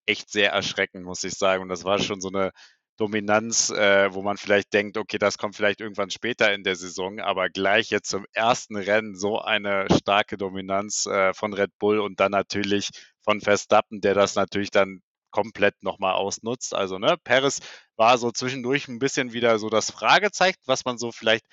echt 0.07 0.31
sehr 0.31 0.53
erschreckend, 0.53 1.05
muss 1.05 1.25
ich 1.25 1.35
sagen. 1.35 1.62
Und 1.62 1.69
das 1.69 1.85
war 1.85 1.99
schon 2.01 2.21
so 2.21 2.29
eine 2.29 2.53
Dominanz, 2.96 3.70
äh, 3.70 4.12
wo 4.12 4.22
man 4.22 4.37
vielleicht 4.37 4.72
denkt, 4.72 4.96
okay, 4.96 5.18
das 5.18 5.38
kommt 5.38 5.57
vielleicht 5.57 5.81
irgendwann 5.81 6.11
später 6.11 6.52
in 6.52 6.62
der 6.62 6.76
Saison, 6.76 7.20
aber 7.20 7.48
gleich 7.48 7.90
jetzt 7.90 8.11
zum 8.11 8.26
ersten 8.33 8.76
Rennen 8.76 9.16
so 9.16 9.40
eine 9.40 9.87
starke 9.98 10.37
Dominanz 10.37 11.07
äh, 11.07 11.33
von 11.35 11.52
Red 11.55 11.70
Bull 11.78 12.00
und 12.00 12.20
dann 12.20 12.33
natürlich 12.33 12.90
von 13.22 13.40
Verstappen, 13.40 14.00
der 14.00 14.14
das 14.14 14.35
natürlich 14.35 14.70
dann 14.70 15.00
komplett 15.31 15.83
nochmal 15.83 16.14
ausnutzt. 16.14 16.74
Also, 16.74 16.98
ne, 16.98 17.16
Paris 17.24 17.61
war 17.96 18.18
so 18.18 18.31
zwischendurch 18.31 18.88
ein 18.88 18.98
bisschen 18.98 19.33
wieder 19.33 19.59
so 19.59 19.68
das 19.70 19.90
Fragezeichen, 19.90 20.61
was 20.66 20.85
man 20.85 20.98
so 20.98 21.11
vielleicht 21.12 21.46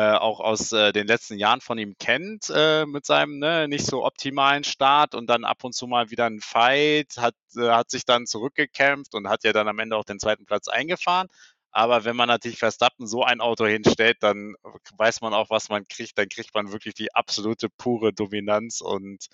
auch 0.00 0.40
aus 0.40 0.72
äh, 0.72 0.92
den 0.92 1.06
letzten 1.06 1.38
Jahren 1.38 1.60
von 1.60 1.78
ihm 1.78 1.94
kennt, 1.98 2.50
äh, 2.52 2.84
mit 2.84 3.06
seinem 3.06 3.38
ne, 3.38 3.68
nicht 3.68 3.86
so 3.86 4.04
optimalen 4.04 4.64
Start 4.64 5.14
und 5.14 5.28
dann 5.28 5.44
ab 5.44 5.62
und 5.62 5.72
zu 5.72 5.86
mal 5.86 6.10
wieder 6.10 6.26
ein 6.26 6.40
Fight, 6.40 7.16
hat, 7.16 7.36
äh, 7.56 7.70
hat 7.70 7.90
sich 7.90 8.04
dann 8.04 8.26
zurückgekämpft 8.26 9.14
und 9.14 9.28
hat 9.28 9.44
ja 9.44 9.52
dann 9.52 9.68
am 9.68 9.78
Ende 9.78 9.96
auch 9.96 10.04
den 10.04 10.18
zweiten 10.18 10.46
Platz 10.46 10.66
eingefahren. 10.68 11.28
Aber 11.70 12.04
wenn 12.04 12.16
man 12.16 12.28
natürlich 12.28 12.58
Verstappen 12.58 13.06
so 13.06 13.24
ein 13.24 13.40
Auto 13.40 13.66
hinstellt, 13.66 14.18
dann 14.20 14.54
weiß 14.96 15.20
man 15.22 15.34
auch, 15.34 15.50
was 15.50 15.68
man 15.68 15.86
kriegt. 15.88 16.16
Dann 16.18 16.28
kriegt 16.28 16.54
man 16.54 16.72
wirklich 16.72 16.94
die 16.94 17.14
absolute 17.14 17.68
pure 17.68 18.12
Dominanz. 18.12 18.80
Und 18.80 19.26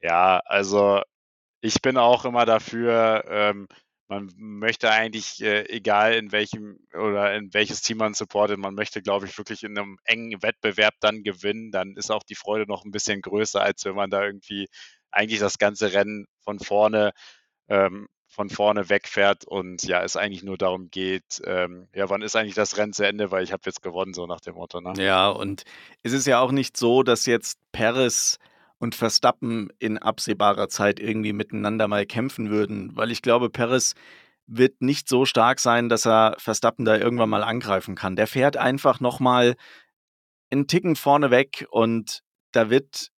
ja, 0.00 0.40
also 0.44 1.02
ich 1.60 1.82
bin 1.82 1.96
auch 1.96 2.24
immer 2.24 2.46
dafür, 2.46 3.24
ähm, 3.28 3.68
man 4.10 4.28
möchte 4.36 4.90
eigentlich, 4.90 5.40
äh, 5.40 5.68
egal 5.68 6.14
in 6.14 6.32
welchem 6.32 6.80
oder 6.92 7.32
in 7.34 7.54
welches 7.54 7.80
Team 7.80 7.98
man 7.98 8.12
supportet, 8.12 8.58
man 8.58 8.74
möchte, 8.74 9.02
glaube 9.02 9.26
ich, 9.26 9.38
wirklich 9.38 9.62
in 9.62 9.78
einem 9.78 9.98
engen 10.04 10.42
Wettbewerb 10.42 10.94
dann 11.00 11.22
gewinnen. 11.22 11.70
Dann 11.70 11.94
ist 11.96 12.10
auch 12.10 12.24
die 12.24 12.34
Freude 12.34 12.66
noch 12.66 12.84
ein 12.84 12.90
bisschen 12.90 13.22
größer, 13.22 13.62
als 13.62 13.84
wenn 13.84 13.94
man 13.94 14.10
da 14.10 14.24
irgendwie 14.24 14.66
eigentlich 15.12 15.38
das 15.38 15.58
ganze 15.58 15.92
Rennen 15.92 16.26
von 16.40 16.58
vorne 16.58 17.12
ähm, 17.68 18.08
von 18.26 18.48
vorne 18.48 18.88
wegfährt 18.88 19.44
und 19.44 19.82
ja, 19.82 20.02
es 20.04 20.16
eigentlich 20.16 20.44
nur 20.44 20.56
darum 20.56 20.88
geht, 20.90 21.42
ähm, 21.44 21.88
ja, 21.94 22.08
wann 22.10 22.22
ist 22.22 22.36
eigentlich 22.36 22.54
das 22.54 22.76
Rennen 22.76 22.92
zu 22.92 23.04
Ende, 23.04 23.32
weil 23.32 23.42
ich 23.42 23.52
habe 23.52 23.62
jetzt 23.66 23.82
gewonnen, 23.82 24.14
so 24.14 24.26
nach 24.26 24.40
dem 24.40 24.54
Motto. 24.54 24.80
Ne? 24.80 24.92
Ja, 24.98 25.28
und 25.28 25.64
es 26.04 26.12
ist 26.12 26.28
ja 26.28 26.40
auch 26.40 26.52
nicht 26.52 26.76
so, 26.76 27.02
dass 27.02 27.26
jetzt 27.26 27.58
Paris 27.72 28.38
und 28.80 28.94
Verstappen 28.94 29.68
in 29.78 29.98
absehbarer 29.98 30.68
Zeit 30.68 30.98
irgendwie 30.98 31.34
miteinander 31.34 31.86
mal 31.86 32.06
kämpfen 32.06 32.50
würden, 32.50 32.96
weil 32.96 33.10
ich 33.10 33.22
glaube, 33.22 33.50
Perez 33.50 33.94
wird 34.46 34.80
nicht 34.80 35.08
so 35.08 35.26
stark 35.26 35.60
sein, 35.60 35.88
dass 35.88 36.06
er 36.06 36.34
Verstappen 36.38 36.84
da 36.84 36.96
irgendwann 36.96 37.28
mal 37.28 37.44
angreifen 37.44 37.94
kann. 37.94 38.16
Der 38.16 38.26
fährt 38.26 38.56
einfach 38.56 38.98
noch 38.98 39.20
mal 39.20 39.54
einen 40.50 40.66
Ticken 40.66 40.96
vorne 40.96 41.30
weg 41.30 41.66
und 41.70 42.22
da 42.52 42.70
wird 42.70 43.10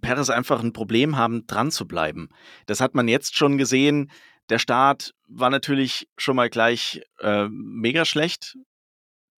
Perez 0.00 0.30
einfach 0.30 0.62
ein 0.62 0.72
Problem 0.72 1.16
haben, 1.16 1.46
dran 1.46 1.70
zu 1.70 1.86
bleiben. 1.86 2.28
Das 2.66 2.80
hat 2.80 2.94
man 2.94 3.08
jetzt 3.08 3.36
schon 3.36 3.58
gesehen. 3.58 4.10
Der 4.48 4.60
Start 4.60 5.12
war 5.26 5.50
natürlich 5.50 6.08
schon 6.16 6.36
mal 6.36 6.48
gleich 6.48 7.02
äh, 7.18 7.48
mega 7.50 8.04
schlecht. 8.04 8.56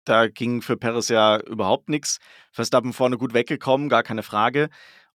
Da 0.04 0.26
ging 0.26 0.62
für 0.62 0.76
Perez 0.76 1.08
ja 1.08 1.38
überhaupt 1.40 1.88
nichts. 1.88 2.18
Verstappen 2.50 2.92
vorne 2.92 3.18
gut 3.18 3.34
weggekommen, 3.34 3.88
gar 3.88 4.02
keine 4.02 4.22
Frage. 4.24 4.68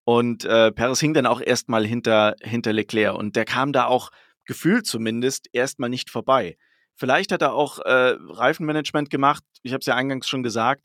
Und 0.03 0.45
äh, 0.45 0.71
Perez 0.71 0.99
hing 0.99 1.13
dann 1.13 1.25
auch 1.25 1.41
erstmal 1.41 1.85
hinter, 1.85 2.35
hinter 2.41 2.73
Leclerc. 2.73 3.15
Und 3.15 3.35
der 3.35 3.45
kam 3.45 3.71
da 3.71 3.85
auch 3.85 4.09
gefühlt 4.45 4.85
zumindest 4.85 5.47
erstmal 5.53 5.89
nicht 5.89 6.09
vorbei. 6.09 6.57
Vielleicht 6.95 7.31
hat 7.31 7.41
er 7.41 7.53
auch 7.53 7.79
äh, 7.79 8.15
Reifenmanagement 8.19 9.09
gemacht. 9.09 9.43
Ich 9.63 9.73
habe 9.73 9.79
es 9.79 9.85
ja 9.85 9.95
eingangs 9.95 10.27
schon 10.27 10.43
gesagt. 10.43 10.83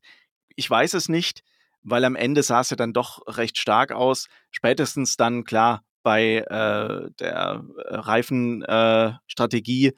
Ich 0.54 0.68
weiß 0.68 0.94
es 0.94 1.08
nicht 1.08 1.42
weil 1.88 2.04
am 2.04 2.16
Ende 2.16 2.42
sah 2.42 2.60
es 2.60 2.70
ja 2.70 2.76
dann 2.76 2.92
doch 2.92 3.22
recht 3.28 3.58
stark 3.58 3.92
aus. 3.92 4.26
Spätestens 4.50 5.16
dann, 5.16 5.44
klar, 5.44 5.84
bei 6.02 6.38
äh, 6.38 7.10
der 7.20 7.62
Reifenstrategie 7.76 9.86
äh, 9.86 9.94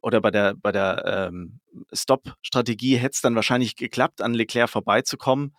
oder 0.00 0.20
bei 0.20 0.30
der, 0.30 0.54
bei 0.54 0.70
der 0.70 1.28
ähm, 1.28 1.58
Stop-Strategie 1.92 2.96
hätte 2.96 3.14
es 3.14 3.22
dann 3.22 3.34
wahrscheinlich 3.34 3.74
geklappt, 3.74 4.22
an 4.22 4.34
Leclerc 4.34 4.70
vorbeizukommen 4.70 5.56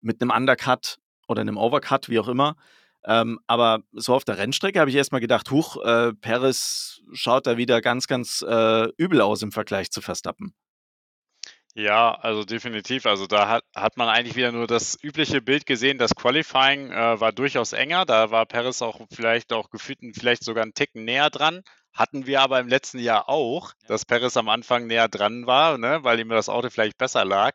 mit 0.00 0.20
einem 0.20 0.32
Undercut 0.32 0.96
oder 1.26 1.40
einem 1.40 1.56
Overcut, 1.56 2.08
wie 2.08 2.18
auch 2.18 2.28
immer. 2.28 2.56
Ähm, 3.04 3.38
aber 3.46 3.82
so 3.92 4.14
auf 4.14 4.24
der 4.24 4.38
Rennstrecke 4.38 4.80
habe 4.80 4.90
ich 4.90 4.96
erstmal 4.96 5.20
gedacht, 5.20 5.50
huch, 5.50 5.76
äh, 5.84 6.12
Perez 6.14 7.00
schaut 7.12 7.46
da 7.46 7.56
wieder 7.56 7.80
ganz, 7.80 8.08
ganz 8.08 8.44
äh, 8.46 8.88
übel 8.96 9.20
aus 9.20 9.42
im 9.42 9.52
Vergleich 9.52 9.90
zu 9.90 10.02
Verstappen. 10.02 10.54
Ja, 11.78 12.14
also 12.14 12.42
definitiv. 12.44 13.04
Also 13.04 13.26
da 13.26 13.48
hat, 13.48 13.64
hat 13.76 13.98
man 13.98 14.08
eigentlich 14.08 14.34
wieder 14.34 14.50
nur 14.50 14.66
das 14.66 14.98
übliche 15.02 15.42
Bild 15.42 15.66
gesehen. 15.66 15.98
Das 15.98 16.14
Qualifying 16.14 16.90
äh, 16.90 17.20
war 17.20 17.32
durchaus 17.32 17.74
enger. 17.74 18.06
Da 18.06 18.30
war 18.30 18.46
Paris 18.46 18.80
auch 18.80 19.02
vielleicht 19.12 19.52
auch 19.52 19.68
gefühlt 19.68 19.98
vielleicht 20.18 20.42
sogar 20.42 20.62
einen 20.62 20.72
Ticken 20.72 21.04
näher 21.04 21.28
dran. 21.28 21.62
Hatten 21.92 22.26
wir 22.26 22.40
aber 22.40 22.60
im 22.60 22.68
letzten 22.68 22.98
Jahr 22.98 23.28
auch, 23.28 23.72
dass 23.88 24.06
Paris 24.06 24.38
am 24.38 24.48
Anfang 24.48 24.86
näher 24.86 25.08
dran 25.08 25.46
war, 25.46 25.76
ne, 25.76 25.98
weil 26.02 26.18
ihm 26.18 26.30
das 26.30 26.48
Auto 26.48 26.70
vielleicht 26.70 26.96
besser 26.96 27.26
lag. 27.26 27.54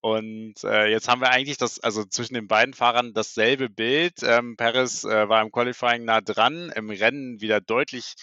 Und 0.00 0.62
äh, 0.64 0.86
jetzt 0.86 1.08
haben 1.08 1.20
wir 1.20 1.30
eigentlich 1.30 1.58
das, 1.58 1.80
also 1.80 2.04
zwischen 2.04 2.34
den 2.34 2.46
beiden 2.46 2.74
Fahrern 2.74 3.14
dasselbe 3.14 3.68
Bild. 3.68 4.22
Ähm, 4.22 4.56
Paris 4.56 5.04
äh, 5.04 5.28
war 5.28 5.42
im 5.42 5.50
Qualifying 5.50 6.04
nah 6.04 6.20
dran, 6.20 6.70
im 6.76 6.90
Rennen 6.90 7.40
wieder 7.40 7.60
deutlich 7.60 8.14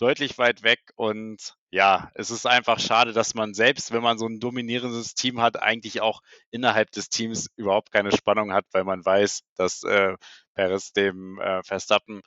deutlich 0.00 0.38
weit 0.38 0.62
weg. 0.62 0.80
Und 0.96 1.54
ja, 1.70 2.10
es 2.14 2.30
ist 2.30 2.46
einfach 2.46 2.80
schade, 2.80 3.12
dass 3.12 3.34
man 3.34 3.54
selbst, 3.54 3.92
wenn 3.92 4.02
man 4.02 4.18
so 4.18 4.26
ein 4.26 4.40
dominierendes 4.40 5.14
Team 5.14 5.40
hat, 5.40 5.62
eigentlich 5.62 6.00
auch 6.00 6.22
innerhalb 6.50 6.90
des 6.90 7.10
Teams 7.10 7.50
überhaupt 7.56 7.92
keine 7.92 8.10
Spannung 8.12 8.52
hat, 8.52 8.64
weil 8.72 8.84
man 8.84 9.04
weiß, 9.04 9.42
dass 9.56 9.82
äh, 9.84 10.16
Perez 10.54 10.92
dem 10.92 11.38
äh, 11.38 11.62
Verstappen 11.62 12.22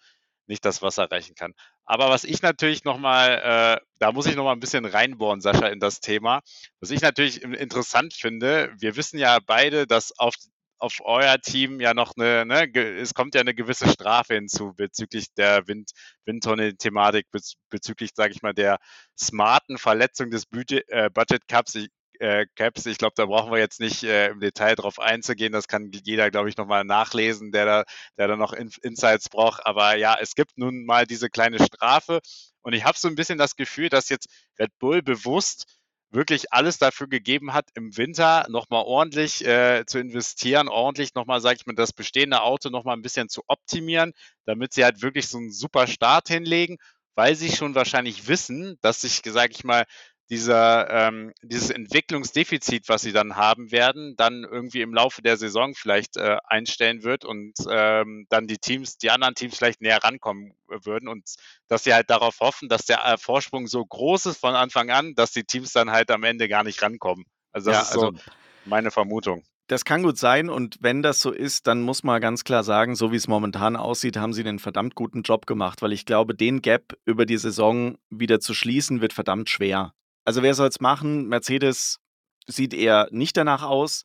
nicht 0.47 0.65
das 0.65 0.81
Wasser 0.81 1.09
reichen 1.09 1.35
kann. 1.35 1.53
Aber 1.85 2.09
was 2.09 2.23
ich 2.23 2.41
natürlich 2.41 2.83
nochmal, 2.83 3.79
äh, 3.79 3.85
da 3.99 4.11
muss 4.11 4.25
ich 4.25 4.35
nochmal 4.35 4.55
ein 4.55 4.59
bisschen 4.59 4.85
reinbohren, 4.85 5.41
Sascha, 5.41 5.67
in 5.67 5.79
das 5.79 5.99
Thema. 5.99 6.41
Was 6.79 6.91
ich 6.91 7.01
natürlich 7.01 7.43
interessant 7.43 8.13
finde, 8.13 8.73
wir 8.77 8.95
wissen 8.95 9.19
ja 9.19 9.39
beide, 9.45 9.87
dass 9.87 10.17
auf 10.17 10.35
auf 10.83 10.99
euer 11.05 11.39
Team 11.39 11.79
ja 11.79 11.93
noch 11.93 12.11
eine, 12.17 12.45
ne, 12.45 12.69
es 12.75 13.13
kommt 13.13 13.35
ja 13.35 13.41
eine 13.41 13.55
gewisse 13.55 13.87
Strafe 13.87 14.33
hinzu 14.33 14.73
bezüglich 14.75 15.33
der 15.33 15.65
Wind, 15.65 15.91
Windtonne-Thematik, 16.25 17.27
bezüglich, 17.69 18.09
sage 18.13 18.33
ich 18.33 18.41
mal, 18.41 18.53
der 18.53 18.79
smarten 19.17 19.77
Verletzung 19.77 20.29
des 20.29 20.45
Budget, 20.45 20.83
äh, 20.89 21.09
Budget 21.09 21.47
Cups. 21.47 21.75
Ich, 21.75 21.87
äh, 22.19 22.45
Caps. 22.55 22.85
Ich 22.85 22.97
glaube, 22.97 23.13
da 23.15 23.25
brauchen 23.25 23.51
wir 23.51 23.59
jetzt 23.59 23.79
nicht 23.79 24.03
äh, 24.03 24.29
im 24.29 24.39
Detail 24.39 24.75
drauf 24.75 24.99
einzugehen. 24.99 25.53
Das 25.53 25.67
kann 25.67 25.91
jeder, 25.91 26.31
glaube 26.31 26.49
ich, 26.49 26.57
nochmal 26.57 26.83
nachlesen, 26.83 27.51
der 27.51 27.65
da, 27.65 27.83
der 28.17 28.27
da 28.27 28.35
noch 28.35 28.53
In 28.53 28.69
Insights 28.81 29.29
braucht. 29.29 29.65
Aber 29.65 29.95
ja, 29.95 30.17
es 30.19 30.35
gibt 30.35 30.57
nun 30.57 30.85
mal 30.85 31.05
diese 31.05 31.29
kleine 31.29 31.63
Strafe. 31.63 32.19
Und 32.61 32.73
ich 32.73 32.85
habe 32.85 32.97
so 32.97 33.07
ein 33.07 33.15
bisschen 33.15 33.37
das 33.37 33.55
Gefühl, 33.55 33.89
dass 33.89 34.09
jetzt 34.09 34.27
Red 34.59 34.71
Bull 34.79 35.01
bewusst 35.01 35.65
wirklich 36.13 36.53
alles 36.53 36.77
dafür 36.77 37.07
gegeben 37.07 37.53
hat, 37.53 37.69
im 37.73 37.97
Winter 37.97 38.45
nochmal 38.49 38.83
ordentlich 38.85 39.45
äh, 39.45 39.83
zu 39.87 39.99
investieren, 39.99 40.67
ordentlich 40.67 41.15
nochmal, 41.15 41.41
sage 41.41 41.57
ich 41.59 41.65
mal, 41.65 41.73
das 41.73 41.91
bestehende 41.91 42.41
Auto 42.41 42.69
nochmal 42.69 42.95
ein 42.95 43.01
bisschen 43.01 43.29
zu 43.29 43.41
optimieren, 43.47 44.13
damit 44.45 44.73
sie 44.73 44.83
halt 44.83 45.01
wirklich 45.01 45.27
so 45.27 45.39
einen 45.39 45.51
super 45.51 45.87
Start 45.87 46.27
hinlegen, 46.27 46.77
weil 47.15 47.35
sie 47.35 47.51
schon 47.51 47.75
wahrscheinlich 47.75 48.27
wissen, 48.27 48.77
dass 48.81 49.01
sich, 49.01 49.21
sage 49.25 49.53
ich 49.53 49.63
mal, 49.63 49.85
dieser, 50.29 50.89
ähm, 50.89 51.33
dieses 51.41 51.69
Entwicklungsdefizit, 51.69 52.87
was 52.87 53.01
sie 53.01 53.11
dann 53.11 53.35
haben 53.35 53.71
werden, 53.71 54.15
dann 54.15 54.43
irgendwie 54.43 54.81
im 54.81 54.93
Laufe 54.93 55.21
der 55.21 55.37
Saison 55.37 55.75
vielleicht 55.75 56.17
äh, 56.17 56.37
einstellen 56.45 57.03
wird 57.03 57.25
und 57.25 57.53
ähm, 57.69 58.25
dann 58.29 58.47
die 58.47 58.57
Teams, 58.57 58.97
die 58.97 59.11
anderen 59.11 59.35
Teams 59.35 59.57
vielleicht 59.57 59.81
näher 59.81 60.03
rankommen 60.03 60.53
würden 60.67 61.07
und 61.07 61.35
dass 61.67 61.83
sie 61.83 61.93
halt 61.93 62.09
darauf 62.09 62.39
hoffen, 62.39 62.69
dass 62.69 62.85
der 62.85 63.05
äh, 63.05 63.17
Vorsprung 63.17 63.67
so 63.67 63.85
groß 63.85 64.27
ist 64.27 64.39
von 64.39 64.55
Anfang 64.55 64.89
an, 64.89 65.13
dass 65.15 65.31
die 65.31 65.43
Teams 65.43 65.73
dann 65.73 65.91
halt 65.91 66.09
am 66.09 66.23
Ende 66.23 66.47
gar 66.47 66.63
nicht 66.63 66.81
rankommen. 66.81 67.25
Also 67.51 67.71
das 67.71 67.77
ja, 67.77 67.81
ist 67.83 67.93
so 67.93 68.07
also, 68.07 68.19
meine 68.65 68.91
Vermutung. 68.91 69.43
Das 69.67 69.85
kann 69.85 70.03
gut 70.03 70.17
sein 70.17 70.49
und 70.49 70.77
wenn 70.81 71.01
das 71.01 71.21
so 71.21 71.31
ist, 71.31 71.67
dann 71.67 71.81
muss 71.81 72.03
man 72.03 72.21
ganz 72.21 72.43
klar 72.43 72.63
sagen, 72.63 72.95
so 72.95 73.11
wie 73.11 73.15
es 73.15 73.27
momentan 73.27 73.75
aussieht, 73.75 74.17
haben 74.17 74.33
sie 74.33 74.43
einen 74.43 74.59
verdammt 74.59 74.95
guten 74.95 75.21
Job 75.21 75.45
gemacht, 75.45 75.81
weil 75.81 75.93
ich 75.93 76.05
glaube, 76.05 76.35
den 76.35 76.61
Gap 76.61 76.97
über 77.05 77.25
die 77.25 77.37
Saison 77.37 77.97
wieder 78.09 78.39
zu 78.39 78.53
schließen, 78.53 78.99
wird 78.99 79.13
verdammt 79.13 79.49
schwer. 79.49 79.93
Also 80.25 80.43
wer 80.43 80.53
soll 80.53 80.67
es 80.67 80.79
machen? 80.79 81.27
Mercedes 81.27 81.99
sieht 82.47 82.73
eher 82.73 83.07
nicht 83.11 83.37
danach 83.37 83.63
aus. 83.63 84.03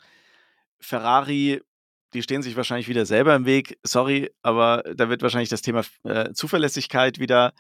Ferrari, 0.81 1.61
die 2.15 2.23
stehen 2.23 2.43
sich 2.43 2.57
wahrscheinlich 2.57 2.89
wieder 2.89 3.07
selber 3.07 3.35
im 3.35 3.45
Weg. 3.45 3.79
Sorry, 3.83 4.31
aber 4.43 4.83
da 4.95 5.09
wird 5.09 5.23
wahrscheinlich 5.23 5.49
das 5.49 5.63
Thema 5.63 5.83
äh, 6.05 6.33
Zuverlässigkeit 6.33 7.19
wieder 7.19 7.53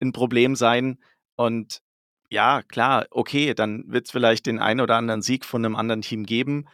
ein 0.00 0.12
Problem 0.12 0.56
sein. 0.56 0.98
Und 1.36 1.80
ja, 2.28 2.62
klar, 2.62 3.06
okay, 3.10 3.54
dann 3.54 3.84
wird 3.86 4.06
es 4.06 4.12
vielleicht 4.12 4.46
den 4.46 4.58
einen 4.58 4.80
oder 4.80 4.96
anderen 4.96 5.22
Sieg 5.22 5.44
von 5.44 5.64
einem 5.64 5.76
anderen 5.76 6.02
Team 6.02 6.26
geben. 6.26 6.66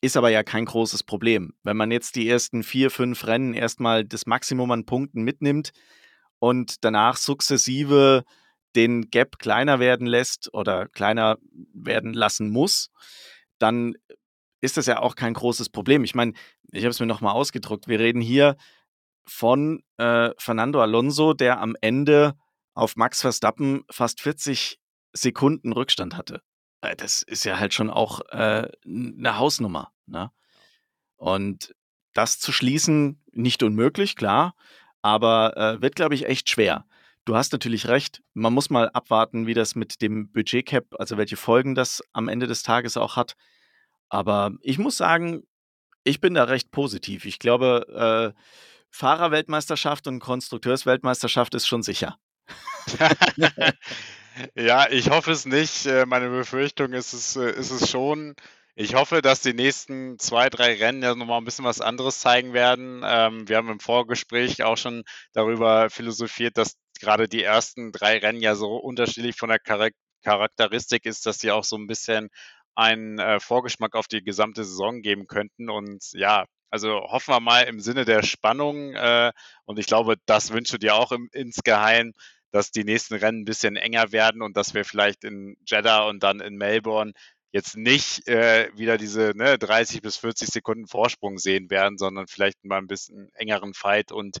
Ist 0.00 0.16
aber 0.16 0.30
ja 0.30 0.42
kein 0.42 0.64
großes 0.64 1.02
Problem. 1.02 1.54
Wenn 1.62 1.76
man 1.76 1.90
jetzt 1.90 2.16
die 2.16 2.28
ersten 2.28 2.62
vier, 2.62 2.90
fünf 2.90 3.26
Rennen 3.26 3.54
erstmal 3.54 4.04
das 4.04 4.26
Maximum 4.26 4.70
an 4.70 4.86
Punkten 4.86 5.22
mitnimmt 5.22 5.72
und 6.38 6.84
danach 6.84 7.16
sukzessive 7.16 8.24
den 8.78 9.10
Gap 9.10 9.40
kleiner 9.40 9.80
werden 9.80 10.06
lässt 10.06 10.54
oder 10.54 10.86
kleiner 10.86 11.38
werden 11.74 12.14
lassen 12.14 12.48
muss, 12.48 12.92
dann 13.58 13.96
ist 14.60 14.76
das 14.76 14.86
ja 14.86 15.00
auch 15.00 15.16
kein 15.16 15.34
großes 15.34 15.68
Problem. 15.68 16.04
Ich 16.04 16.14
meine, 16.14 16.32
ich 16.70 16.84
habe 16.84 16.90
es 16.90 17.00
mir 17.00 17.06
nochmal 17.06 17.34
ausgedruckt. 17.34 17.88
Wir 17.88 17.98
reden 17.98 18.20
hier 18.20 18.56
von 19.26 19.82
äh, 19.96 20.30
Fernando 20.38 20.80
Alonso, 20.80 21.34
der 21.34 21.60
am 21.60 21.74
Ende 21.80 22.36
auf 22.74 22.94
Max 22.94 23.20
Verstappen 23.20 23.82
fast 23.90 24.20
40 24.20 24.78
Sekunden 25.12 25.72
Rückstand 25.72 26.16
hatte. 26.16 26.40
Äh, 26.80 26.94
das 26.94 27.22
ist 27.22 27.44
ja 27.44 27.58
halt 27.58 27.74
schon 27.74 27.90
auch 27.90 28.20
äh, 28.30 28.68
eine 28.86 29.38
Hausnummer. 29.38 29.92
Ne? 30.06 30.30
Und 31.16 31.74
das 32.12 32.38
zu 32.38 32.52
schließen, 32.52 33.20
nicht 33.32 33.64
unmöglich, 33.64 34.14
klar, 34.14 34.54
aber 35.02 35.56
äh, 35.56 35.82
wird, 35.82 35.96
glaube 35.96 36.14
ich, 36.14 36.26
echt 36.26 36.48
schwer. 36.48 36.86
Du 37.28 37.36
hast 37.36 37.52
natürlich 37.52 37.88
recht. 37.88 38.22
Man 38.32 38.54
muss 38.54 38.70
mal 38.70 38.88
abwarten, 38.88 39.46
wie 39.46 39.52
das 39.52 39.74
mit 39.74 40.00
dem 40.00 40.32
Budgetcap, 40.32 40.86
also 40.98 41.18
welche 41.18 41.36
Folgen 41.36 41.74
das 41.74 42.02
am 42.14 42.26
Ende 42.26 42.46
des 42.46 42.62
Tages 42.62 42.96
auch 42.96 43.16
hat. 43.16 43.36
Aber 44.08 44.52
ich 44.62 44.78
muss 44.78 44.96
sagen, 44.96 45.42
ich 46.04 46.22
bin 46.22 46.32
da 46.32 46.44
recht 46.44 46.70
positiv. 46.70 47.26
Ich 47.26 47.38
glaube, 47.38 48.34
äh, 48.34 48.40
Fahrerweltmeisterschaft 48.88 50.06
und 50.06 50.20
Konstrukteursweltmeisterschaft 50.20 51.54
ist 51.54 51.66
schon 51.66 51.82
sicher. 51.82 52.16
ja, 54.54 54.90
ich 54.90 55.10
hoffe 55.10 55.32
es 55.32 55.44
nicht. 55.44 55.84
Äh, 55.84 56.06
meine 56.06 56.30
Befürchtung 56.30 56.94
ist 56.94 57.12
es, 57.12 57.36
äh, 57.36 57.50
ist 57.50 57.72
es 57.72 57.90
schon. 57.90 58.36
Ich 58.80 58.94
hoffe, 58.94 59.22
dass 59.22 59.42
die 59.42 59.54
nächsten 59.54 60.20
zwei, 60.20 60.48
drei 60.48 60.72
Rennen 60.76 61.02
ja 61.02 61.14
nochmal 61.14 61.38
ein 61.38 61.44
bisschen 61.44 61.64
was 61.64 61.80
anderes 61.80 62.20
zeigen 62.20 62.52
werden. 62.52 63.02
Ähm, 63.04 63.48
wir 63.48 63.56
haben 63.56 63.68
im 63.68 63.80
Vorgespräch 63.80 64.62
auch 64.62 64.76
schon 64.76 65.02
darüber 65.32 65.90
philosophiert, 65.90 66.56
dass 66.56 66.78
gerade 66.98 67.28
die 67.28 67.42
ersten 67.42 67.92
drei 67.92 68.18
Rennen 68.18 68.40
ja 68.40 68.54
so 68.54 68.76
unterschiedlich 68.76 69.36
von 69.36 69.48
der 69.48 69.60
Charakteristik 70.24 71.06
ist, 71.06 71.26
dass 71.26 71.38
sie 71.38 71.50
auch 71.50 71.64
so 71.64 71.76
ein 71.76 71.86
bisschen 71.86 72.30
einen 72.74 73.18
äh, 73.18 73.40
Vorgeschmack 73.40 73.94
auf 73.94 74.06
die 74.06 74.22
gesamte 74.22 74.64
Saison 74.64 75.02
geben 75.02 75.26
könnten. 75.26 75.68
Und 75.68 76.12
ja, 76.12 76.44
also 76.70 77.00
hoffen 77.08 77.34
wir 77.34 77.40
mal 77.40 77.62
im 77.62 77.80
Sinne 77.80 78.04
der 78.04 78.22
Spannung. 78.22 78.94
Äh, 78.94 79.32
und 79.64 79.78
ich 79.78 79.86
glaube, 79.86 80.16
das 80.26 80.52
wünschst 80.52 80.74
du 80.74 80.78
dir 80.78 80.94
auch 80.94 81.12
im, 81.12 81.28
insgeheim, 81.32 82.12
dass 82.52 82.70
die 82.70 82.84
nächsten 82.84 83.14
Rennen 83.14 83.40
ein 83.40 83.44
bisschen 83.44 83.76
enger 83.76 84.12
werden 84.12 84.42
und 84.42 84.56
dass 84.56 84.74
wir 84.74 84.84
vielleicht 84.84 85.24
in 85.24 85.56
Jeddah 85.66 86.08
und 86.08 86.22
dann 86.22 86.40
in 86.40 86.56
Melbourne 86.56 87.12
jetzt 87.52 87.76
nicht 87.76 88.28
äh, 88.28 88.70
wieder 88.74 88.98
diese 88.98 89.32
ne, 89.34 89.58
30 89.58 90.02
bis 90.02 90.16
40 90.16 90.48
Sekunden 90.48 90.86
Vorsprung 90.86 91.38
sehen 91.38 91.70
werden, 91.70 91.98
sondern 91.98 92.26
vielleicht 92.26 92.64
mal 92.64 92.78
ein 92.78 92.86
bisschen 92.86 93.30
engeren 93.34 93.74
Fight 93.74 94.12
und 94.12 94.38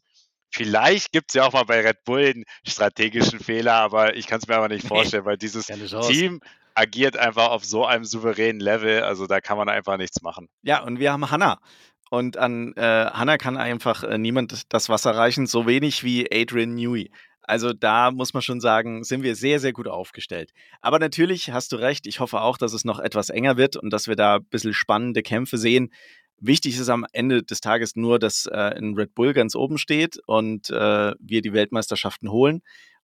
vielleicht 0.50 1.12
gibt 1.12 1.30
es 1.30 1.34
ja 1.34 1.46
auch 1.46 1.52
mal 1.52 1.64
bei 1.64 1.80
Red 1.80 2.04
Bull 2.04 2.24
einen 2.24 2.44
strategischen 2.66 3.40
Fehler, 3.40 3.74
aber 3.74 4.16
ich 4.16 4.26
kann 4.26 4.38
es 4.38 4.46
mir 4.46 4.56
aber 4.56 4.68
nicht 4.68 4.86
vorstellen, 4.86 5.24
weil 5.24 5.36
dieses 5.36 5.66
Team 5.66 6.40
agiert 6.74 7.16
einfach 7.16 7.48
auf 7.50 7.64
so 7.64 7.84
einem 7.84 8.04
souveränen 8.04 8.60
Level. 8.60 9.02
Also 9.02 9.26
da 9.26 9.40
kann 9.40 9.58
man 9.58 9.68
einfach 9.68 9.96
nichts 9.96 10.22
machen. 10.22 10.48
Ja, 10.62 10.82
und 10.82 10.98
wir 10.98 11.12
haben 11.12 11.30
Hannah. 11.30 11.58
Und 12.10 12.36
an 12.36 12.72
äh, 12.76 13.06
Hannah 13.06 13.36
kann 13.36 13.56
einfach 13.56 14.02
äh, 14.02 14.16
niemand 14.16 14.64
das 14.72 14.88
Wasser 14.88 15.10
reichen, 15.14 15.46
so 15.46 15.66
wenig 15.66 16.04
wie 16.04 16.26
Adrian 16.32 16.74
Newey. 16.74 17.10
Also 17.42 17.72
da 17.72 18.10
muss 18.10 18.34
man 18.34 18.42
schon 18.42 18.60
sagen, 18.60 19.04
sind 19.04 19.22
wir 19.22 19.34
sehr, 19.34 19.58
sehr 19.58 19.72
gut 19.72 19.88
aufgestellt. 19.88 20.52
Aber 20.82 20.98
natürlich 20.98 21.50
hast 21.50 21.72
du 21.72 21.76
recht. 21.76 22.06
Ich 22.06 22.20
hoffe 22.20 22.42
auch, 22.42 22.58
dass 22.58 22.74
es 22.74 22.84
noch 22.84 22.98
etwas 22.98 23.30
enger 23.30 23.56
wird 23.56 23.76
und 23.76 23.90
dass 23.90 24.06
wir 24.06 24.16
da 24.16 24.36
ein 24.36 24.44
bisschen 24.44 24.74
spannende 24.74 25.22
Kämpfe 25.22 25.56
sehen. 25.56 25.90
Wichtig 26.40 26.78
ist 26.78 26.88
am 26.88 27.04
Ende 27.12 27.42
des 27.42 27.60
Tages 27.60 27.96
nur, 27.96 28.18
dass 28.18 28.46
äh, 28.46 28.54
ein 28.56 28.94
Red 28.94 29.14
Bull 29.14 29.32
ganz 29.32 29.54
oben 29.54 29.78
steht 29.78 30.18
und 30.26 30.70
äh, 30.70 31.14
wir 31.18 31.42
die 31.42 31.52
Weltmeisterschaften 31.52 32.30
holen. 32.30 32.62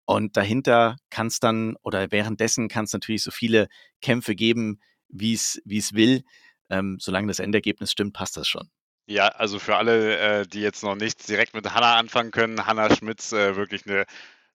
Und 0.06 0.36
dahinter 0.36 0.98
kann 1.10 1.28
es 1.28 1.40
dann, 1.40 1.76
oder 1.84 2.12
währenddessen 2.12 2.68
kann 2.68 2.86
es 2.86 2.94
natürlich 2.94 3.24
so 3.24 3.32
viele 3.32 3.68
Kämpfe 4.02 4.36
geben, 4.36 4.82
wie 5.08 5.34
es 5.34 5.62
will. 5.66 6.24
Ähm, 6.70 6.98
solange 7.00 7.28
das 7.28 7.40
Endergebnis 7.40 7.92
stimmt, 7.92 8.14
passt 8.14 8.36
das 8.38 8.48
schon. 8.48 8.70
Ja, 9.08 9.28
also 9.28 9.60
für 9.60 9.76
alle, 9.76 10.18
äh, 10.18 10.48
die 10.48 10.62
jetzt 10.62 10.84
noch 10.84 10.96
nichts 10.96 11.26
direkt 11.26 11.54
mit 11.54 11.74
Hanna 11.74 11.96
anfangen 11.96 12.32
können, 12.32 12.66
Hanna 12.66 12.94
Schmitz, 12.96 13.32
äh, 13.32 13.56
wirklich 13.56 13.86
eine 13.86 14.06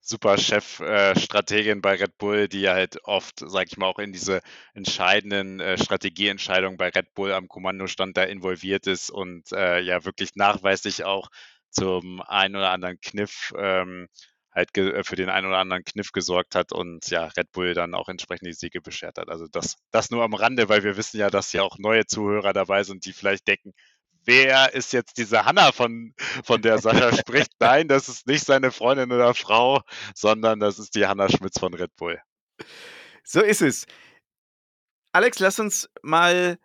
super 0.06 0.38
Chefstrategin 0.38 1.78
äh, 1.78 1.80
bei 1.80 1.94
Red 1.96 2.16
Bull, 2.18 2.48
die 2.48 2.68
halt 2.68 3.04
oft, 3.04 3.40
sag 3.40 3.66
ich 3.66 3.76
mal, 3.76 3.86
auch 3.86 3.98
in 3.98 4.12
diese 4.12 4.40
entscheidenden 4.72 5.60
äh, 5.60 5.76
Strategieentscheidungen 5.78 6.76
bei 6.76 6.88
Red 6.90 7.12
Bull 7.14 7.32
am 7.32 7.48
Kommandostand 7.48 8.16
da 8.16 8.22
involviert 8.22 8.86
ist 8.86 9.10
und 9.10 9.52
äh, 9.52 9.80
ja 9.80 10.04
wirklich 10.04 10.36
nachweislich 10.36 11.04
auch 11.04 11.28
zum 11.70 12.22
einen 12.22 12.56
oder 12.56 12.70
anderen 12.70 13.00
Kniff 13.00 13.52
ähm, 13.58 14.08
halt 14.56 14.76
äh, 14.78 15.04
für 15.04 15.16
den 15.16 15.28
einen 15.28 15.48
oder 15.48 15.58
anderen 15.58 15.84
Kniff 15.84 16.12
gesorgt 16.12 16.54
hat 16.54 16.72
und 16.72 17.10
ja, 17.10 17.26
Red 17.36 17.52
Bull 17.52 17.74
dann 17.74 17.94
auch 17.94 18.08
entsprechend 18.08 18.46
die 18.46 18.54
Siege 18.54 18.80
beschert 18.80 19.18
hat. 19.18 19.28
Also 19.28 19.46
das, 19.48 19.76
das 19.90 20.10
nur 20.10 20.22
am 20.22 20.34
Rande, 20.34 20.68
weil 20.68 20.84
wir 20.84 20.96
wissen 20.96 21.18
ja, 21.18 21.30
dass 21.30 21.52
ja 21.52 21.62
auch 21.62 21.78
neue 21.78 22.06
Zuhörer 22.06 22.52
dabei 22.52 22.84
sind, 22.84 23.04
die 23.04 23.12
vielleicht 23.12 23.46
denken, 23.48 23.74
wer 24.26 24.74
ist 24.74 24.92
jetzt 24.92 25.18
diese 25.18 25.44
Hanna, 25.44 25.72
von, 25.72 26.14
von 26.44 26.60
der 26.60 26.78
Sascha 26.78 27.12
spricht. 27.16 27.52
Nein, 27.58 27.88
das 27.88 28.08
ist 28.08 28.26
nicht 28.26 28.44
seine 28.44 28.70
Freundin 28.70 29.12
oder 29.12 29.34
Frau, 29.34 29.82
sondern 30.14 30.60
das 30.60 30.78
ist 30.78 30.94
die 30.94 31.06
Hanna 31.06 31.28
Schmitz 31.28 31.58
von 31.58 31.74
Red 31.74 31.94
Bull. 31.96 32.20
So 33.24 33.40
ist 33.40 33.62
es. 33.62 33.86
Alex, 35.12 35.38
lass 35.38 35.58
uns 35.58 35.88
mal 36.02 36.58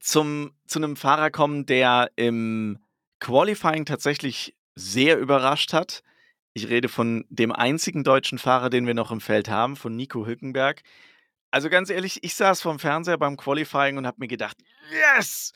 zum, 0.00 0.52
zu 0.66 0.78
einem 0.78 0.96
Fahrer 0.96 1.30
kommen, 1.30 1.66
der 1.66 2.10
im 2.16 2.78
Qualifying 3.20 3.84
tatsächlich 3.84 4.56
sehr 4.74 5.18
überrascht 5.18 5.72
hat. 5.72 6.02
Ich 6.54 6.68
rede 6.68 6.88
von 6.88 7.24
dem 7.28 7.52
einzigen 7.52 8.04
deutschen 8.04 8.38
Fahrer, 8.38 8.68
den 8.68 8.86
wir 8.86 8.94
noch 8.94 9.12
im 9.12 9.20
Feld 9.20 9.48
haben, 9.48 9.76
von 9.76 9.94
Nico 9.94 10.26
Hülkenberg. 10.26 10.82
Also 11.50 11.70
ganz 11.70 11.90
ehrlich, 11.90 12.24
ich 12.24 12.34
saß 12.34 12.62
vorm 12.62 12.78
Fernseher 12.78 13.18
beim 13.18 13.36
Qualifying 13.36 13.96
und 13.96 14.06
habe 14.06 14.16
mir 14.20 14.28
gedacht, 14.28 14.56
yes, 14.90 15.52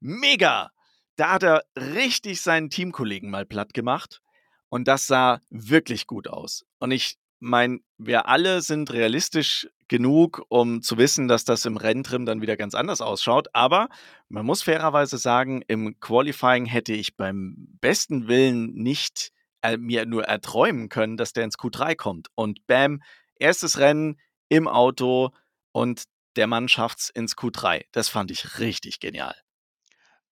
mega, 0.00 0.70
da 1.16 1.32
hat 1.32 1.42
er 1.42 1.62
richtig 1.76 2.40
seinen 2.40 2.70
Teamkollegen 2.70 3.30
mal 3.30 3.46
platt 3.46 3.74
gemacht. 3.74 4.20
Und 4.68 4.88
das 4.88 5.06
sah 5.06 5.40
wirklich 5.50 6.06
gut 6.06 6.26
aus. 6.26 6.64
Und 6.80 6.90
ich 6.90 7.16
meine, 7.38 7.80
wir 7.98 8.26
alle 8.26 8.60
sind 8.60 8.92
realistisch 8.92 9.68
genug, 9.86 10.42
um 10.48 10.82
zu 10.82 10.98
wissen, 10.98 11.28
dass 11.28 11.44
das 11.44 11.64
im 11.64 11.76
Renntrim 11.76 12.26
dann 12.26 12.40
wieder 12.40 12.56
ganz 12.56 12.74
anders 12.74 13.00
ausschaut. 13.00 13.48
Aber 13.52 13.88
man 14.28 14.46
muss 14.46 14.62
fairerweise 14.62 15.18
sagen, 15.18 15.62
im 15.68 16.00
Qualifying 16.00 16.66
hätte 16.66 16.92
ich 16.92 17.16
beim 17.16 17.54
besten 17.80 18.26
Willen 18.26 18.74
nicht 18.74 19.30
äh, 19.62 19.76
mir 19.76 20.06
nur 20.06 20.24
erträumen 20.24 20.88
können, 20.88 21.16
dass 21.16 21.32
der 21.32 21.44
ins 21.44 21.58
Q3 21.58 21.96
kommt. 21.96 22.28
Und 22.34 22.66
bam, 22.66 23.02
erstes 23.36 23.78
Rennen 23.78 24.18
im 24.48 24.66
Auto 24.66 25.30
und 25.72 26.04
der 26.36 26.46
Mann 26.46 26.68
schafft's 26.68 27.10
ins 27.10 27.36
Q3. 27.36 27.84
Das 27.92 28.08
fand 28.08 28.30
ich 28.30 28.58
richtig 28.58 29.00
genial. 29.00 29.34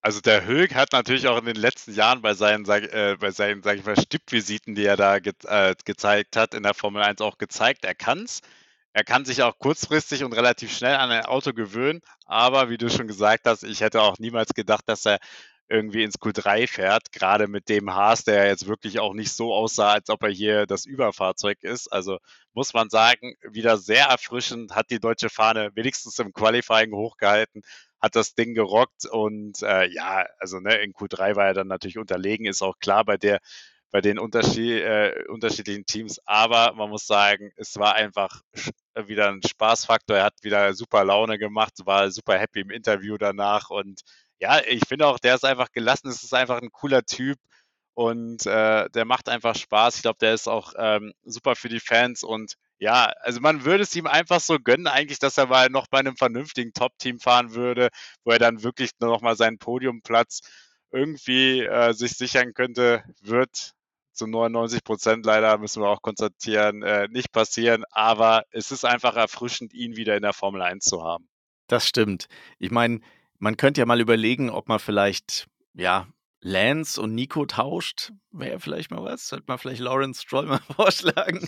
Also 0.05 0.21
der 0.21 0.47
Hülk 0.47 0.75
hat 0.75 0.93
natürlich 0.93 1.29
auch 1.29 1.39
in 1.39 1.45
den 1.45 1.57
letzten 1.57 1.95
Jahren 1.95 2.23
bei 2.23 2.35
seinen, 2.35 2.65
sag, 2.65 2.83
äh, 2.93 3.17
bei 3.21 3.31
seinen, 3.31 3.63
sag 3.63 3.79
ich 3.79 3.85
mal, 3.85 3.97
Stippvisiten, 3.97 4.75
die 4.75 4.85
er 4.85 4.97
da 4.97 5.21
ge 5.21 5.33
äh, 5.47 5.77
gezeigt 5.85 6.37
hat, 6.37 6.55
in 6.55 6.65
der 6.65 6.75
Formel 6.75 7.03
1 7.03 7.21
auch 7.21 7.39
gezeigt, 7.39 7.85
er 7.85 7.95
kann's. 7.95 8.41
Er 8.95 9.05
kann 9.05 9.25
sich 9.25 9.43
auch 9.43 9.59
kurzfristig 9.59 10.25
und 10.25 10.33
relativ 10.35 10.77
schnell 10.77 10.97
an 10.97 11.11
ein 11.13 11.25
Auto 11.25 11.53
gewöhnen, 11.53 12.01
aber 12.27 12.69
wie 12.69 12.79
du 12.79 12.91
schon 12.91 13.07
gesagt 13.07 13.47
hast, 13.47 13.63
ich 13.63 13.81
hätte 13.81 14.03
auch 14.03 14.19
niemals 14.19 14.55
gedacht, 14.55 14.83
dass 14.87 15.07
er 15.07 15.19
irgendwie 15.69 16.03
ins 16.03 16.19
Q3 16.19 16.67
fährt, 16.69 17.13
gerade 17.13 17.49
mit 17.49 17.69
dem 17.69 17.95
Haas, 17.95 18.25
der 18.25 18.47
jetzt 18.49 18.67
wirklich 18.67 18.99
auch 19.01 19.15
nicht 19.15 19.33
so 19.33 19.55
aussah, 19.55 19.93
als 19.93 20.11
ob 20.11 20.23
er 20.25 20.31
hier 20.31 20.67
das 20.67 20.85
Überfahrzeug 20.85 21.63
ist. 21.63 21.91
Also 21.93 22.19
muss 22.53 22.75
man 22.75 22.91
sagen, 22.91 23.35
wieder 23.43 23.79
sehr 23.79 24.07
erfrischend, 24.07 24.75
hat 24.75 24.91
die 24.91 25.01
deutsche 25.01 25.31
Fahne 25.31 25.71
wenigstens 25.75 26.19
im 26.19 26.33
Qualifying 26.33 26.93
hochgehalten, 26.93 27.63
hat 28.03 28.17
das 28.17 28.35
Ding 28.35 28.55
gerockt 28.55 29.07
und 29.07 29.63
äh, 29.63 29.89
ja, 29.89 30.27
also 30.39 30.59
ne, 30.59 30.77
in 30.83 30.93
Q3 30.93 31.37
war 31.37 31.47
er 31.47 31.55
dann 31.55 31.69
natürlich 31.69 31.99
unterlegen, 31.99 32.47
ist 32.47 32.63
auch 32.63 32.79
klar 32.79 33.05
bei 33.05 33.17
der 33.17 33.41
bei 33.93 34.01
den 34.01 34.19
Unterschied, 34.19 34.83
äh, 34.83 35.25
unterschiedlichen 35.29 35.85
Teams. 35.85 36.19
Aber 36.25 36.73
man 36.75 36.89
muss 36.91 37.07
sagen, 37.07 37.53
es 37.57 37.77
war 37.77 37.95
einfach 37.95 38.41
wieder 39.07 39.29
ein 39.29 39.43
Spaßfaktor. 39.47 40.17
Er 40.17 40.25
hat 40.25 40.43
wieder 40.43 40.75
super 40.75 41.05
Laune 41.05 41.39
gemacht, 41.39 41.75
war 41.85 42.11
super 42.11 42.39
happy 42.39 42.61
im 42.61 42.71
Interview 42.71 43.19
danach. 43.19 43.71
Und 43.71 44.01
ja, 44.41 44.61
ich 44.67 44.83
finde 44.89 45.07
auch, 45.07 45.19
der 45.19 45.35
ist 45.35 45.45
einfach 45.45 45.71
gelassen. 45.73 46.09
Es 46.09 46.23
ist 46.23 46.35
einfach 46.35 46.61
ein 46.61 46.73
cooler 46.73 47.05
Typ 47.05 47.39
und 47.95 48.47
äh, 48.47 48.89
der 48.91 49.05
macht 49.05 49.29
einfach 49.29 49.55
Spaß. 49.55 49.97
Ich 49.97 50.03
glaube, 50.03 50.19
der 50.21 50.35
ist 50.35 50.49
auch 50.49 50.73
ähm, 50.79 51.13
super 51.25 51.55
für 51.55 51.69
die 51.69 51.81
Fans 51.81 52.23
und 52.25 52.55
ja, 52.83 53.13
also 53.21 53.41
man 53.41 53.65
würde 53.65 53.85
es 53.85 53.95
ihm 53.95 54.09
einfach 54.09 54.41
so 54.41 54.59
gönnen, 54.59 54.89
eigentlich, 54.89 55.21
dass 55.21 55.39
er 55.39 55.47
mal 55.47 55.71
noch 55.71 55.87
bei 55.87 56.01
einem 56.01 56.17
vernünftigen 56.17 56.73
Top-Team 56.73 57.21
fahren 57.21 57.55
würde, 57.55 57.91
wo 58.25 58.33
er 58.33 58.41
dann 58.41 58.65
wirklich 58.65 58.91
nur 58.99 59.11
noch 59.11 59.21
mal 59.21 59.37
seinen 59.37 59.59
Podiumplatz 59.59 60.41
irgendwie 60.91 61.61
äh, 61.61 61.93
sich 61.93 62.15
sichern 62.15 62.55
könnte, 62.55 63.05
wird 63.21 63.75
zu 64.11 64.27
99 64.27 64.83
Prozent 64.83 65.25
leider, 65.25 65.59
müssen 65.59 65.81
wir 65.81 65.91
auch 65.91 66.03
konstatieren, 66.03 66.83
äh, 66.83 67.07
nicht 67.07 67.31
passieren. 67.31 67.85
Aber 67.93 68.43
es 68.51 68.73
ist 68.73 68.85
einfach 68.85 69.15
erfrischend, 69.15 69.73
ihn 69.73 69.95
wieder 69.97 70.17
in 70.17 70.23
der 70.23 70.33
Formel 70.33 70.61
1 70.61 70.85
zu 70.85 71.05
haben. 71.05 71.29
Das 71.69 71.87
stimmt. 71.87 72.27
Ich 72.59 72.73
meine, 72.73 72.99
man 73.39 73.57
könnte 73.57 73.81
ja 73.81 73.87
mal 73.87 74.01
überlegen, 74.01 74.51
ob 74.51 74.69
man 74.69 74.81
vielleicht, 74.81 75.47
ja, 75.73 76.09
Lance 76.41 77.01
und 77.01 77.15
Nico 77.15 77.47
tauscht, 77.47 78.13
wäre 78.33 78.59
vielleicht 78.59 78.91
mal 78.91 79.05
was. 79.05 79.29
Sollte 79.29 79.45
man 79.47 79.59
vielleicht 79.59 79.81
Lawrence 79.81 80.23
Stroll 80.23 80.47
mal 80.47 80.59
vorschlagen. 80.75 81.47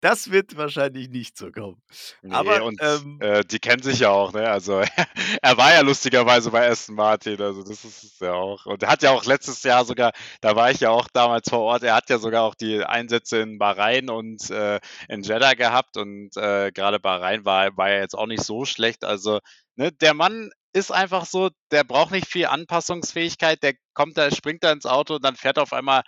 Das 0.00 0.30
wird 0.30 0.56
wahrscheinlich 0.56 1.10
nicht 1.10 1.36
so 1.36 1.50
kommen. 1.50 1.82
Nee, 2.22 2.34
Aber 2.34 2.64
und, 2.64 2.80
ähm, 2.82 3.18
äh, 3.20 3.44
die 3.44 3.58
kennen 3.58 3.82
sich 3.82 4.00
ja 4.00 4.10
auch, 4.10 4.32
ne? 4.32 4.48
Also 4.48 4.80
er 5.42 5.56
war 5.58 5.74
ja 5.74 5.80
lustigerweise 5.82 6.50
bei 6.50 6.68
Aston 6.68 6.94
Martin, 6.94 7.40
also 7.40 7.62
das 7.62 7.84
ist 7.84 8.02
es 8.02 8.18
ja 8.18 8.32
auch. 8.32 8.64
Und 8.66 8.82
er 8.82 8.88
hat 8.88 9.02
ja 9.02 9.10
auch 9.10 9.24
letztes 9.26 9.62
Jahr 9.62 9.84
sogar, 9.84 10.12
da 10.40 10.56
war 10.56 10.70
ich 10.70 10.80
ja 10.80 10.90
auch 10.90 11.08
damals 11.12 11.48
vor 11.50 11.60
Ort, 11.60 11.82
er 11.82 11.94
hat 11.94 12.08
ja 12.08 12.18
sogar 12.18 12.44
auch 12.44 12.54
die 12.54 12.82
Einsätze 12.82 13.40
in 13.40 13.58
Bahrain 13.58 14.08
und 14.08 14.50
äh, 14.50 14.80
in 15.08 15.22
Jeddah 15.22 15.54
gehabt 15.54 15.96
und 15.98 16.36
äh, 16.36 16.70
gerade 16.72 16.98
Bahrain 16.98 17.44
war, 17.44 17.76
war 17.76 17.90
ja 17.90 17.98
jetzt 17.98 18.16
auch 18.16 18.26
nicht 18.26 18.42
so 18.42 18.64
schlecht. 18.64 19.04
Also 19.04 19.40
ne, 19.76 19.92
der 19.92 20.14
Mann 20.14 20.50
ist 20.72 20.92
einfach 20.92 21.24
so, 21.26 21.50
der 21.70 21.84
braucht 21.84 22.12
nicht 22.12 22.26
viel 22.26 22.46
Anpassungsfähigkeit, 22.46 23.62
der 23.62 23.74
kommt 23.94 24.16
da, 24.16 24.30
springt 24.30 24.62
da 24.62 24.72
ins 24.72 24.86
Auto 24.86 25.16
und 25.16 25.24
dann 25.24 25.36
fährt 25.36 25.56
er 25.56 25.64
auf 25.64 25.72
einmal, 25.72 26.02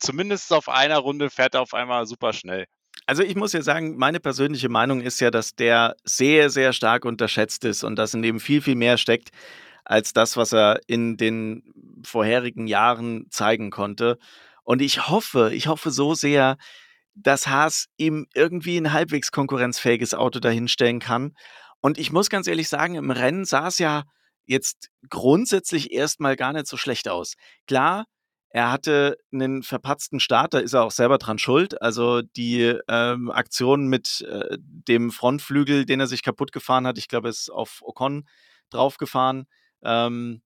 zumindest 0.00 0.52
auf 0.52 0.68
einer 0.68 0.98
Runde, 0.98 1.30
fährt 1.30 1.54
er 1.54 1.62
auf 1.62 1.74
einmal 1.74 2.06
super 2.06 2.32
schnell. 2.32 2.64
Also 3.06 3.22
ich 3.22 3.36
muss 3.36 3.52
ja 3.52 3.62
sagen, 3.62 3.96
meine 3.96 4.20
persönliche 4.20 4.68
Meinung 4.68 5.00
ist 5.00 5.20
ja, 5.20 5.30
dass 5.30 5.54
der 5.54 5.96
sehr, 6.04 6.50
sehr 6.50 6.72
stark 6.72 7.04
unterschätzt 7.04 7.64
ist 7.64 7.84
und 7.84 7.96
dass 7.96 8.14
in 8.14 8.22
dem 8.22 8.40
viel, 8.40 8.60
viel 8.60 8.74
mehr 8.74 8.98
steckt 8.98 9.30
als 9.84 10.12
das, 10.12 10.36
was 10.36 10.52
er 10.52 10.80
in 10.86 11.16
den 11.16 11.62
vorherigen 12.04 12.66
Jahren 12.66 13.26
zeigen 13.30 13.70
konnte. 13.70 14.18
Und 14.62 14.82
ich 14.82 15.08
hoffe, 15.08 15.50
ich 15.54 15.66
hoffe 15.66 15.90
so 15.90 16.14
sehr, 16.14 16.58
dass 17.14 17.46
Haas 17.46 17.86
ihm 17.96 18.26
irgendwie 18.34 18.76
ein 18.76 18.92
halbwegs 18.92 19.32
konkurrenzfähiges 19.32 20.14
Auto 20.14 20.40
dahinstellen 20.40 21.00
kann 21.00 21.34
und 21.80 21.98
ich 21.98 22.12
muss 22.12 22.30
ganz 22.30 22.46
ehrlich 22.46 22.68
sagen, 22.68 22.94
im 22.94 23.10
Rennen 23.10 23.44
sah 23.44 23.68
es 23.68 23.78
ja 23.78 24.04
jetzt 24.46 24.88
grundsätzlich 25.10 25.92
erstmal 25.92 26.36
gar 26.36 26.52
nicht 26.52 26.66
so 26.66 26.76
schlecht 26.76 27.08
aus. 27.08 27.34
Klar, 27.66 28.06
er 28.50 28.72
hatte 28.72 29.18
einen 29.30 29.62
verpatzten 29.62 30.20
Start, 30.20 30.54
da 30.54 30.58
ist 30.58 30.72
er 30.72 30.84
auch 30.84 30.90
selber 30.90 31.18
dran 31.18 31.38
schuld. 31.38 31.80
Also 31.82 32.22
die 32.22 32.74
ähm, 32.88 33.30
Aktion 33.30 33.88
mit 33.88 34.22
äh, 34.22 34.56
dem 34.58 35.10
Frontflügel, 35.10 35.84
den 35.84 36.00
er 36.00 36.06
sich 36.06 36.22
kaputt 36.22 36.52
gefahren 36.52 36.86
hat, 36.86 36.96
ich 36.96 37.08
glaube, 37.08 37.28
er 37.28 37.30
ist 37.30 37.50
auf 37.50 37.82
Ocon 37.82 38.26
draufgefahren. 38.70 39.46
Ähm, 39.82 40.40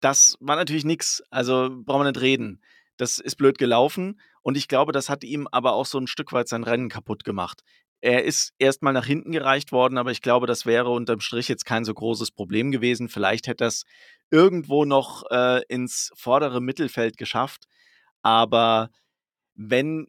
das 0.00 0.36
war 0.40 0.56
natürlich 0.56 0.84
nichts. 0.84 1.22
Also 1.30 1.70
brauchen 1.70 2.04
wir 2.04 2.12
nicht 2.12 2.20
reden. 2.20 2.60
Das 2.98 3.18
ist 3.18 3.36
blöd 3.36 3.58
gelaufen 3.58 4.20
und 4.42 4.56
ich 4.56 4.68
glaube, 4.68 4.92
das 4.92 5.08
hat 5.08 5.24
ihm 5.24 5.48
aber 5.50 5.72
auch 5.72 5.86
so 5.86 5.98
ein 5.98 6.06
Stück 6.06 6.32
weit 6.32 6.48
sein 6.48 6.64
Rennen 6.64 6.88
kaputt 6.88 7.24
gemacht. 7.24 7.62
Er 8.00 8.24
ist 8.24 8.52
erstmal 8.58 8.92
nach 8.92 9.06
hinten 9.06 9.32
gereicht 9.32 9.72
worden, 9.72 9.98
aber 9.98 10.10
ich 10.10 10.22
glaube, 10.22 10.46
das 10.46 10.66
wäre 10.66 10.90
unterm 10.90 11.20
Strich 11.20 11.48
jetzt 11.48 11.64
kein 11.64 11.84
so 11.84 11.94
großes 11.94 12.30
Problem 12.30 12.70
gewesen. 12.70 13.08
Vielleicht 13.08 13.46
hätte 13.46 13.64
es 13.64 13.84
irgendwo 14.30 14.84
noch 14.84 15.24
äh, 15.30 15.62
ins 15.68 16.12
vordere 16.14 16.60
Mittelfeld 16.60 17.16
geschafft. 17.16 17.64
Aber 18.22 18.90
wenn 19.54 20.08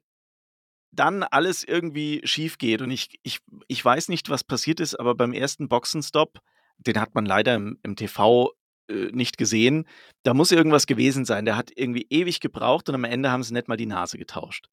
dann 0.91 1.23
alles 1.23 1.63
irgendwie 1.63 2.21
schief 2.23 2.57
geht 2.57 2.81
und 2.81 2.91
ich, 2.91 3.19
ich, 3.23 3.39
ich 3.67 3.83
weiß 3.83 4.09
nicht, 4.09 4.29
was 4.29 4.43
passiert 4.43 4.79
ist, 4.79 4.95
aber 4.95 5.15
beim 5.15 5.33
ersten 5.33 5.69
Boxenstopp, 5.69 6.39
den 6.77 6.99
hat 6.99 7.15
man 7.15 7.25
leider 7.25 7.55
im, 7.55 7.79
im 7.83 7.95
TV 7.95 8.51
äh, 8.89 9.11
nicht 9.11 9.37
gesehen, 9.37 9.85
da 10.23 10.33
muss 10.33 10.51
irgendwas 10.51 10.87
gewesen 10.87 11.25
sein. 11.25 11.45
Der 11.45 11.57
hat 11.57 11.71
irgendwie 11.75 12.07
ewig 12.09 12.39
gebraucht 12.39 12.89
und 12.89 12.95
am 12.95 13.03
Ende 13.03 13.31
haben 13.31 13.43
sie 13.43 13.53
nicht 13.53 13.67
mal 13.67 13.77
die 13.77 13.85
Nase 13.85 14.17
getauscht. 14.17 14.67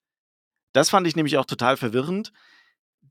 Das 0.72 0.90
fand 0.90 1.06
ich 1.06 1.16
nämlich 1.16 1.36
auch 1.38 1.46
total 1.46 1.76
verwirrend. 1.76 2.32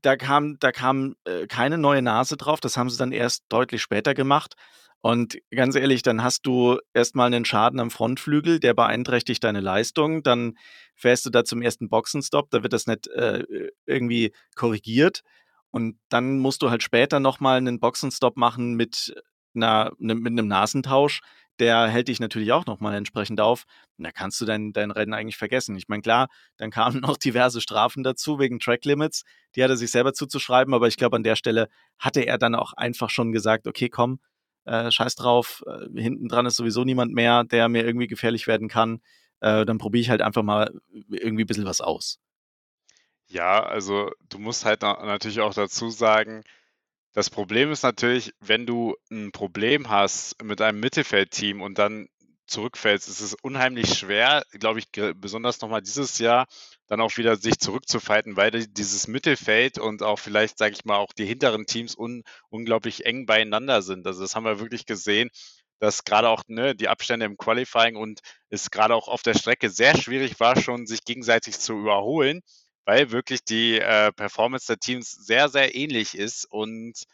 Da 0.04 0.16
kam, 0.16 0.58
da 0.60 0.70
kam 0.70 1.16
äh, 1.24 1.46
keine 1.46 1.78
neue 1.78 2.02
Nase 2.02 2.36
drauf, 2.36 2.60
das 2.60 2.76
haben 2.76 2.90
sie 2.90 2.98
dann 2.98 3.10
erst 3.10 3.44
deutlich 3.48 3.80
später 3.80 4.12
gemacht. 4.12 4.54
Und 5.00 5.38
ganz 5.50 5.76
ehrlich, 5.76 6.02
dann 6.02 6.22
hast 6.22 6.42
du 6.46 6.78
erstmal 6.92 7.26
einen 7.28 7.46
Schaden 7.46 7.80
am 7.80 7.90
Frontflügel, 7.90 8.60
der 8.60 8.74
beeinträchtigt 8.74 9.42
deine 9.44 9.60
Leistung. 9.60 10.22
Dann 10.22 10.58
fährst 10.94 11.24
du 11.24 11.30
da 11.30 11.44
zum 11.44 11.62
ersten 11.62 11.88
Boxenstopp, 11.88 12.50
da 12.50 12.62
wird 12.62 12.74
das 12.74 12.86
nicht 12.86 13.06
äh, 13.08 13.44
irgendwie 13.86 14.34
korrigiert. 14.56 15.22
Und 15.70 15.98
dann 16.10 16.38
musst 16.38 16.60
du 16.60 16.68
halt 16.68 16.82
später 16.82 17.18
nochmal 17.18 17.56
einen 17.56 17.80
Boxenstopp 17.80 18.36
machen 18.36 18.74
mit, 18.74 19.14
einer, 19.54 19.92
ne, 19.98 20.14
mit 20.14 20.32
einem 20.32 20.48
Nasentausch. 20.48 21.22
Der 21.60 21.86
hält 21.86 22.08
dich 22.08 22.20
natürlich 22.20 22.52
auch 22.52 22.66
nochmal 22.66 22.94
entsprechend 22.94 23.40
auf. 23.40 23.64
Und 23.96 24.04
da 24.04 24.12
kannst 24.12 24.40
du 24.40 24.44
dein, 24.44 24.72
dein 24.72 24.90
Rennen 24.90 25.14
eigentlich 25.14 25.36
vergessen. 25.36 25.76
Ich 25.76 25.88
meine, 25.88 26.02
klar, 26.02 26.28
dann 26.56 26.70
kamen 26.70 27.00
noch 27.00 27.16
diverse 27.16 27.60
Strafen 27.60 28.02
dazu 28.02 28.38
wegen 28.38 28.58
Track 28.58 28.84
Limits. 28.84 29.24
Die 29.54 29.62
hat 29.62 29.70
er 29.70 29.76
sich 29.76 29.90
selber 29.90 30.12
zuzuschreiben, 30.12 30.74
aber 30.74 30.88
ich 30.88 30.96
glaube, 30.96 31.16
an 31.16 31.22
der 31.22 31.36
Stelle 31.36 31.68
hatte 31.98 32.22
er 32.22 32.38
dann 32.38 32.54
auch 32.54 32.72
einfach 32.72 33.10
schon 33.10 33.32
gesagt, 33.32 33.66
okay, 33.66 33.88
komm, 33.88 34.18
äh, 34.64 34.90
scheiß 34.90 35.14
drauf, 35.14 35.62
äh, 35.66 36.00
hinten 36.00 36.28
dran 36.28 36.46
ist 36.46 36.56
sowieso 36.56 36.84
niemand 36.84 37.12
mehr, 37.12 37.44
der 37.44 37.68
mir 37.68 37.84
irgendwie 37.84 38.06
gefährlich 38.06 38.46
werden 38.46 38.68
kann. 38.68 39.00
Äh, 39.40 39.64
dann 39.64 39.78
probiere 39.78 40.00
ich 40.02 40.10
halt 40.10 40.22
einfach 40.22 40.42
mal 40.42 40.72
irgendwie 41.10 41.44
ein 41.44 41.46
bisschen 41.46 41.66
was 41.66 41.80
aus. 41.80 42.18
Ja, 43.26 43.62
also 43.62 44.10
du 44.28 44.38
musst 44.38 44.64
halt 44.64 44.82
natürlich 44.82 45.40
auch 45.40 45.54
dazu 45.54 45.90
sagen, 45.90 46.44
das 47.14 47.30
Problem 47.30 47.70
ist 47.70 47.84
natürlich, 47.84 48.34
wenn 48.40 48.66
du 48.66 48.96
ein 49.10 49.30
Problem 49.32 49.88
hast 49.88 50.42
mit 50.42 50.60
einem 50.60 50.80
Mittelfeldteam 50.80 51.62
und 51.62 51.78
dann 51.78 52.08
zurückfällst, 52.46 53.08
ist 53.08 53.20
es 53.20 53.34
unheimlich 53.34 53.96
schwer, 53.96 54.44
glaube 54.52 54.80
ich, 54.80 54.88
besonders 55.16 55.60
nochmal 55.60 55.80
dieses 55.80 56.18
Jahr, 56.18 56.46
dann 56.88 57.00
auch 57.00 57.16
wieder 57.16 57.36
sich 57.36 57.58
zurückzufighten, 57.58 58.36
weil 58.36 58.50
dieses 58.50 59.08
Mittelfeld 59.08 59.78
und 59.78 60.02
auch 60.02 60.18
vielleicht, 60.18 60.58
sage 60.58 60.74
ich 60.74 60.84
mal, 60.84 60.96
auch 60.96 61.12
die 61.12 61.24
hinteren 61.24 61.66
Teams 61.66 61.96
un 61.96 62.22
unglaublich 62.50 63.06
eng 63.06 63.26
beieinander 63.26 63.80
sind. 63.80 64.06
Also 64.06 64.20
das 64.20 64.34
haben 64.34 64.44
wir 64.44 64.60
wirklich 64.60 64.84
gesehen, 64.84 65.30
dass 65.78 66.04
gerade 66.04 66.28
auch 66.28 66.42
ne, 66.48 66.74
die 66.74 66.88
Abstände 66.88 67.26
im 67.26 67.36
Qualifying 67.36 67.96
und 67.96 68.20
es 68.50 68.70
gerade 68.70 68.94
auch 68.94 69.08
auf 69.08 69.22
der 69.22 69.34
Strecke 69.34 69.70
sehr 69.70 69.96
schwierig 69.96 70.38
war, 70.40 70.60
schon 70.60 70.86
sich 70.86 71.04
gegenseitig 71.04 71.58
zu 71.58 71.74
überholen, 71.74 72.42
weil 72.84 73.10
wirklich 73.10 73.44
die 73.44 73.78
äh, 73.78 74.12
Performance 74.12 74.66
der 74.66 74.78
Teams 74.78 75.10
sehr, 75.10 75.48
sehr 75.48 75.74
ähnlich 75.74 76.16
ist 76.16 76.44
und 76.44 77.04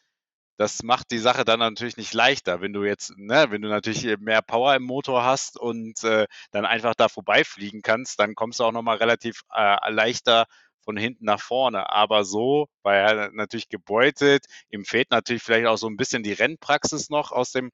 das 0.60 0.82
macht 0.82 1.10
die 1.10 1.18
Sache 1.18 1.46
dann 1.46 1.58
natürlich 1.60 1.96
nicht 1.96 2.12
leichter, 2.12 2.60
wenn 2.60 2.74
du 2.74 2.84
jetzt, 2.84 3.16
ne, 3.16 3.46
wenn 3.48 3.62
du 3.62 3.68
natürlich 3.68 4.18
mehr 4.18 4.42
Power 4.42 4.74
im 4.74 4.82
Motor 4.82 5.24
hast 5.24 5.58
und 5.58 6.04
äh, 6.04 6.26
dann 6.50 6.66
einfach 6.66 6.94
da 6.94 7.08
vorbeifliegen 7.08 7.80
kannst, 7.80 8.20
dann 8.20 8.34
kommst 8.34 8.60
du 8.60 8.64
auch 8.64 8.72
nochmal 8.72 8.98
relativ 8.98 9.40
äh, 9.54 9.90
leichter 9.90 10.44
von 10.84 10.98
hinten 10.98 11.24
nach 11.24 11.40
vorne. 11.40 11.88
Aber 11.90 12.24
so 12.24 12.66
war 12.82 12.94
er 12.94 13.30
natürlich 13.32 13.70
gebeutelt. 13.70 14.44
Ihm 14.68 14.84
fehlt 14.84 15.10
natürlich 15.10 15.42
vielleicht 15.42 15.66
auch 15.66 15.78
so 15.78 15.86
ein 15.88 15.96
bisschen 15.96 16.22
die 16.22 16.34
Rennpraxis 16.34 17.08
noch 17.08 17.32
aus 17.32 17.52
dem 17.52 17.70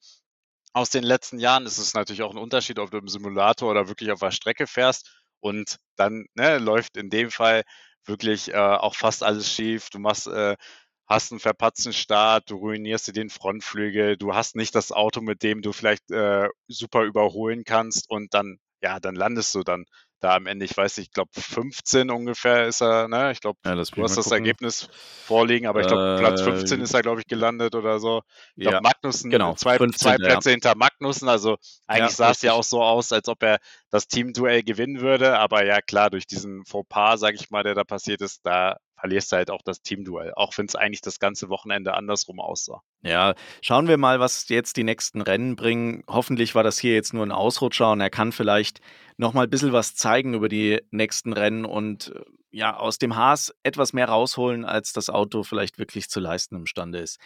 aus 0.73 0.91
den 0.91 1.05
letzten 1.05 1.41
Jahren. 1.41 1.67
Es 1.67 1.79
ist 1.79 1.95
natürlich 1.95 2.23
auch 2.23 2.33
ein 2.33 2.39
Unterschied, 2.39 2.79
ob 2.79 2.91
du 2.93 2.99
im 2.99 3.09
Simulator 3.09 3.71
oder 3.71 3.89
wirklich 3.89 4.13
auf 4.13 4.21
der 4.21 4.31
Strecke 4.31 4.67
fährst. 4.69 5.23
Und 5.41 5.79
dann 5.97 6.27
ne, 6.35 6.59
läuft 6.59 6.97
in 6.97 7.11
dem 7.11 7.31
Fall 7.33 7.63
wirklich 8.09 8.53
äh, 8.53 8.57
auch 8.57 8.95
fast 8.95 9.23
alles 9.23 9.51
schief. 9.53 9.91
Du 9.91 9.99
machst 9.99 10.27
äh, 10.29 10.57
hast 11.09 11.33
einen 11.33 11.41
verpatzten 11.41 11.93
Start, 11.93 12.51
du 12.51 12.57
ruinierst 12.57 13.09
dir 13.09 13.13
den 13.13 13.31
Frontflügel, 13.31 14.17
du 14.17 14.35
hast 14.35 14.57
nicht 14.57 14.75
das 14.75 14.93
Auto, 14.93 15.21
mit 15.21 15.43
dem 15.43 15.63
du 15.63 15.73
vielleicht 15.73 16.11
äh, 16.11 16.49
super 16.69 17.05
überholen 17.05 17.65
kannst 17.65 18.11
und 18.11 18.35
dann, 18.35 18.59
ja, 18.83 19.01
dann 19.01 19.15
landest 19.15 19.55
du 19.55 19.63
dann 19.63 19.85
da 20.21 20.37
am 20.37 20.47
Ende, 20.47 20.65
ich 20.65 20.77
weiß 20.77 20.97
nicht, 20.97 21.09
ich 21.09 21.13
glaube 21.13 21.31
15 21.35 22.11
ungefähr 22.11 22.67
ist 22.67 22.81
er, 22.81 23.09
ne? 23.09 23.33
Ich 23.33 23.41
glaube, 23.41 23.59
ja, 23.65 23.75
du 23.75 23.81
hast 23.81 23.93
das 23.93 24.17
gucken. 24.17 24.33
Ergebnis 24.33 24.89
vorliegen, 25.25 25.67
aber 25.67 25.81
ich 25.81 25.87
glaube, 25.87 26.17
äh, 26.17 26.19
Platz 26.19 26.41
15 26.43 26.81
ist 26.81 26.95
er, 26.95 27.03
glaube 27.03 27.21
ich, 27.21 27.27
gelandet 27.27 27.75
oder 27.75 27.99
so. 28.01 28.23
Ich 28.55 28.63
glaube, 28.63 28.77
ja, 28.77 28.81
Magnussen, 28.81 29.31
genau, 29.31 29.55
zwei, 29.55 29.77
15, 29.77 29.99
zwei 29.99 30.17
Plätze 30.17 30.51
ja. 30.51 30.55
hinter 30.55 30.75
Magnussen, 30.77 31.29
also 31.29 31.57
eigentlich 31.87 32.17
sah 32.17 32.31
es 32.31 32.43
ja 32.43 32.53
auch 32.53 32.65
so 32.65 32.83
aus, 32.83 33.13
als 33.13 33.29
ob 33.29 33.43
er 33.43 33.59
das 33.91 34.09
Teamduell 34.09 34.63
gewinnen 34.63 35.01
würde, 35.01 35.39
aber 35.39 35.65
ja, 35.65 35.81
klar, 35.81 36.11
durch 36.11 36.27
diesen 36.27 36.65
Fauxpas, 36.65 37.19
sage 37.19 37.37
ich 37.37 37.51
mal, 37.51 37.63
der 37.63 37.75
da 37.75 37.85
passiert 37.85 38.23
ist, 38.23 38.41
da 38.45 38.77
verlierst 39.07 39.31
du 39.31 39.37
halt 39.37 39.53
auch 39.53 39.63
das 39.63 39.83
Teamduell, 39.83 40.33
auch 40.35 40.59
wenn 40.59 40.67
es 40.67 40.75
eigentlich 40.75 41.01
das 41.01 41.21
ganze 41.21 41.49
Wochenende 41.49 41.95
andersrum 41.95 42.41
aussah. 42.41 42.83
Ja, 43.03 43.35
schauen 43.63 43.87
wir 43.87 43.99
mal, 43.99 44.19
was 44.19 44.49
jetzt 44.49 44.77
die 44.77 44.83
nächsten 44.83 45.21
Rennen 45.21 45.55
bringen. 45.55 46.03
Hoffentlich 46.09 46.57
war 46.57 46.65
das 46.65 46.77
hier 46.77 46.95
jetzt 46.95 47.15
nur 47.15 47.25
ein 47.25 47.31
Ausrutscher 47.31 47.93
und 47.93 48.01
er 48.01 48.11
kann 48.11 48.33
vielleicht 48.33 48.81
noch 49.17 49.33
mal 49.33 49.45
ein 49.45 49.51
bisschen 49.51 49.73
was 49.73 49.95
zeigen 49.95 50.35
über 50.35 50.49
die 50.49 50.81
nächsten 50.91 51.33
Rennen 51.33 51.65
und 51.65 52.13
äh, 52.17 52.21
ja, 52.51 52.77
aus 52.77 52.99
dem 52.99 53.15
Haas 53.15 53.55
etwas 53.63 53.93
mehr 53.93 54.09
rausholen, 54.09 54.65
als 54.65 54.93
das 54.93 55.09
Auto 55.09 55.45
vielleicht 55.45 55.79
wirklich 55.79 56.09
zu 56.09 56.19
leisten 56.19 56.57
imstande 56.57 56.99
ist. 56.99 57.21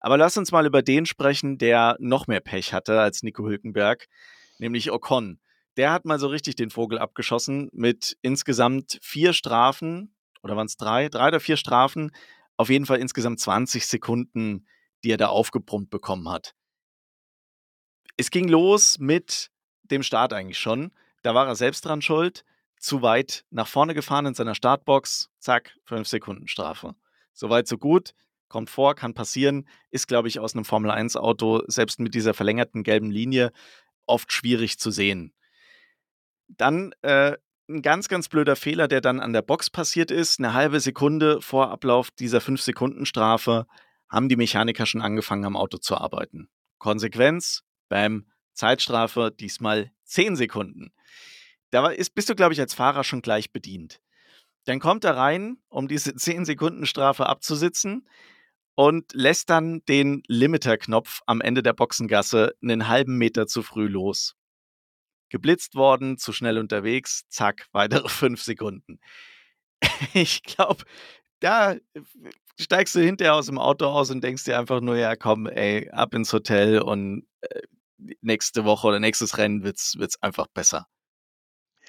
Aber 0.00 0.16
lass 0.16 0.38
uns 0.38 0.50
mal 0.50 0.64
über 0.64 0.80
den 0.80 1.04
sprechen, 1.04 1.58
der 1.58 1.96
noch 1.98 2.26
mehr 2.26 2.40
Pech 2.40 2.72
hatte 2.72 3.00
als 3.00 3.22
Nico 3.22 3.44
Hülkenberg, 3.44 4.06
nämlich 4.58 4.90
Ocon. 4.92 5.40
Der 5.76 5.92
hat 5.92 6.06
mal 6.06 6.18
so 6.18 6.28
richtig 6.28 6.56
den 6.56 6.70
Vogel 6.70 6.98
abgeschossen 6.98 7.68
mit 7.72 8.16
insgesamt 8.22 8.98
vier 9.02 9.34
Strafen 9.34 10.14
oder 10.42 10.56
waren 10.56 10.66
es 10.66 10.76
drei, 10.76 11.08
drei 11.08 11.28
oder 11.28 11.40
vier 11.40 11.56
Strafen, 11.56 12.12
auf 12.56 12.70
jeden 12.70 12.86
Fall 12.86 12.98
insgesamt 12.98 13.40
20 13.40 13.86
Sekunden, 13.86 14.66
die 15.04 15.10
er 15.10 15.16
da 15.16 15.28
aufgebrummt 15.28 15.90
bekommen 15.90 16.28
hat. 16.28 16.54
Es 18.16 18.30
ging 18.30 18.48
los 18.48 18.98
mit 18.98 19.50
dem 19.82 20.02
Start 20.02 20.32
eigentlich 20.32 20.58
schon. 20.58 20.92
Da 21.22 21.34
war 21.34 21.46
er 21.46 21.54
selbst 21.54 21.84
dran 21.84 22.02
schuld, 22.02 22.44
zu 22.78 23.02
weit 23.02 23.44
nach 23.50 23.68
vorne 23.68 23.94
gefahren 23.94 24.26
in 24.26 24.34
seiner 24.34 24.54
Startbox, 24.54 25.30
zack, 25.38 25.76
fünf 25.84 26.08
Sekunden 26.08 26.48
Strafe. 26.48 26.94
Soweit, 27.32 27.68
so 27.68 27.78
gut, 27.78 28.14
kommt 28.48 28.70
vor, 28.70 28.94
kann 28.94 29.14
passieren, 29.14 29.68
ist, 29.90 30.08
glaube 30.08 30.28
ich, 30.28 30.40
aus 30.40 30.54
einem 30.54 30.64
Formel-1-Auto, 30.64 31.62
selbst 31.66 32.00
mit 32.00 32.14
dieser 32.14 32.34
verlängerten 32.34 32.82
gelben 32.82 33.10
Linie, 33.10 33.52
oft 34.06 34.32
schwierig 34.32 34.78
zu 34.78 34.90
sehen. 34.90 35.32
Dann 36.48 36.92
äh, 37.02 37.36
ein 37.68 37.82
ganz, 37.82 38.08
ganz 38.08 38.28
blöder 38.28 38.56
Fehler, 38.56 38.88
der 38.88 39.00
dann 39.00 39.20
an 39.20 39.32
der 39.32 39.42
Box 39.42 39.70
passiert 39.70 40.10
ist. 40.10 40.38
Eine 40.38 40.54
halbe 40.54 40.80
Sekunde 40.80 41.40
vor 41.42 41.70
Ablauf 41.70 42.10
dieser 42.10 42.38
5-Sekunden-Strafe 42.38 43.66
haben 44.08 44.28
die 44.28 44.36
Mechaniker 44.36 44.86
schon 44.86 45.02
angefangen, 45.02 45.44
am 45.44 45.56
Auto 45.56 45.78
zu 45.78 45.96
arbeiten. 45.96 46.48
Konsequenz, 46.78 47.62
beim 47.88 48.26
Zeitstrafe, 48.54 49.30
diesmal 49.38 49.92
10 50.04 50.36
Sekunden. 50.36 50.92
Da 51.70 51.88
ist, 51.88 52.14
bist 52.14 52.30
du, 52.30 52.34
glaube 52.34 52.54
ich, 52.54 52.60
als 52.60 52.72
Fahrer 52.72 53.04
schon 53.04 53.20
gleich 53.20 53.52
bedient. 53.52 54.00
Dann 54.64 54.80
kommt 54.80 55.04
er 55.04 55.16
rein, 55.16 55.58
um 55.68 55.88
diese 55.88 56.12
10-Sekunden-Strafe 56.12 57.26
abzusitzen 57.26 58.08
und 58.74 59.12
lässt 59.12 59.50
dann 59.50 59.84
den 59.86 60.22
Limiter-Knopf 60.26 61.20
am 61.26 61.40
Ende 61.42 61.62
der 61.62 61.74
Boxengasse 61.74 62.54
einen 62.62 62.88
halben 62.88 63.18
Meter 63.18 63.46
zu 63.46 63.62
früh 63.62 63.88
los 63.88 64.37
geblitzt 65.30 65.74
worden, 65.74 66.18
zu 66.18 66.32
schnell 66.32 66.58
unterwegs, 66.58 67.24
zack, 67.28 67.66
weitere 67.72 68.08
fünf 68.08 68.42
Sekunden. 68.42 69.00
Ich 70.12 70.42
glaube, 70.42 70.84
da 71.40 71.76
steigst 72.60 72.94
du 72.94 73.00
hinterher 73.00 73.34
aus 73.34 73.46
dem 73.46 73.58
Auto 73.58 73.86
aus 73.86 74.10
und 74.10 74.22
denkst 74.22 74.44
dir 74.44 74.58
einfach 74.58 74.80
nur, 74.80 74.96
ja, 74.96 75.14
komm, 75.16 75.46
ey, 75.46 75.88
ab 75.90 76.14
ins 76.14 76.32
Hotel 76.32 76.80
und 76.80 77.26
äh, 77.42 77.60
nächste 78.20 78.64
Woche 78.64 78.88
oder 78.88 79.00
nächstes 79.00 79.38
Rennen 79.38 79.62
wird's, 79.62 79.96
wird's 79.98 80.20
einfach 80.22 80.48
besser. 80.48 80.86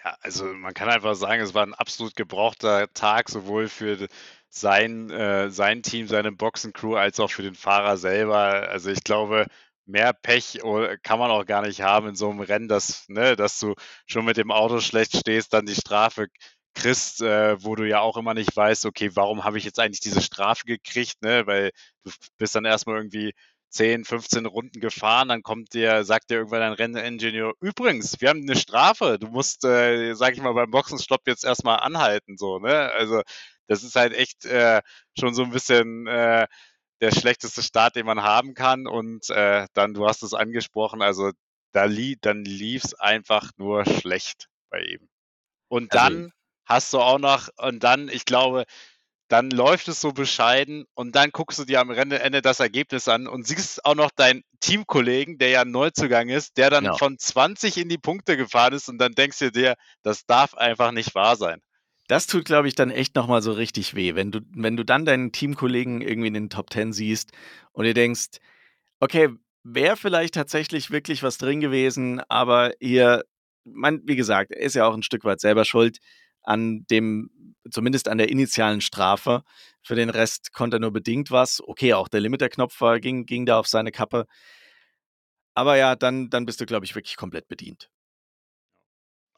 Ja, 0.04 0.16
also 0.22 0.46
man 0.46 0.74
kann 0.74 0.90
einfach 0.90 1.16
sagen, 1.16 1.42
es 1.42 1.54
war 1.54 1.66
ein 1.66 1.74
absolut 1.74 2.16
gebrauchter 2.16 2.92
Tag, 2.94 3.30
sowohl 3.30 3.68
für 3.68 4.08
sein, 4.50 5.10
äh, 5.10 5.50
sein 5.52 5.84
Team, 5.84 6.08
seine 6.08 6.32
Boxencrew, 6.32 6.96
als 6.96 7.20
auch 7.20 7.32
für 7.32 7.44
den 7.44 7.56
Fahrer 7.56 7.98
selber. 7.98 8.38
Also 8.70 8.92
ich 8.92 9.04
glaube, 9.04 9.48
mehr 9.90 10.14
Pech 10.14 10.60
kann 11.04 11.20
man 11.20 11.32
auch 11.32 11.46
gar 11.46 11.62
nicht 11.64 11.82
haben 11.82 12.10
in 12.10 12.16
so 12.16 12.30
einem 12.30 12.40
Rennen, 12.42 12.68
dass, 12.68 13.08
ne, 13.10 13.36
dass 13.36 13.60
du 13.60 13.76
schon 14.08 14.26
mit 14.26 14.38
dem 14.38 14.52
Auto 14.52 14.80
schlecht 14.80 15.16
stehst, 15.18 15.54
dann 15.54 15.66
die 15.66 15.76
Strafe 15.76 16.28
kriegst, 16.76 17.22
äh, 17.22 17.62
wo 17.64 17.76
du 17.76 17.88
ja 17.88 18.00
auch 18.00 18.18
immer 18.18 18.34
nicht 18.34 18.56
weißt, 18.56 18.86
okay, 18.86 19.12
warum 19.16 19.44
habe 19.44 19.58
ich 19.58 19.64
jetzt 19.66 19.80
eigentlich 19.80 20.00
diese 20.00 20.22
Strafe 20.22 20.66
gekriegt, 20.66 21.22
ne? 21.22 21.46
Weil 21.48 21.72
du 22.04 22.12
bist 22.38 22.56
dann 22.56 22.66
erstmal 22.66 22.98
irgendwie 22.98 23.34
10, 23.70 24.06
15 24.06 24.46
Runden 24.46 24.80
gefahren, 24.80 25.28
dann 25.30 25.44
kommt 25.44 25.74
dir, 25.74 26.04
sagt 26.04 26.30
dir 26.30 26.36
irgendwann 26.38 26.62
ein 26.64 26.74
Renningenieur, 26.74 27.54
übrigens, 27.62 28.20
wir 28.22 28.30
haben 28.30 28.42
eine 28.42 28.56
Strafe, 28.56 29.18
du 29.20 29.28
musst, 29.28 29.64
äh, 29.66 30.14
sag 30.16 30.34
ich 30.34 30.42
mal, 30.42 30.54
beim 30.54 30.72
Boxenstopp 30.72 31.22
jetzt 31.28 31.44
erstmal 31.46 31.80
anhalten, 31.80 32.38
so, 32.38 32.60
ne? 32.60 32.92
Also 32.94 33.22
das 33.68 33.84
ist 33.84 33.96
halt 33.96 34.14
echt 34.14 34.46
äh, 34.46 34.82
schon 35.20 35.34
so 35.36 35.44
ein 35.44 35.52
bisschen 35.52 36.08
äh, 36.08 36.48
der 37.02 37.12
schlechteste 37.12 37.64
Start, 37.64 37.96
den 37.96 38.06
man 38.06 38.24
haben 38.24 38.54
kann. 38.54 38.88
Und 38.88 39.30
äh, 39.30 39.68
dann, 39.74 39.94
du 39.94 40.08
hast 40.08 40.24
es 40.24 40.34
angesprochen, 40.34 41.02
also 41.02 41.32
da 41.72 41.86
li 41.86 42.18
dann 42.22 42.44
lief 42.46 42.84
es 42.86 42.94
einfach 42.96 43.52
nur 43.58 43.86
schlecht 43.86 44.48
bei 44.70 44.82
ihm. 44.82 45.10
Und 45.70 45.94
also 45.94 46.06
dann 46.06 46.16
also, 46.16 46.32
hast 46.66 46.94
du 46.94 47.00
auch 47.00 47.20
noch, 47.20 47.50
und 47.58 47.84
dann, 47.84 48.10
ich 48.10 48.26
glaube, 48.26 48.66
dann 49.30 49.52
läuft 49.52 49.88
es 49.88 50.02
so 50.02 50.12
bescheiden 50.12 50.86
und 50.96 51.16
dann 51.16 51.32
guckst 51.32 51.60
du 51.60 51.66
dir 51.66 51.82
am 51.82 51.92
Ende 51.92 52.42
das 52.42 52.60
Ergebnis 52.60 53.08
an 53.08 53.28
und 53.28 53.46
siehst 53.48 53.86
auch 53.86 53.96
noch 53.96 54.12
deinen 54.12 54.44
Teamkollegen, 54.60 55.38
der 55.38 55.50
ja 55.50 55.62
ein 55.62 55.72
Neuzugang 55.72 56.30
ist, 56.30 56.58
der 56.58 56.70
dann 56.72 56.86
Ja. 56.86 56.94
von 56.94 57.18
20 57.20 57.78
in 57.78 57.90
die 57.90 58.00
Punkte 58.00 58.38
gefahren 58.38 58.74
ist 58.74 58.90
und 58.90 58.98
dann 58.98 59.14
denkst 59.14 59.40
du 59.40 59.52
dir, 59.52 59.76
das 60.04 60.26
darf 60.26 60.56
einfach 60.56 60.92
nicht 60.92 61.14
wahr 61.16 61.36
sein. 61.38 61.62
Das 62.10 62.26
tut, 62.26 62.46
glaube 62.46 62.68
ich, 62.68 62.74
dann 62.74 62.90
echt 62.90 63.14
nochmal 63.16 63.44
so 63.44 63.52
richtig 63.52 63.94
weh, 63.94 64.16
wenn 64.16 64.32
du, 64.32 64.40
wenn 64.56 64.76
du 64.76 64.84
dann 64.84 65.06
deinen 65.06 65.32
Teamkollegen 65.32 66.02
irgendwie 66.02 66.30
in 66.30 66.34
den 66.34 66.50
Top 66.50 66.72
Ten 66.72 66.92
siehst 66.92 67.34
und 67.72 67.86
dir 67.86 67.94
denkst, 67.94 68.40
okay, 69.00 69.30
wäre 69.64 69.96
vielleicht 69.96 70.34
tatsächlich 70.34 70.90
wirklich 70.90 71.22
was 71.22 71.38
drin 71.38 71.60
gewesen, 71.60 72.20
aber 72.28 72.74
hier, 72.80 73.26
man, 73.64 74.02
wie 74.06 74.16
gesagt, 74.16 74.52
ist 74.52 74.74
ja 74.74 74.88
auch 74.88 74.96
ein 74.96 75.04
Stück 75.04 75.24
weit 75.24 75.40
selber 75.40 75.66
schuld 75.66 76.00
an 76.42 76.84
dem, 76.90 77.30
zumindest 77.70 78.08
an 78.08 78.18
der 78.18 78.30
initialen 78.30 78.82
Strafe. 78.82 79.44
Für 79.84 79.94
den 79.94 80.10
Rest 80.10 80.52
konnte 80.52 80.78
er 80.78 80.80
nur 80.80 80.92
bedingt 80.92 81.30
was. 81.30 81.62
Okay, 81.62 81.94
auch 81.94 82.08
der 82.08 82.22
Limiter-Knopf 82.22 82.80
ging, 83.02 83.28
ging 83.28 83.46
da 83.46 83.60
auf 83.60 83.68
seine 83.68 83.92
Kappe. 83.92 84.26
Aber 85.54 85.78
ja, 85.78 85.96
dann, 85.96 86.32
dann 86.32 86.48
bist 86.48 86.60
du, 86.60 86.66
glaube 86.66 86.86
ich, 86.86 86.96
wirklich 86.96 87.18
komplett 87.18 87.48
bedient. 87.48 87.92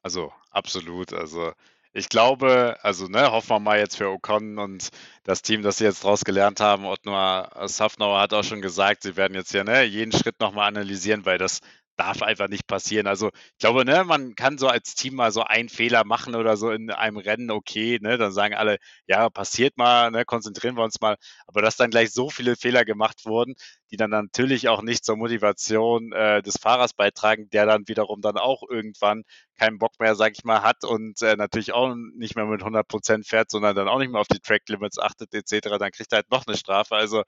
Also, 0.04 0.32
absolut. 0.52 1.12
Also, 1.12 1.52
ich 1.94 2.10
glaube, 2.10 2.78
also, 2.84 3.08
ne, 3.08 3.32
hoffen 3.32 3.50
wir 3.50 3.60
mal 3.60 3.80
jetzt 3.80 3.98
für 3.98 4.10
Ocon 4.10 4.58
und 4.58 4.90
das 5.24 5.42
Team, 5.42 5.62
dass 5.62 5.78
sie 5.78 5.84
jetzt 5.86 6.04
draus 6.04 6.24
gelernt 6.24 6.60
haben. 6.60 6.86
Ottmar 6.86 7.68
Safnauer 7.68 8.20
hat 8.20 8.34
auch 8.34 8.44
schon 8.44 8.62
gesagt, 8.62 9.04
sie 9.04 9.18
werden 9.18 9.36
jetzt 9.36 9.52
hier 9.52 9.64
ne, 9.64 9.84
jeden 9.84 10.12
Schritt 10.12 10.40
nochmal 10.40 10.68
analysieren, 10.68 11.26
weil 11.26 11.38
das 11.38 11.60
darf 12.02 12.24
einfach 12.24 12.48
nicht 12.48 12.66
passieren. 12.68 13.06
Also 13.06 13.30
ich 13.30 13.60
glaube, 13.60 13.86
ne, 13.86 14.04
man 14.04 14.34
kann 14.36 14.58
so 14.58 14.68
als 14.68 14.96
Team 14.96 15.16
mal 15.16 15.32
so 15.32 15.44
einen 15.44 15.70
Fehler 15.70 16.04
machen 16.04 16.36
oder 16.36 16.58
so 16.58 16.72
in 16.72 16.90
einem 16.90 17.18
Rennen, 17.18 17.52
okay, 17.52 18.00
ne, 18.02 18.18
dann 18.18 18.32
sagen 18.32 18.56
alle, 18.56 18.78
ja, 19.06 19.30
passiert 19.30 19.78
mal, 19.78 20.10
ne, 20.10 20.26
konzentrieren 20.26 20.76
wir 20.76 20.84
uns 20.84 21.00
mal. 21.00 21.16
Aber 21.46 21.62
dass 21.62 21.78
dann 21.78 21.92
gleich 21.92 22.12
so 22.12 22.30
viele 22.32 22.56
Fehler 22.56 22.86
gemacht 22.86 23.26
wurden, 23.26 23.54
die 23.92 23.98
dann 23.98 24.10
natürlich 24.10 24.68
auch 24.68 24.82
nicht 24.82 25.06
zur 25.06 25.16
Motivation 25.16 26.12
äh, 26.12 26.42
des 26.42 26.58
Fahrers 26.58 26.94
beitragen, 26.94 27.50
der 27.52 27.68
dann 27.68 27.88
wiederum 27.88 28.22
dann 28.22 28.38
auch 28.38 28.64
irgendwann 28.68 29.24
keinen 29.60 29.78
Bock 29.78 30.00
mehr, 30.00 30.16
sag 30.16 30.32
ich 30.36 30.44
mal, 30.44 30.64
hat 30.64 30.84
und 30.84 31.22
äh, 31.22 31.36
natürlich 31.36 31.72
auch 31.74 31.94
nicht 32.16 32.36
mehr 32.36 32.46
mit 32.46 32.62
100 32.62 32.88
Prozent 32.88 33.28
fährt, 33.28 33.52
sondern 33.52 33.76
dann 33.76 33.88
auch 33.88 34.00
nicht 34.00 34.12
mehr 34.12 34.22
auf 34.22 34.28
die 34.28 34.40
Track 34.40 34.64
Limits 34.70 34.98
achtet 34.98 35.34
etc., 35.36 35.78
dann 35.78 35.92
kriegt 35.92 36.12
er 36.14 36.18
halt 36.18 36.32
noch 36.32 36.48
eine 36.48 36.58
Strafe. 36.58 36.96
Also 36.96 37.24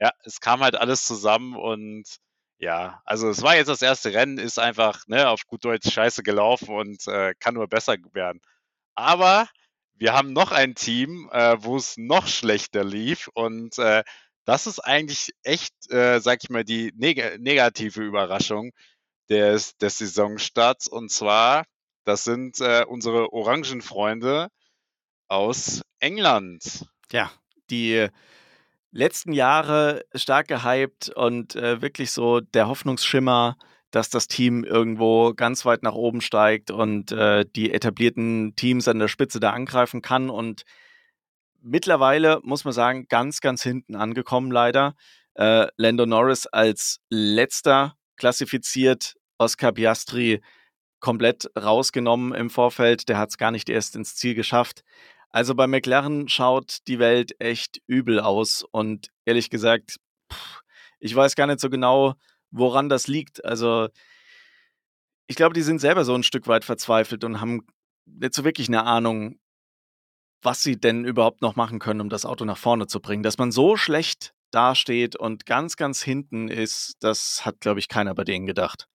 ja, 0.00 0.10
es 0.24 0.40
kam 0.40 0.60
halt 0.60 0.76
alles 0.76 1.06
zusammen 1.06 1.56
und 1.56 2.04
ja, 2.58 3.00
also 3.04 3.28
es 3.28 3.42
war 3.42 3.56
jetzt 3.56 3.68
das 3.68 3.82
erste 3.82 4.12
Rennen, 4.12 4.38
ist 4.38 4.58
einfach 4.58 5.06
ne, 5.06 5.28
auf 5.28 5.46
gut 5.46 5.64
Deutsch 5.64 5.90
scheiße 5.90 6.22
gelaufen 6.22 6.68
und 6.74 7.06
äh, 7.06 7.34
kann 7.38 7.54
nur 7.54 7.68
besser 7.68 7.96
werden. 8.12 8.40
Aber 8.94 9.48
wir 9.94 10.12
haben 10.12 10.32
noch 10.32 10.52
ein 10.52 10.74
Team, 10.74 11.28
äh, 11.32 11.56
wo 11.60 11.76
es 11.76 11.96
noch 11.96 12.26
schlechter 12.26 12.84
lief 12.84 13.28
und 13.34 13.78
äh, 13.78 14.02
das 14.44 14.66
ist 14.66 14.80
eigentlich 14.80 15.32
echt, 15.42 15.74
äh, 15.90 16.20
sag 16.20 16.42
ich 16.42 16.50
mal, 16.50 16.64
die 16.64 16.92
neg 16.96 17.38
negative 17.38 18.02
Überraschung 18.02 18.72
des, 19.28 19.76
des 19.76 19.98
Saisonstarts 19.98 20.88
und 20.88 21.10
zwar, 21.10 21.64
das 22.04 22.24
sind 22.24 22.60
äh, 22.60 22.84
unsere 22.88 23.32
Orangenfreunde 23.32 24.48
aus 25.28 25.82
England. 26.00 26.86
Ja, 27.12 27.30
die 27.70 28.08
letzten 28.98 29.32
Jahre 29.32 30.04
stark 30.14 30.48
gehypt 30.48 31.08
und 31.10 31.54
äh, 31.54 31.80
wirklich 31.80 32.10
so 32.10 32.40
der 32.40 32.66
Hoffnungsschimmer, 32.66 33.56
dass 33.92 34.10
das 34.10 34.26
Team 34.26 34.64
irgendwo 34.64 35.32
ganz 35.34 35.64
weit 35.64 35.82
nach 35.82 35.94
oben 35.94 36.20
steigt 36.20 36.70
und 36.70 37.12
äh, 37.12 37.46
die 37.46 37.72
etablierten 37.72 38.54
Teams 38.56 38.88
an 38.88 38.98
der 38.98 39.08
Spitze 39.08 39.38
da 39.38 39.52
angreifen 39.52 40.02
kann. 40.02 40.28
Und 40.28 40.64
mittlerweile 41.62 42.40
muss 42.42 42.64
man 42.64 42.74
sagen, 42.74 43.06
ganz, 43.08 43.40
ganz 43.40 43.62
hinten 43.62 43.94
angekommen 43.94 44.50
leider. 44.50 44.94
Äh, 45.34 45.68
Lando 45.76 46.04
Norris 46.04 46.46
als 46.46 46.98
letzter 47.08 47.94
klassifiziert, 48.16 49.14
Oscar 49.38 49.72
Piastri 49.72 50.42
komplett 50.98 51.48
rausgenommen 51.56 52.34
im 52.34 52.50
Vorfeld. 52.50 53.08
Der 53.08 53.18
hat 53.18 53.30
es 53.30 53.38
gar 53.38 53.52
nicht 53.52 53.68
erst 53.68 53.94
ins 53.94 54.16
Ziel 54.16 54.34
geschafft. 54.34 54.82
Also 55.30 55.54
bei 55.54 55.66
McLaren 55.66 56.28
schaut 56.28 56.78
die 56.86 56.98
Welt 56.98 57.38
echt 57.40 57.80
übel 57.86 58.20
aus 58.20 58.64
und 58.70 59.08
ehrlich 59.24 59.50
gesagt, 59.50 59.96
ich 61.00 61.14
weiß 61.14 61.34
gar 61.34 61.46
nicht 61.46 61.60
so 61.60 61.70
genau, 61.70 62.14
woran 62.50 62.88
das 62.88 63.06
liegt. 63.06 63.44
Also 63.44 63.88
ich 65.26 65.36
glaube, 65.36 65.54
die 65.54 65.62
sind 65.62 65.80
selber 65.80 66.04
so 66.04 66.14
ein 66.14 66.22
Stück 66.22 66.46
weit 66.46 66.64
verzweifelt 66.64 67.24
und 67.24 67.40
haben 67.40 67.66
nicht 68.06 68.34
so 68.34 68.44
wirklich 68.44 68.68
eine 68.68 68.84
Ahnung, 68.84 69.38
was 70.42 70.62
sie 70.62 70.80
denn 70.80 71.04
überhaupt 71.04 71.42
noch 71.42 71.56
machen 71.56 71.78
können, 71.78 72.00
um 72.00 72.08
das 72.08 72.24
Auto 72.24 72.44
nach 72.44 72.56
vorne 72.56 72.86
zu 72.86 73.00
bringen. 73.00 73.22
Dass 73.22 73.38
man 73.38 73.52
so 73.52 73.76
schlecht 73.76 74.34
dasteht 74.50 75.16
und 75.16 75.46
ganz, 75.46 75.76
ganz 75.76 76.02
hinten 76.02 76.48
ist, 76.48 76.96
das 77.00 77.44
hat, 77.44 77.60
glaube 77.60 77.80
ich, 77.80 77.88
keiner 77.88 78.14
bei 78.14 78.24
denen 78.24 78.46
gedacht. 78.46 78.88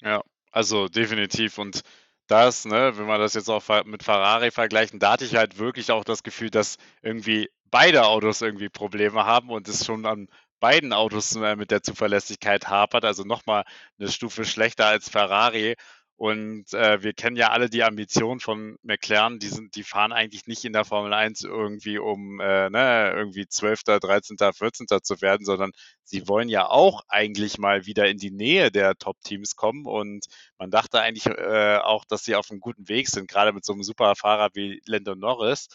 Ja, 0.00 0.22
also 0.52 0.88
definitiv. 0.88 1.58
Und 1.58 1.80
das, 2.28 2.64
ne, 2.64 2.96
wenn 2.96 3.06
wir 3.06 3.18
das 3.18 3.34
jetzt 3.34 3.48
auch 3.50 3.62
mit 3.84 4.02
Ferrari 4.02 4.50
vergleichen, 4.50 4.98
da 4.98 5.12
hatte 5.12 5.24
ich 5.24 5.34
halt 5.36 5.58
wirklich 5.58 5.90
auch 5.90 6.04
das 6.04 6.22
Gefühl, 6.22 6.50
dass 6.50 6.76
irgendwie 7.02 7.48
beide 7.70 8.06
Autos 8.06 8.42
irgendwie 8.42 8.68
Probleme 8.68 9.24
haben 9.26 9.50
und 9.50 9.68
es 9.68 9.84
schon 9.84 10.06
an 10.06 10.28
beiden 10.60 10.92
Autos 10.92 11.36
äh, 11.36 11.56
mit 11.56 11.70
der 11.70 11.82
Zuverlässigkeit 11.82 12.68
hapert, 12.68 13.04
also 13.04 13.24
nochmal 13.24 13.64
eine 13.98 14.10
Stufe 14.10 14.44
schlechter 14.44 14.86
als 14.86 15.08
Ferrari. 15.08 15.76
Und 16.18 16.74
äh, 16.74 17.00
wir 17.04 17.12
kennen 17.12 17.36
ja 17.36 17.50
alle 17.50 17.70
die 17.70 17.84
Ambition 17.84 18.40
von 18.40 18.76
McLaren, 18.82 19.38
die, 19.38 19.46
sind, 19.46 19.76
die 19.76 19.84
fahren 19.84 20.10
eigentlich 20.10 20.48
nicht 20.48 20.64
in 20.64 20.72
der 20.72 20.84
Formel 20.84 21.12
1 21.12 21.44
irgendwie, 21.44 21.98
um 21.98 22.40
äh, 22.40 22.68
ne, 22.70 23.12
irgendwie 23.14 23.46
12., 23.46 23.84
13., 23.84 24.36
14. 24.36 24.88
zu 25.00 25.22
werden, 25.22 25.46
sondern 25.46 25.70
sie 26.02 26.26
wollen 26.26 26.48
ja 26.48 26.66
auch 26.66 27.02
eigentlich 27.06 27.58
mal 27.58 27.86
wieder 27.86 28.08
in 28.08 28.18
die 28.18 28.32
Nähe 28.32 28.72
der 28.72 28.96
Top-Teams 28.96 29.54
kommen. 29.54 29.86
Und 29.86 30.26
man 30.58 30.72
dachte 30.72 31.00
eigentlich 31.00 31.26
äh, 31.26 31.76
auch, 31.76 32.04
dass 32.04 32.24
sie 32.24 32.34
auf 32.34 32.50
einem 32.50 32.58
guten 32.58 32.88
Weg 32.88 33.06
sind, 33.08 33.30
gerade 33.30 33.52
mit 33.52 33.64
so 33.64 33.72
einem 33.72 33.84
Superfahrer 33.84 34.50
wie 34.54 34.82
Lando 34.86 35.14
Norris. 35.14 35.68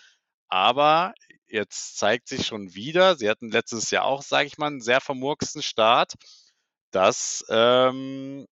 Aber 0.50 1.14
jetzt 1.48 1.98
zeigt 1.98 2.28
sich 2.28 2.46
schon 2.46 2.76
wieder, 2.76 3.16
sie 3.16 3.30
hatten 3.30 3.50
letztes 3.50 3.92
Jahr 3.92 4.04
auch, 4.04 4.22
sage 4.22 4.48
ich 4.48 4.58
mal, 4.58 4.68
einen 4.68 4.82
sehr 4.82 5.00
vermurksten 5.00 5.62
Start, 5.62 6.16
dass 6.92 7.46
ähm, 7.48 8.46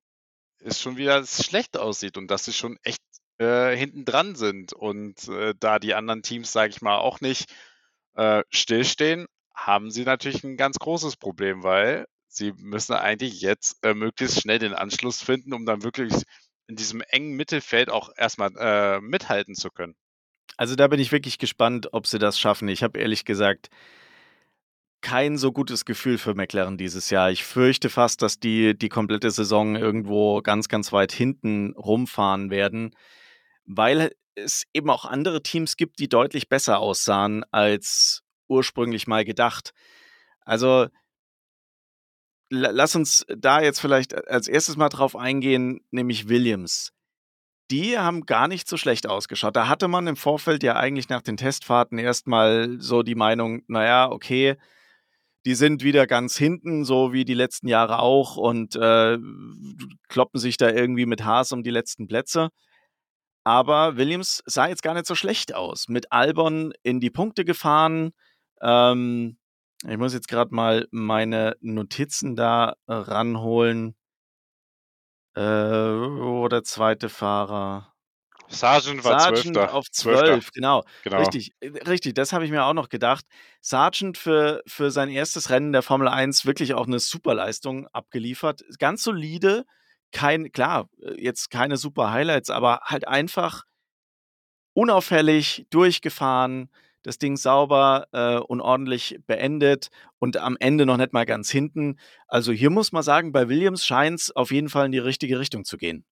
es 0.64 0.82
schon 0.82 0.98
wieder 0.98 1.26
schlecht 1.26 1.78
aussieht 1.78 2.18
und 2.18 2.30
dass 2.30 2.46
sie 2.46 2.54
schon 2.54 2.78
echt 2.84 3.02
äh, 3.38 3.76
hinten 3.76 4.06
dran 4.06 4.36
sind. 4.36 4.74
Und 4.74 5.28
äh, 5.28 5.54
da 5.60 5.80
die 5.80 5.94
anderen 5.94 6.24
Teams, 6.24 6.52
sage 6.52 6.72
ich 6.72 6.82
mal, 6.82 6.98
auch 6.98 7.22
nicht 7.22 7.52
äh, 8.16 8.44
stillstehen, 8.50 9.28
haben 9.54 9.92
sie 9.92 10.04
natürlich 10.04 10.44
ein 10.44 10.58
ganz 10.58 10.78
großes 10.80 11.18
Problem, 11.18 11.64
weil 11.64 12.06
sie 12.28 12.54
müssen 12.58 12.94
eigentlich 12.94 13.42
jetzt 13.42 13.84
äh, 13.84 13.94
möglichst 13.94 14.42
schnell 14.42 14.60
den 14.60 14.74
Anschluss 14.74 15.22
finden, 15.22 15.54
um 15.54 15.66
dann 15.66 15.84
wirklich 15.84 16.14
in 16.68 16.76
diesem 16.76 17.02
engen 17.02 17.36
Mittelfeld 17.36 17.90
auch 17.90 18.10
erstmal 18.16 18.52
äh, 18.58 19.02
mithalten 19.02 19.56
zu 19.56 19.70
können. 19.70 19.96
Also 20.58 20.76
da 20.76 20.88
bin 20.88 21.00
ich 21.00 21.12
wirklich 21.12 21.38
gespannt, 21.38 21.90
ob 21.92 22.08
sie 22.08 22.20
das 22.20 22.40
schaffen. 22.40 22.68
Ich 22.68 22.84
habe 22.84 23.00
ehrlich 23.00 23.26
gesagt 23.26 23.70
kein 25.02 25.38
so 25.38 25.52
gutes 25.52 25.86
Gefühl 25.86 26.18
für 26.18 26.36
McLaren 26.36 26.78
dieses 26.78 27.10
Jahr. 27.10 27.32
Ich 27.32 27.44
fürchte 27.44 27.90
fast, 27.90 28.22
dass 28.22 28.40
die 28.40 28.78
die 28.78 28.90
komplette 28.90 29.32
Saison 29.32 29.76
irgendwo 29.76 30.42
ganz, 30.42 30.68
ganz 30.68 30.92
weit 30.92 31.12
hinten 31.12 31.74
rumfahren 31.76 32.50
werden, 32.50 32.96
weil 33.66 34.12
es 34.36 34.66
eben 34.74 34.90
auch 34.90 35.06
andere 35.06 35.44
Teams 35.44 35.76
gibt, 35.76 36.00
die 36.00 36.08
deutlich 36.10 36.50
besser 36.50 36.80
aussahen 36.80 37.44
als 37.52 38.24
ursprünglich 38.48 39.08
mal 39.08 39.26
gedacht. 39.26 39.74
Also 40.42 40.88
lass 42.50 42.96
uns 42.96 43.26
da 43.28 43.62
jetzt 43.62 43.80
vielleicht 43.80 44.28
als 44.28 44.48
erstes 44.48 44.78
mal 44.78 44.90
drauf 44.90 45.16
eingehen, 45.16 45.82
nämlich 45.92 46.28
Williams. 46.28 46.92
Die 47.72 47.98
haben 47.98 48.26
gar 48.26 48.50
nicht 48.50 48.68
so 48.68 48.76
schlecht 48.76 49.08
ausgeschaut. 49.08 49.56
Da 49.56 49.70
hatte 49.70 49.88
man 49.88 50.06
im 50.08 50.18
Vorfeld 50.18 50.62
ja 50.62 50.76
eigentlich 50.76 51.08
nach 51.08 51.22
den 51.22 51.38
Testfahrten 51.38 51.98
erstmal 51.98 52.82
so 52.82 53.02
die 53.02 53.16
Meinung, 53.16 53.64
naja, 53.68 54.12
okay, 54.12 54.58
die 55.46 55.56
sind 55.56 55.84
wieder 55.84 56.08
ganz 56.08 56.38
hinten, 56.38 56.86
so 56.86 57.14
wie 57.14 57.26
die 57.26 57.34
letzten 57.34 57.68
Jahre 57.68 58.00
auch, 58.00 58.38
und 58.38 58.76
äh, 58.76 59.18
kloppen 60.08 60.40
sich 60.40 60.58
da 60.58 60.70
irgendwie 60.70 61.06
mit 61.06 61.24
Haas 61.24 61.52
um 61.52 61.64
die 61.64 61.72
letzten 61.72 62.08
Plätze. 62.08 62.50
Aber 63.44 63.98
Williams 63.98 64.44
sah 64.46 64.68
jetzt 64.68 64.84
gar 64.84 64.94
nicht 64.94 65.08
so 65.08 65.16
schlecht 65.16 65.56
aus. 65.56 65.88
Mit 65.88 66.12
Albon 66.12 66.74
in 66.84 67.00
die 67.00 67.10
Punkte 67.10 67.44
gefahren. 67.46 68.12
Ähm, 68.62 69.38
ich 69.88 69.98
muss 69.98 70.14
jetzt 70.14 70.28
gerade 70.28 70.54
mal 70.54 70.88
meine 70.92 71.56
Notizen 71.62 72.36
da 72.36 72.76
äh, 72.88 72.94
ranholen. 72.94 73.96
Äh, 75.36 75.42
wo 75.42 76.48
der 76.50 76.64
zweite 76.64 77.10
Fahrer? 77.10 77.91
Sargent 78.52 79.04
war 79.04 79.20
Sargent 79.20 79.56
Zwölfter. 79.56 79.74
auf 79.74 79.90
12, 79.90 80.52
genau. 80.52 80.84
Genau. 81.04 81.18
Richtig, 81.20 81.54
äh, 81.60 81.70
richtig, 81.88 82.14
das 82.16 82.34
habe 82.34 82.46
ich 82.46 82.52
mir 82.52 82.66
auch 82.66 82.74
noch 82.74 82.90
gedacht. 82.90 83.26
Sargent 83.62 84.18
für, 84.18 84.62
für 84.68 84.92
sein 84.92 85.10
erstes 85.10 85.50
Rennen 85.50 85.72
der 85.72 85.82
Formel 85.82 86.08
1 86.08 86.46
wirklich 86.46 86.74
auch 86.74 86.88
eine 86.88 87.00
Superleistung 87.00 87.88
abgeliefert. 87.88 88.64
Ganz 88.80 89.04
solide, 89.04 89.66
kein, 90.12 90.52
klar, 90.52 90.90
äh, 91.02 91.22
jetzt 91.22 91.50
keine 91.50 91.78
super 91.78 92.12
Highlights, 92.12 92.50
aber 92.50 92.82
halt 92.84 93.08
einfach 93.08 93.64
unauffällig 94.74 95.66
durchgefahren, 95.70 96.70
das 97.04 97.18
Ding 97.18 97.36
sauber 97.36 98.08
äh, 98.12 98.38
und 98.38 98.62
ordentlich 98.62 99.20
beendet 99.26 99.90
und 100.20 100.38
am 100.38 100.56
Ende 100.60 100.86
noch 100.86 100.98
nicht 100.98 101.14
mal 101.14 101.26
ganz 101.26 101.50
hinten. 101.50 101.98
Also 102.28 102.52
hier 102.52 102.70
muss 102.70 102.92
man 102.92 103.04
sagen, 103.04 103.32
bei 103.32 103.50
Williams 103.50 103.86
scheint 103.86 104.20
es 104.20 104.36
auf 104.36 104.52
jeden 104.52 104.70
Fall 104.70 104.86
in 104.86 104.92
die 104.92 105.00
richtige 105.00 105.40
Richtung 105.40 105.66
zu 105.66 105.78
gehen. 105.78 106.06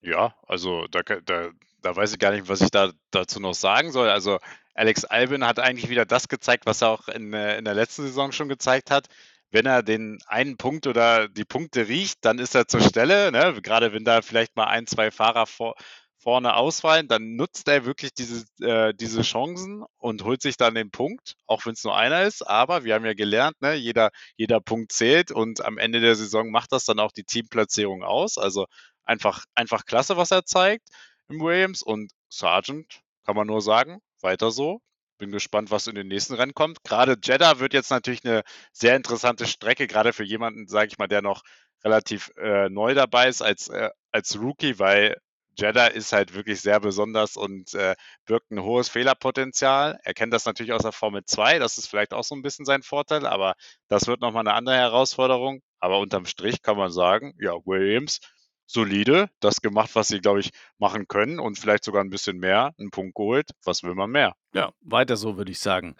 Ja, 0.00 0.34
also 0.46 0.86
da, 0.88 1.02
da, 1.02 1.50
da 1.82 1.96
weiß 1.96 2.12
ich 2.12 2.18
gar 2.18 2.32
nicht, 2.32 2.48
was 2.48 2.60
ich 2.60 2.70
da 2.70 2.92
dazu 3.10 3.40
noch 3.40 3.54
sagen 3.54 3.92
soll. 3.92 4.08
Also 4.08 4.38
Alex 4.74 5.04
Albin 5.04 5.44
hat 5.44 5.58
eigentlich 5.58 5.90
wieder 5.90 6.06
das 6.06 6.28
gezeigt, 6.28 6.66
was 6.66 6.82
er 6.82 6.90
auch 6.90 7.08
in, 7.08 7.32
in 7.32 7.64
der 7.64 7.74
letzten 7.74 8.02
Saison 8.02 8.32
schon 8.32 8.48
gezeigt 8.48 8.90
hat. 8.90 9.08
Wenn 9.50 9.66
er 9.66 9.82
den 9.82 10.18
einen 10.26 10.56
Punkt 10.56 10.86
oder 10.86 11.28
die 11.28 11.44
Punkte 11.44 11.88
riecht, 11.88 12.18
dann 12.24 12.38
ist 12.38 12.54
er 12.54 12.68
zur 12.68 12.80
Stelle. 12.80 13.32
Ne? 13.32 13.60
Gerade 13.62 13.92
wenn 13.92 14.04
da 14.04 14.22
vielleicht 14.22 14.56
mal 14.56 14.66
ein, 14.66 14.86
zwei 14.86 15.10
Fahrer 15.10 15.46
vor, 15.46 15.74
vorne 16.18 16.54
ausfallen, 16.54 17.08
dann 17.08 17.36
nutzt 17.36 17.68
er 17.68 17.86
wirklich 17.86 18.12
diese, 18.12 18.44
äh, 18.60 18.92
diese 18.94 19.22
Chancen 19.22 19.84
und 19.96 20.24
holt 20.24 20.42
sich 20.42 20.56
dann 20.56 20.74
den 20.74 20.90
Punkt, 20.90 21.34
auch 21.46 21.64
wenn 21.64 21.72
es 21.72 21.84
nur 21.84 21.96
einer 21.96 22.24
ist. 22.24 22.42
Aber 22.42 22.84
wir 22.84 22.94
haben 22.94 23.06
ja 23.06 23.14
gelernt, 23.14 23.60
ne, 23.60 23.74
jeder, 23.74 24.10
jeder 24.36 24.60
Punkt 24.60 24.92
zählt 24.92 25.30
und 25.30 25.64
am 25.64 25.78
Ende 25.78 26.00
der 26.00 26.16
Saison 26.16 26.50
macht 26.50 26.72
das 26.72 26.84
dann 26.84 26.98
auch 26.98 27.12
die 27.12 27.24
Teamplatzierung 27.24 28.02
aus. 28.02 28.36
Also 28.36 28.66
einfach, 29.08 29.44
einfach 29.54 29.84
klasse, 29.84 30.16
was 30.16 30.30
er 30.30 30.44
zeigt 30.44 30.88
im 31.28 31.40
Williams 31.40 31.82
und 31.82 32.12
Sargent 32.28 33.00
kann 33.24 33.36
man 33.36 33.46
nur 33.46 33.60
sagen, 33.60 34.00
weiter 34.20 34.50
so. 34.50 34.80
Bin 35.18 35.30
gespannt, 35.32 35.70
was 35.70 35.86
in 35.86 35.94
den 35.94 36.08
nächsten 36.08 36.34
Rennen 36.34 36.54
kommt. 36.54 36.84
Gerade 36.84 37.16
Jeddah 37.22 37.58
wird 37.58 37.74
jetzt 37.74 37.90
natürlich 37.90 38.24
eine 38.24 38.42
sehr 38.72 38.96
interessante 38.96 39.46
Strecke, 39.46 39.86
gerade 39.86 40.12
für 40.12 40.24
jemanden, 40.24 40.68
sage 40.68 40.88
ich 40.88 40.98
mal, 40.98 41.08
der 41.08 41.22
noch 41.22 41.42
relativ 41.84 42.30
äh, 42.36 42.68
neu 42.68 42.94
dabei 42.94 43.28
ist 43.28 43.42
als, 43.42 43.68
äh, 43.68 43.90
als 44.12 44.38
Rookie, 44.40 44.78
weil 44.78 45.16
Jeddah 45.58 45.88
ist 45.88 46.12
halt 46.12 46.34
wirklich 46.34 46.60
sehr 46.60 46.78
besonders 46.78 47.36
und 47.36 47.74
äh, 47.74 47.96
birgt 48.26 48.52
ein 48.52 48.62
hohes 48.62 48.88
Fehlerpotenzial. 48.88 49.98
Er 50.04 50.14
kennt 50.14 50.32
das 50.32 50.46
natürlich 50.46 50.72
aus 50.72 50.82
der 50.82 50.92
Formel 50.92 51.24
2, 51.24 51.58
das 51.58 51.78
ist 51.78 51.88
vielleicht 51.88 52.14
auch 52.14 52.24
so 52.24 52.36
ein 52.36 52.42
bisschen 52.42 52.64
sein 52.64 52.82
Vorteil, 52.82 53.26
aber 53.26 53.54
das 53.88 54.06
wird 54.06 54.20
nochmal 54.20 54.46
eine 54.46 54.54
andere 54.54 54.76
Herausforderung. 54.76 55.60
Aber 55.80 55.98
unterm 55.98 56.26
Strich 56.26 56.62
kann 56.62 56.76
man 56.76 56.90
sagen, 56.90 57.34
ja, 57.38 57.52
Williams 57.64 58.20
solide, 58.68 59.30
das 59.40 59.60
gemacht, 59.60 59.90
was 59.94 60.08
sie, 60.08 60.20
glaube 60.20 60.40
ich, 60.40 60.50
machen 60.78 61.08
können 61.08 61.40
und 61.40 61.58
vielleicht 61.58 61.84
sogar 61.84 62.04
ein 62.04 62.10
bisschen 62.10 62.38
mehr, 62.38 62.74
einen 62.78 62.90
Punkt 62.90 63.16
geholt. 63.16 63.50
Was 63.64 63.82
will 63.82 63.94
man 63.94 64.10
mehr? 64.10 64.34
Ja, 64.54 64.72
weiter 64.82 65.16
so, 65.16 65.36
würde 65.36 65.50
ich 65.50 65.58
sagen. 65.58 65.96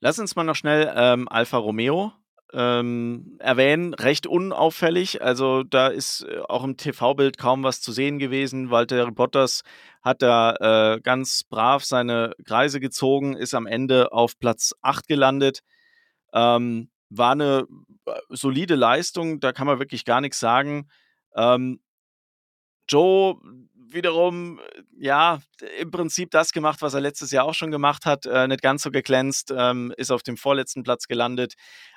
Lass 0.00 0.18
uns 0.18 0.36
mal 0.36 0.44
noch 0.44 0.56
schnell 0.56 0.92
ähm, 0.94 1.28
Alfa 1.28 1.56
Romeo 1.56 2.12
ähm, 2.52 3.36
erwähnen. 3.38 3.94
Recht 3.94 4.26
unauffällig. 4.26 5.22
Also 5.22 5.62
da 5.62 5.88
ist 5.88 6.22
äh, 6.22 6.40
auch 6.48 6.64
im 6.64 6.76
TV-Bild 6.76 7.38
kaum 7.38 7.62
was 7.62 7.80
zu 7.80 7.92
sehen 7.92 8.18
gewesen. 8.18 8.70
Walter 8.70 9.10
Bottas 9.12 9.62
hat 10.02 10.20
da 10.20 10.94
äh, 10.96 11.00
ganz 11.00 11.44
brav 11.44 11.84
seine 11.84 12.34
Kreise 12.44 12.80
gezogen, 12.80 13.36
ist 13.36 13.54
am 13.54 13.66
Ende 13.66 14.12
auf 14.12 14.38
Platz 14.38 14.74
8 14.82 15.08
gelandet. 15.08 15.60
Ähm, 16.32 16.90
war 17.08 17.32
eine 17.32 17.66
äh, 18.06 18.12
solide 18.30 18.74
Leistung, 18.74 19.40
da 19.40 19.52
kann 19.52 19.66
man 19.66 19.78
wirklich 19.78 20.04
gar 20.04 20.20
nichts 20.20 20.40
sagen. 20.40 20.88
Ähm, 21.36 21.80
Joe 22.88 23.36
wiederum, 23.94 24.60
ja, 24.98 25.40
im 25.78 25.90
Prinzip 25.90 26.30
das 26.30 26.52
gemacht, 26.52 26.82
was 26.82 26.94
er 26.94 27.00
letztes 27.00 27.30
Jahr 27.30 27.44
auch 27.44 27.54
schon 27.54 27.70
gemacht 27.70 28.04
hat. 28.04 28.26
Äh, 28.26 28.48
nicht 28.48 28.62
ganz 28.62 28.82
so 28.82 28.90
geglänzt, 28.90 29.52
ähm, 29.56 29.92
ist 29.96 30.10
auf 30.10 30.22
dem 30.22 30.36
vorletzten 30.36 30.82
Platz 30.82 31.06
gelandet. 31.06 31.54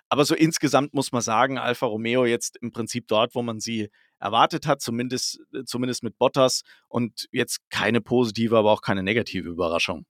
Aber 0.10 0.24
so 0.24 0.36
insgesamt 0.36 0.94
muss 0.94 1.12
man 1.12 1.22
sagen, 1.22 1.58
Alfa 1.58 1.86
Romeo 1.86 2.26
jetzt 2.26 2.58
im 2.62 2.72
Prinzip 2.72 3.08
dort, 3.08 3.36
wo 3.36 3.42
man 3.42 3.60
sie 3.60 3.90
erwartet 4.20 4.66
hat, 4.66 4.82
zumindest, 4.82 5.40
äh, 5.54 5.64
zumindest 5.66 6.04
mit 6.04 6.18
Bottas. 6.18 6.62
Und 6.88 7.28
jetzt 7.32 7.60
keine 7.70 8.00
positive, 8.00 8.58
aber 8.58 8.72
auch 8.72 8.82
keine 8.82 9.04
negative 9.04 9.50
Überraschung. 9.50 10.06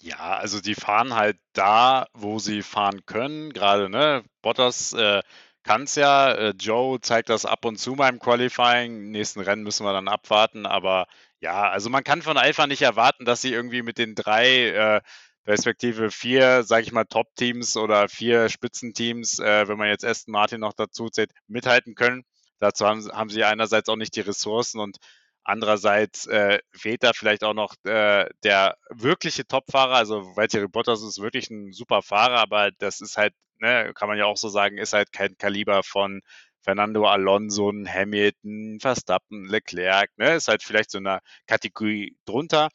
Ja, 0.00 0.36
also 0.36 0.60
die 0.60 0.74
fahren 0.74 1.14
halt 1.14 1.38
da, 1.52 2.06
wo 2.12 2.38
sie 2.38 2.62
fahren 2.62 3.06
können. 3.06 3.52
Gerade, 3.52 3.88
ne, 3.88 4.24
Bottas 4.42 4.92
äh, 4.92 5.22
kann 5.62 5.84
es 5.84 5.94
ja. 5.94 6.32
Äh, 6.32 6.54
Joe 6.58 7.00
zeigt 7.00 7.28
das 7.28 7.46
ab 7.46 7.64
und 7.64 7.76
zu 7.78 7.94
beim 7.94 8.18
Qualifying. 8.18 9.10
Nächsten 9.10 9.40
Rennen 9.40 9.62
müssen 9.62 9.84
wir 9.84 9.92
dann 9.92 10.08
abwarten. 10.08 10.66
Aber 10.66 11.06
ja, 11.40 11.68
also 11.70 11.90
man 11.90 12.04
kann 12.04 12.22
von 12.22 12.36
Alpha 12.36 12.66
nicht 12.66 12.82
erwarten, 12.82 13.24
dass 13.24 13.42
sie 13.42 13.52
irgendwie 13.52 13.82
mit 13.82 13.98
den 13.98 14.14
drei, 14.14 14.68
äh, 14.68 15.00
respektive 15.46 16.10
vier, 16.10 16.62
sage 16.64 16.82
ich 16.84 16.92
mal, 16.92 17.04
Top-Teams 17.04 17.76
oder 17.76 18.08
vier 18.08 18.48
Spitzenteams, 18.48 19.38
äh, 19.40 19.68
wenn 19.68 19.78
man 19.78 19.88
jetzt 19.88 20.04
Aston 20.04 20.32
Martin 20.32 20.60
noch 20.60 20.72
dazu 20.72 21.08
zählt, 21.08 21.32
mithalten 21.48 21.94
können. 21.94 22.24
Dazu 22.60 22.86
haben, 22.86 23.04
haben 23.12 23.30
sie 23.30 23.44
einerseits 23.44 23.88
auch 23.88 23.96
nicht 23.96 24.14
die 24.16 24.20
Ressourcen 24.20 24.80
und 24.80 24.98
Andererseits 25.44 26.26
äh, 26.26 26.60
fehlt 26.70 27.02
da 27.02 27.12
vielleicht 27.12 27.42
auch 27.42 27.54
noch 27.54 27.74
äh, 27.84 28.28
der 28.44 28.76
wirkliche 28.90 29.44
Topfahrer. 29.44 29.96
Also 29.96 30.36
Valtteri 30.36 30.68
Bottas 30.68 31.02
ist 31.02 31.20
wirklich 31.20 31.50
ein 31.50 31.72
super 31.72 32.00
Fahrer, 32.02 32.38
aber 32.38 32.70
das 32.70 33.00
ist 33.00 33.16
halt 33.16 33.34
ne, 33.62 33.92
kann 33.94 34.08
man 34.08 34.18
ja 34.18 34.26
auch 34.26 34.36
so 34.36 34.48
sagen, 34.48 34.76
ist 34.76 34.92
halt 34.92 35.12
kein 35.12 35.38
Kaliber 35.38 35.82
von 35.82 36.20
Fernando 36.60 37.06
Alonso, 37.06 37.72
Hamilton, 37.72 38.78
Verstappen, 38.80 39.46
Leclerc, 39.46 40.10
ne, 40.18 40.34
ist 40.34 40.48
halt 40.48 40.62
vielleicht 40.62 40.90
so 40.90 40.98
eine 40.98 41.20
Kategorie 41.46 42.16
drunter. 42.26 42.68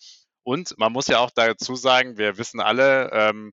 Und 0.44 0.74
man 0.78 0.94
muss 0.94 1.08
ja 1.08 1.20
auch 1.20 1.32
dazu 1.36 1.76
sagen, 1.76 2.18
wir 2.18 2.38
wissen 2.38 2.62
alle, 2.62 3.12
ähm, 3.12 3.52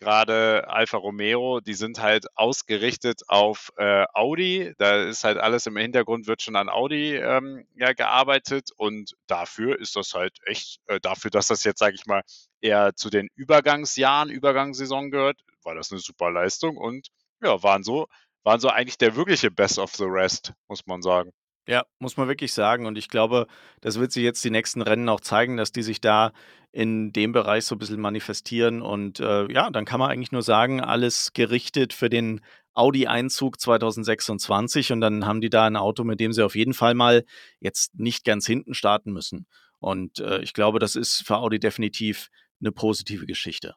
gerade 0.00 0.68
Alfa 0.68 0.96
Romeo, 0.98 1.60
die 1.60 1.74
sind 1.74 2.00
halt 2.00 2.26
ausgerichtet 2.36 3.22
auf 3.28 3.70
äh, 3.76 4.04
Audi. 4.12 4.74
Da 4.78 5.04
ist 5.04 5.24
halt 5.24 5.38
alles 5.38 5.66
im 5.66 5.76
Hintergrund, 5.76 6.26
wird 6.26 6.42
schon 6.42 6.56
an 6.56 6.68
Audi 6.68 7.16
ähm, 7.16 7.66
ja, 7.76 7.92
gearbeitet 7.92 8.70
und 8.76 9.14
dafür 9.28 9.78
ist 9.78 9.96
das 9.96 10.14
halt 10.14 10.36
echt, 10.46 10.80
äh, 10.86 11.00
dafür, 11.00 11.30
dass 11.30 11.46
das 11.46 11.64
jetzt, 11.64 11.78
sage 11.78 11.94
ich 11.94 12.06
mal, 12.06 12.22
eher 12.60 12.94
zu 12.94 13.10
den 13.10 13.28
Übergangsjahren, 13.36 14.30
Übergangssaison 14.30 15.10
gehört, 15.10 15.40
war 15.64 15.74
das 15.74 15.90
eine 15.90 16.00
super 16.00 16.30
Leistung 16.30 16.76
und 16.76 17.08
ja, 17.42 17.62
waren 17.62 17.82
so, 17.82 18.06
waren 18.42 18.60
so 18.60 18.68
eigentlich 18.68 18.98
der 18.98 19.16
wirkliche 19.16 19.50
Best 19.50 19.78
of 19.78 19.94
the 19.94 20.04
Rest, 20.04 20.52
muss 20.68 20.86
man 20.86 21.02
sagen. 21.02 21.32
Ja, 21.66 21.84
muss 21.98 22.18
man 22.18 22.28
wirklich 22.28 22.52
sagen. 22.52 22.84
Und 22.84 22.98
ich 22.98 23.08
glaube, 23.08 23.46
das 23.80 23.98
wird 23.98 24.12
sich 24.12 24.22
jetzt 24.22 24.44
die 24.44 24.50
nächsten 24.50 24.82
Rennen 24.82 25.08
auch 25.08 25.20
zeigen, 25.20 25.56
dass 25.56 25.72
die 25.72 25.82
sich 25.82 26.00
da 26.00 26.32
in 26.72 27.12
dem 27.12 27.32
Bereich 27.32 27.64
so 27.64 27.74
ein 27.74 27.78
bisschen 27.78 28.00
manifestieren. 28.00 28.82
Und 28.82 29.20
äh, 29.20 29.50
ja, 29.50 29.70
dann 29.70 29.86
kann 29.86 29.98
man 29.98 30.10
eigentlich 30.10 30.32
nur 30.32 30.42
sagen, 30.42 30.82
alles 30.82 31.32
gerichtet 31.32 31.94
für 31.94 32.10
den 32.10 32.42
Audi-Einzug 32.74 33.58
2026. 33.58 34.92
Und 34.92 35.00
dann 35.00 35.24
haben 35.24 35.40
die 35.40 35.48
da 35.48 35.64
ein 35.66 35.76
Auto, 35.76 36.04
mit 36.04 36.20
dem 36.20 36.34
sie 36.34 36.44
auf 36.44 36.54
jeden 36.54 36.74
Fall 36.74 36.94
mal 36.94 37.24
jetzt 37.60 37.94
nicht 37.94 38.24
ganz 38.24 38.46
hinten 38.46 38.74
starten 38.74 39.12
müssen. 39.12 39.46
Und 39.78 40.18
äh, 40.18 40.40
ich 40.40 40.52
glaube, 40.52 40.78
das 40.80 40.96
ist 40.96 41.26
für 41.26 41.38
Audi 41.38 41.58
definitiv 41.58 42.28
eine 42.60 42.72
positive 42.72 43.24
Geschichte. 43.24 43.74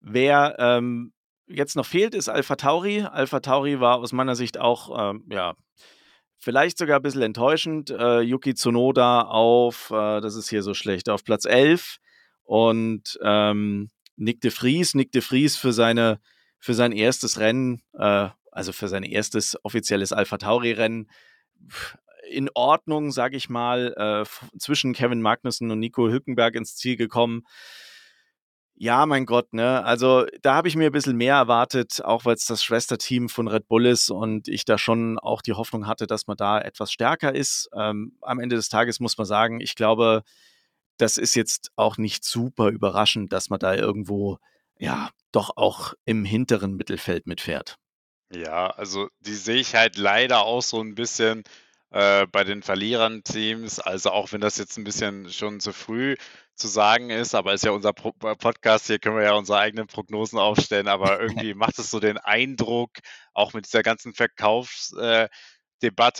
Wer 0.00 0.56
ähm, 0.58 1.12
jetzt 1.46 1.76
noch 1.76 1.86
fehlt, 1.86 2.14
ist 2.14 2.28
Alpha 2.28 2.56
Tauri. 2.56 3.02
Alpha 3.02 3.40
Tauri 3.40 3.80
war 3.80 3.98
aus 3.98 4.12
meiner 4.12 4.36
Sicht 4.36 4.58
auch, 4.58 5.10
ähm, 5.10 5.24
ja, 5.30 5.54
Vielleicht 6.42 6.78
sogar 6.78 7.00
ein 7.00 7.02
bisschen 7.02 7.20
enttäuschend. 7.20 7.90
Äh, 7.90 8.20
Yuki 8.20 8.54
Tsunoda 8.54 9.20
auf, 9.20 9.90
äh, 9.90 10.22
das 10.22 10.36
ist 10.36 10.48
hier 10.48 10.62
so 10.62 10.72
schlecht, 10.72 11.10
auf 11.10 11.22
Platz 11.22 11.44
11. 11.44 11.98
Und 12.44 13.18
ähm, 13.22 13.90
Nick 14.16 14.40
de 14.40 14.50
Vries, 14.50 14.94
Nick 14.94 15.12
de 15.12 15.20
Vries 15.20 15.58
für, 15.58 15.74
seine, 15.74 16.18
für 16.58 16.72
sein 16.72 16.92
erstes 16.92 17.40
Rennen, 17.40 17.82
äh, 17.92 18.30
also 18.50 18.72
für 18.72 18.88
sein 18.88 19.02
erstes 19.02 19.54
offizielles 19.64 20.12
Alpha 20.14 20.38
Tauri-Rennen, 20.38 21.10
in 22.30 22.48
Ordnung, 22.54 23.12
sage 23.12 23.36
ich 23.36 23.50
mal, 23.50 23.92
äh, 23.98 24.58
zwischen 24.58 24.94
Kevin 24.94 25.20
Magnussen 25.20 25.70
und 25.70 25.78
Nico 25.78 26.08
Hülkenberg 26.08 26.54
ins 26.54 26.74
Ziel 26.74 26.96
gekommen. 26.96 27.42
Ja, 28.82 29.04
mein 29.04 29.26
Gott, 29.26 29.52
ne? 29.52 29.84
Also 29.84 30.24
da 30.40 30.54
habe 30.54 30.66
ich 30.66 30.74
mir 30.74 30.86
ein 30.86 30.92
bisschen 30.92 31.18
mehr 31.18 31.34
erwartet, 31.34 32.02
auch 32.02 32.24
weil 32.24 32.36
es 32.36 32.46
das 32.46 32.64
Schwesterteam 32.64 33.28
von 33.28 33.46
Red 33.46 33.68
Bull 33.68 33.84
ist 33.84 34.08
und 34.08 34.48
ich 34.48 34.64
da 34.64 34.78
schon 34.78 35.18
auch 35.18 35.42
die 35.42 35.52
Hoffnung 35.52 35.86
hatte, 35.86 36.06
dass 36.06 36.26
man 36.26 36.38
da 36.38 36.58
etwas 36.58 36.90
stärker 36.90 37.34
ist. 37.34 37.68
Ähm, 37.76 38.16
am 38.22 38.40
Ende 38.40 38.56
des 38.56 38.70
Tages 38.70 38.98
muss 38.98 39.18
man 39.18 39.26
sagen, 39.26 39.60
ich 39.60 39.74
glaube, 39.74 40.22
das 40.96 41.18
ist 41.18 41.34
jetzt 41.34 41.72
auch 41.76 41.98
nicht 41.98 42.24
super 42.24 42.68
überraschend, 42.68 43.34
dass 43.34 43.50
man 43.50 43.58
da 43.58 43.74
irgendwo, 43.74 44.38
ja, 44.78 45.10
doch 45.30 45.58
auch 45.58 45.92
im 46.06 46.24
hinteren 46.24 46.74
Mittelfeld 46.76 47.26
mitfährt. 47.26 47.76
Ja, 48.32 48.68
also 48.70 49.10
die 49.18 49.34
sehe 49.34 49.60
ich 49.60 49.74
halt 49.74 49.98
leider 49.98 50.44
auch 50.44 50.62
so 50.62 50.80
ein 50.80 50.94
bisschen 50.94 51.44
äh, 51.90 52.26
bei 52.28 52.44
den 52.44 52.62
Verlierern-Teams. 52.62 53.78
Also 53.80 54.10
auch 54.10 54.32
wenn 54.32 54.40
das 54.40 54.56
jetzt 54.56 54.78
ein 54.78 54.84
bisschen 54.84 55.30
schon 55.30 55.60
zu 55.60 55.74
früh 55.74 56.16
zu 56.60 56.68
sagen 56.68 57.10
ist, 57.10 57.34
aber 57.34 57.54
ist 57.54 57.64
ja 57.64 57.72
unser 57.72 57.92
Pro 57.92 58.12
äh, 58.22 58.36
Podcast, 58.36 58.86
hier 58.86 58.98
können 58.98 59.16
wir 59.16 59.24
ja 59.24 59.34
unsere 59.34 59.58
eigenen 59.58 59.86
Prognosen 59.86 60.38
aufstellen, 60.38 60.88
aber 60.88 61.20
irgendwie 61.20 61.54
macht 61.54 61.78
es 61.78 61.90
so 61.90 62.00
den 62.00 62.18
Eindruck, 62.18 62.90
auch 63.32 63.54
mit 63.54 63.66
dieser 63.66 63.82
ganzen 63.82 64.12
Verkaufsdebatte, 64.12 65.30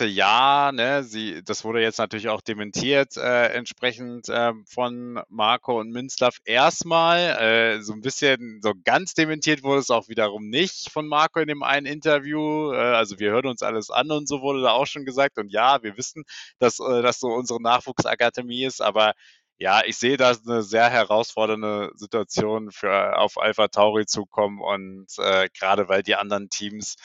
äh, 0.05 0.07
ja, 0.07 0.71
ne, 0.73 1.03
sie, 1.03 1.43
das 1.43 1.63
wurde 1.63 1.81
jetzt 1.81 1.99
natürlich 1.99 2.29
auch 2.29 2.41
dementiert, 2.41 3.17
äh, 3.17 3.49
entsprechend 3.53 4.29
äh, 4.29 4.53
von 4.65 5.21
Marco 5.29 5.79
und 5.79 5.91
Münzlaff 5.91 6.37
erstmal, 6.43 7.19
äh, 7.19 7.81
so 7.83 7.93
ein 7.93 8.01
bisschen, 8.01 8.61
so 8.63 8.73
ganz 8.83 9.13
dementiert 9.13 9.61
wurde 9.61 9.81
es 9.81 9.91
auch 9.91 10.09
wiederum 10.09 10.49
nicht 10.49 10.91
von 10.91 11.07
Marco 11.07 11.39
in 11.39 11.47
dem 11.47 11.61
einen 11.61 11.85
Interview, 11.85 12.73
äh, 12.73 12.77
also 12.77 13.19
wir 13.19 13.29
hören 13.29 13.45
uns 13.45 13.61
alles 13.61 13.91
an 13.91 14.09
und 14.09 14.27
so 14.27 14.41
wurde 14.41 14.63
da 14.63 14.71
auch 14.71 14.87
schon 14.87 15.05
gesagt 15.05 15.37
und 15.37 15.51
ja, 15.51 15.83
wir 15.83 15.97
wissen, 15.97 16.23
dass 16.57 16.77
das 16.77 17.19
so 17.19 17.27
unsere 17.27 17.61
Nachwuchsakademie 17.61 18.65
ist, 18.65 18.81
aber 18.81 19.13
ja, 19.61 19.83
ich 19.85 19.97
sehe 19.97 20.17
da 20.17 20.33
eine 20.47 20.63
sehr 20.63 20.89
herausfordernde 20.89 21.91
Situation 21.93 22.71
für 22.71 23.15
auf 23.19 23.37
Alpha 23.37 23.67
Tauri 23.67 24.07
zukommen 24.07 24.59
und 24.59 25.05
äh, 25.19 25.49
gerade 25.55 25.87
weil 25.87 26.01
die 26.01 26.15
anderen 26.15 26.49
Teams 26.49 26.95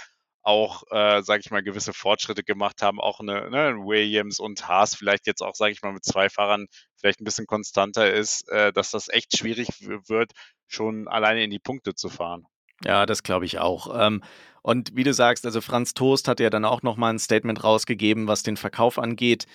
auch, 0.40 0.84
äh, 0.90 1.22
sage 1.22 1.42
ich 1.44 1.50
mal, 1.50 1.62
gewisse 1.62 1.92
Fortschritte 1.92 2.44
gemacht 2.44 2.80
haben, 2.80 2.98
auch 2.98 3.20
eine, 3.20 3.50
ne, 3.50 3.76
Williams 3.76 4.40
und 4.40 4.66
Haas 4.66 4.94
vielleicht 4.94 5.26
jetzt 5.26 5.42
auch, 5.42 5.54
sage 5.54 5.72
ich 5.72 5.82
mal, 5.82 5.92
mit 5.92 6.06
zwei 6.06 6.30
Fahrern 6.30 6.66
vielleicht 6.96 7.20
ein 7.20 7.24
bisschen 7.24 7.46
konstanter 7.46 8.10
ist, 8.10 8.48
äh, 8.48 8.72
dass 8.72 8.90
das 8.90 9.10
echt 9.10 9.36
schwierig 9.36 9.68
wird, 10.08 10.32
schon 10.66 11.08
alleine 11.08 11.44
in 11.44 11.50
die 11.50 11.58
Punkte 11.58 11.94
zu 11.94 12.08
fahren. 12.08 12.46
Ja, 12.84 13.04
das 13.04 13.22
glaube 13.22 13.44
ich 13.44 13.58
auch. 13.58 13.94
Ähm, 14.00 14.22
und 14.62 14.96
wie 14.96 15.04
du 15.04 15.12
sagst, 15.12 15.44
also 15.44 15.60
Franz 15.60 15.92
Toast 15.92 16.26
hat 16.26 16.40
ja 16.40 16.48
dann 16.48 16.64
auch 16.64 16.82
nochmal 16.82 17.12
ein 17.12 17.18
Statement 17.18 17.62
rausgegeben, 17.62 18.28
was 18.28 18.42
den 18.42 18.56
Verkauf 18.56 18.98
angeht 18.98 19.46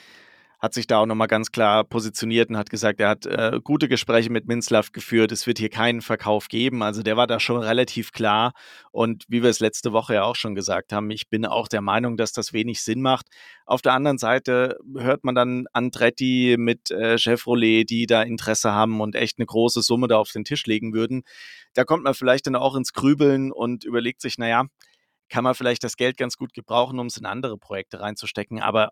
hat 0.62 0.76
sich 0.76 0.86
da 0.86 1.00
auch 1.00 1.08
nochmal 1.08 1.28
ganz 1.28 1.52
klar 1.52 1.84
positioniert 1.84 2.52
und 2.52 2.58
hat 2.58 2.70
gesagt, 2.70 3.00
er 3.00 3.10
hat 3.10 3.26
äh, 3.26 3.60
gute 3.64 3.90
Gespräche 3.90 4.30
mit 4.30 4.48
Minzlaff 4.48 4.92
geführt. 4.92 5.32
Es 5.32 5.48
wird 5.48 5.58
hier 5.58 5.70
keinen 5.70 6.02
Verkauf 6.02 6.50
geben. 6.50 6.84
Also 6.84 7.02
der 7.02 7.18
war 7.18 7.26
da 7.26 7.40
schon 7.40 7.58
relativ 7.58 8.12
klar. 8.12 8.54
Und 8.92 9.26
wie 9.28 9.42
wir 9.42 9.50
es 9.50 9.60
letzte 9.60 9.92
Woche 9.92 10.14
ja 10.14 10.24
auch 10.24 10.36
schon 10.36 10.54
gesagt 10.54 10.94
haben, 10.94 11.10
ich 11.10 11.30
bin 11.30 11.48
auch 11.48 11.68
der 11.68 11.82
Meinung, 11.82 12.16
dass 12.16 12.32
das 12.32 12.54
wenig 12.54 12.84
Sinn 12.84 13.02
macht. 13.02 13.26
Auf 13.66 13.82
der 13.82 13.94
anderen 13.94 14.20
Seite 14.20 14.78
hört 14.96 15.24
man 15.24 15.34
dann 15.34 15.66
Andretti 15.74 16.58
mit 16.60 16.92
äh, 16.92 17.18
Chevrolet, 17.18 17.84
die 17.90 18.06
da 18.06 18.22
Interesse 18.22 18.72
haben 18.72 19.02
und 19.02 19.16
echt 19.16 19.40
eine 19.40 19.48
große 19.48 19.82
Summe 19.82 20.08
da 20.08 20.18
auf 20.18 20.32
den 20.32 20.44
Tisch 20.46 20.68
legen 20.68 20.94
würden. 20.94 21.24
Da 21.74 21.86
kommt 21.86 22.04
man 22.04 22.14
vielleicht 22.14 22.46
dann 22.46 22.56
auch 22.56 22.76
ins 22.76 22.94
Grübeln 22.94 23.52
und 23.52 23.84
überlegt 23.84 24.22
sich, 24.22 24.38
naja, 24.38 24.66
kann 25.30 25.44
man 25.44 25.56
vielleicht 25.56 25.84
das 25.84 25.96
Geld 25.96 26.18
ganz 26.18 26.36
gut 26.36 26.54
gebrauchen, 26.54 27.00
um 27.00 27.08
es 27.08 27.18
in 27.18 27.26
andere 27.26 27.58
Projekte 27.58 28.02
reinzustecken. 28.02 28.62
Aber 28.62 28.90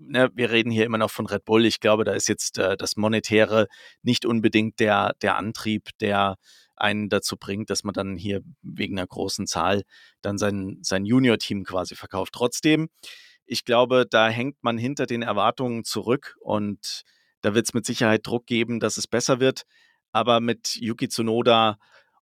ne, 0.00 0.30
wir 0.34 0.50
reden 0.50 0.70
hier 0.70 0.84
immer 0.84 0.98
noch 0.98 1.10
von 1.10 1.26
Red 1.26 1.44
Bull. 1.44 1.64
Ich 1.66 1.80
glaube, 1.80 2.04
da 2.04 2.12
ist 2.12 2.28
jetzt 2.28 2.58
äh, 2.58 2.76
das 2.76 2.96
Monetäre 2.96 3.68
nicht 4.02 4.24
unbedingt 4.24 4.80
der, 4.80 5.14
der 5.22 5.36
Antrieb, 5.36 5.90
der 6.00 6.36
einen 6.76 7.08
dazu 7.08 7.36
bringt, 7.36 7.70
dass 7.70 7.84
man 7.84 7.92
dann 7.92 8.16
hier 8.16 8.40
wegen 8.62 8.98
einer 8.98 9.06
großen 9.06 9.46
Zahl 9.46 9.82
dann 10.22 10.38
sein, 10.38 10.78
sein 10.82 11.04
Junior-Team 11.04 11.64
quasi 11.64 11.94
verkauft. 11.94 12.32
Trotzdem, 12.34 12.88
ich 13.44 13.64
glaube, 13.64 14.06
da 14.08 14.28
hängt 14.28 14.56
man 14.62 14.78
hinter 14.78 15.06
den 15.06 15.22
Erwartungen 15.22 15.84
zurück 15.84 16.36
und 16.40 17.02
da 17.42 17.54
wird 17.54 17.66
es 17.66 17.74
mit 17.74 17.84
Sicherheit 17.86 18.26
Druck 18.26 18.46
geben, 18.46 18.80
dass 18.80 18.96
es 18.96 19.06
besser 19.06 19.40
wird. 19.40 19.64
Aber 20.12 20.40
mit 20.40 20.76
Yuki 20.76 21.08
Tsunoda 21.08 21.78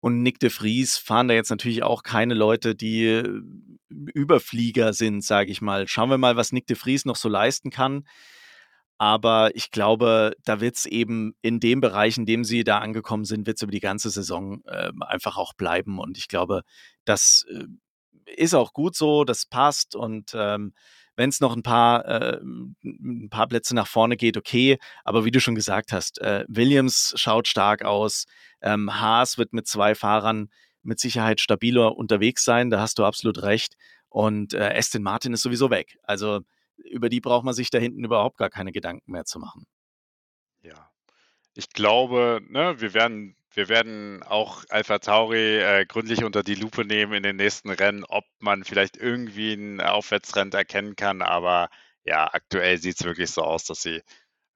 und 0.04 0.22
Nick 0.22 0.40
de 0.40 0.50
Vries 0.50 0.98
fahren 0.98 1.30
da 1.30 1.34
jetzt 1.34 1.50
natürlich 1.50 1.82
auch 1.82 2.04
keine 2.04 2.34
Leute, 2.34 2.76
die 2.76 3.06
äh, 3.06 3.42
Überflieger 4.14 4.92
sind, 4.92 5.24
sage 5.24 5.50
ich 5.50 5.62
mal. 5.62 5.88
Schauen 5.88 6.10
wir 6.10 6.18
mal, 6.18 6.36
was 6.36 6.52
Nick 6.52 6.68
de 6.68 6.76
Vries 6.76 7.06
noch 7.06 7.16
so 7.16 7.30
leisten 7.30 7.70
kann. 7.70 8.06
Aber 8.98 9.56
ich 9.56 9.72
glaube, 9.72 10.34
da 10.44 10.60
wird 10.60 10.76
es 10.76 10.86
eben 10.88 11.36
in 11.42 11.62
dem 11.62 11.80
Bereich, 11.80 12.18
in 12.18 12.26
dem 12.26 12.44
sie 12.44 12.66
da 12.66 12.80
angekommen 12.80 13.24
sind, 13.24 13.48
wird 13.48 13.56
es 13.56 13.62
über 13.62 13.72
die 13.72 13.80
ganze 13.80 14.10
Saison 14.10 14.62
äh, 14.66 14.92
einfach 15.00 15.38
auch 15.38 15.54
bleiben. 15.54 16.00
Und 16.00 16.18
ich 16.18 16.28
glaube, 16.28 16.64
das 17.06 17.46
äh, 17.50 17.64
ist 18.36 18.56
auch 18.56 18.74
gut 18.74 18.98
so, 18.98 19.24
das 19.24 19.46
passt. 19.46 19.96
Und 19.96 20.34
ähm, 20.36 20.74
wenn 21.16 21.30
es 21.30 21.40
noch 21.40 21.56
ein 21.56 21.64
paar, 21.64 22.06
äh, 22.06 22.40
ein 22.84 23.30
paar 23.30 23.48
Plätze 23.48 23.76
nach 23.76 23.88
vorne 23.88 24.18
geht, 24.18 24.38
okay. 24.38 24.78
Aber 25.04 25.26
wie 25.26 25.32
du 25.32 25.40
schon 25.40 25.56
gesagt 25.56 25.92
hast, 25.92 26.20
äh, 26.20 26.46
Williams 26.48 27.14
schaut 27.16 27.48
stark 27.48 27.84
aus. 27.84 28.26
Ähm, 28.62 29.00
Haas 29.00 29.38
wird 29.38 29.54
mit 29.54 29.68
zwei 29.68 29.96
Fahrern 29.96 30.50
mit 30.82 31.00
Sicherheit 31.00 31.40
stabiler 31.40 31.96
unterwegs 31.96 32.44
sein. 32.44 32.70
Da 32.70 32.80
hast 32.80 33.00
du 33.00 33.06
absolut 33.06 33.42
recht. 33.44 33.76
Und 34.10 34.54
äh, 34.54 34.74
Aston 34.76 35.04
Martin 35.04 35.34
ist 35.34 35.42
sowieso 35.42 35.70
weg. 35.70 35.98
Also 36.04 36.42
über 36.78 37.10
die 37.10 37.22
braucht 37.22 37.46
man 37.46 37.54
sich 37.54 37.70
da 37.70 37.78
hinten 37.78 38.04
überhaupt 38.04 38.38
gar 38.38 38.50
keine 38.50 38.72
Gedanken 38.72 39.12
mehr 39.12 39.26
zu 39.26 39.40
machen. 39.40 39.66
Ja, 40.62 40.92
ich 41.56 41.70
glaube, 41.70 42.42
ne, 42.50 42.80
wir 42.80 42.94
werden 42.94 43.36
wir 43.56 43.70
werden 43.70 44.24
auch 44.24 44.64
Alpha 44.70 45.00
Tauri 45.00 45.60
äh, 45.60 45.86
gründlich 45.86 46.24
unter 46.24 46.44
die 46.44 46.56
Lupe 46.56 46.86
nehmen 46.86 47.14
in 47.14 47.24
den 47.24 47.36
nächsten 47.36 47.70
Rennen, 47.70 48.04
ob 48.04 48.26
man 48.40 48.64
vielleicht 48.64 48.98
irgendwie 48.98 49.54
einen 49.54 49.82
Aufwärtstrend 49.82 50.54
erkennen 50.54 50.96
kann. 50.96 51.22
Aber 51.22 51.70
ja, 52.04 52.34
aktuell 52.34 52.78
sieht 52.78 53.00
es 53.00 53.06
wirklich 53.06 53.32
so 53.32 53.44
aus, 53.44 53.66
dass 53.66 53.82
sie 53.82 54.02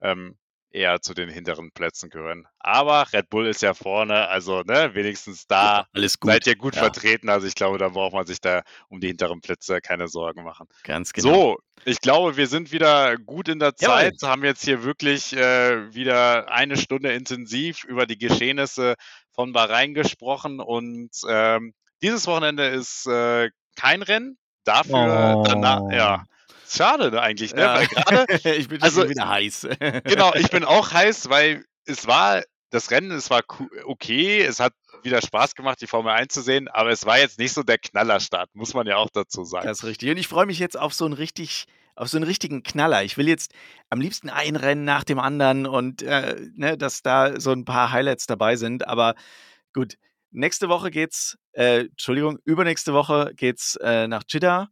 ähm, 0.02 0.36
eher 0.70 1.00
zu 1.00 1.14
den 1.14 1.28
hinteren 1.28 1.70
Plätzen 1.72 2.10
gehören. 2.10 2.46
Aber 2.58 3.06
Red 3.12 3.30
Bull 3.30 3.46
ist 3.46 3.62
ja 3.62 3.74
vorne, 3.74 4.28
also 4.28 4.62
ne, 4.62 4.90
wenigstens 4.94 5.46
da 5.46 5.86
ja, 5.94 6.08
seid 6.22 6.46
ihr 6.46 6.56
gut 6.56 6.74
ja. 6.74 6.82
vertreten. 6.82 7.28
Also 7.28 7.46
ich 7.46 7.54
glaube, 7.54 7.78
da 7.78 7.88
braucht 7.88 8.12
man 8.12 8.26
sich 8.26 8.40
da 8.40 8.62
um 8.88 9.00
die 9.00 9.08
hinteren 9.08 9.40
Plätze 9.40 9.80
keine 9.80 10.08
Sorgen 10.08 10.44
machen. 10.44 10.66
Ganz 10.84 11.12
genau. 11.12 11.32
So, 11.32 11.58
ich 11.84 12.00
glaube, 12.00 12.36
wir 12.36 12.46
sind 12.46 12.72
wieder 12.72 13.16
gut 13.16 13.48
in 13.48 13.58
der 13.58 13.76
Zeit, 13.76 14.16
ja. 14.20 14.28
haben 14.28 14.44
jetzt 14.44 14.64
hier 14.64 14.84
wirklich 14.84 15.34
äh, 15.34 15.94
wieder 15.94 16.50
eine 16.50 16.76
Stunde 16.76 17.12
intensiv 17.12 17.84
über 17.84 18.06
die 18.06 18.18
Geschehnisse 18.18 18.94
von 19.32 19.52
Bahrain 19.52 19.94
gesprochen 19.94 20.60
und 20.60 21.10
ähm, 21.28 21.72
dieses 22.02 22.26
Wochenende 22.26 22.66
ist 22.66 23.06
äh, 23.06 23.50
kein 23.76 24.02
Rennen. 24.02 24.38
Dafür 24.64 25.36
oh. 25.38 25.44
danach, 25.44 25.90
ja, 25.90 26.24
Schade 26.68 27.10
ne, 27.10 27.20
eigentlich, 27.20 27.54
ne? 27.54 27.62
Ja. 27.62 27.84
Grade, 27.84 28.26
ich 28.56 28.68
bin 28.68 28.82
also, 28.82 29.08
wieder 29.08 29.28
heiß. 29.28 29.68
genau, 30.04 30.34
ich 30.34 30.50
bin 30.50 30.64
auch 30.64 30.92
heiß, 30.92 31.28
weil 31.30 31.64
es 31.84 32.06
war, 32.06 32.42
das 32.70 32.90
Rennen, 32.90 33.10
es 33.12 33.30
war 33.30 33.42
okay, 33.84 34.42
es 34.42 34.60
hat 34.60 34.74
wieder 35.02 35.22
Spaß 35.22 35.54
gemacht, 35.54 35.80
die 35.80 35.86
Formel 35.86 36.12
1 36.12 36.32
zu 36.32 36.42
sehen, 36.42 36.68
aber 36.68 36.90
es 36.90 37.06
war 37.06 37.18
jetzt 37.18 37.38
nicht 37.38 37.52
so 37.52 37.62
der 37.62 37.78
Knallerstart, 37.78 38.54
muss 38.54 38.74
man 38.74 38.86
ja 38.86 38.96
auch 38.96 39.10
dazu 39.10 39.44
sagen. 39.44 39.66
Das 39.66 39.78
ist 39.78 39.84
richtig. 39.84 40.10
Und 40.10 40.18
ich 40.18 40.28
freue 40.28 40.46
mich 40.46 40.58
jetzt 40.58 40.78
auf 40.78 40.92
so 40.92 41.04
einen 41.04 41.14
richtig, 41.14 41.64
auf 41.94 42.08
so 42.08 42.18
einen 42.18 42.26
richtigen 42.26 42.62
Knaller. 42.62 43.04
Ich 43.04 43.16
will 43.16 43.28
jetzt 43.28 43.52
am 43.88 44.00
liebsten 44.00 44.28
ein 44.28 44.56
Rennen 44.56 44.84
nach 44.84 45.04
dem 45.04 45.18
anderen 45.18 45.66
und 45.66 46.02
äh, 46.02 46.36
ne, 46.54 46.76
dass 46.76 47.02
da 47.02 47.40
so 47.40 47.52
ein 47.52 47.64
paar 47.64 47.92
Highlights 47.92 48.26
dabei 48.26 48.56
sind. 48.56 48.86
Aber 48.86 49.14
gut, 49.72 49.96
nächste 50.30 50.68
Woche 50.68 50.90
geht's, 50.90 51.38
äh, 51.52 51.86
Entschuldigung, 51.86 52.38
übernächste 52.44 52.92
Woche 52.92 53.32
geht's 53.34 53.76
äh, 53.76 54.08
nach 54.08 54.24
Jeddah. 54.28 54.68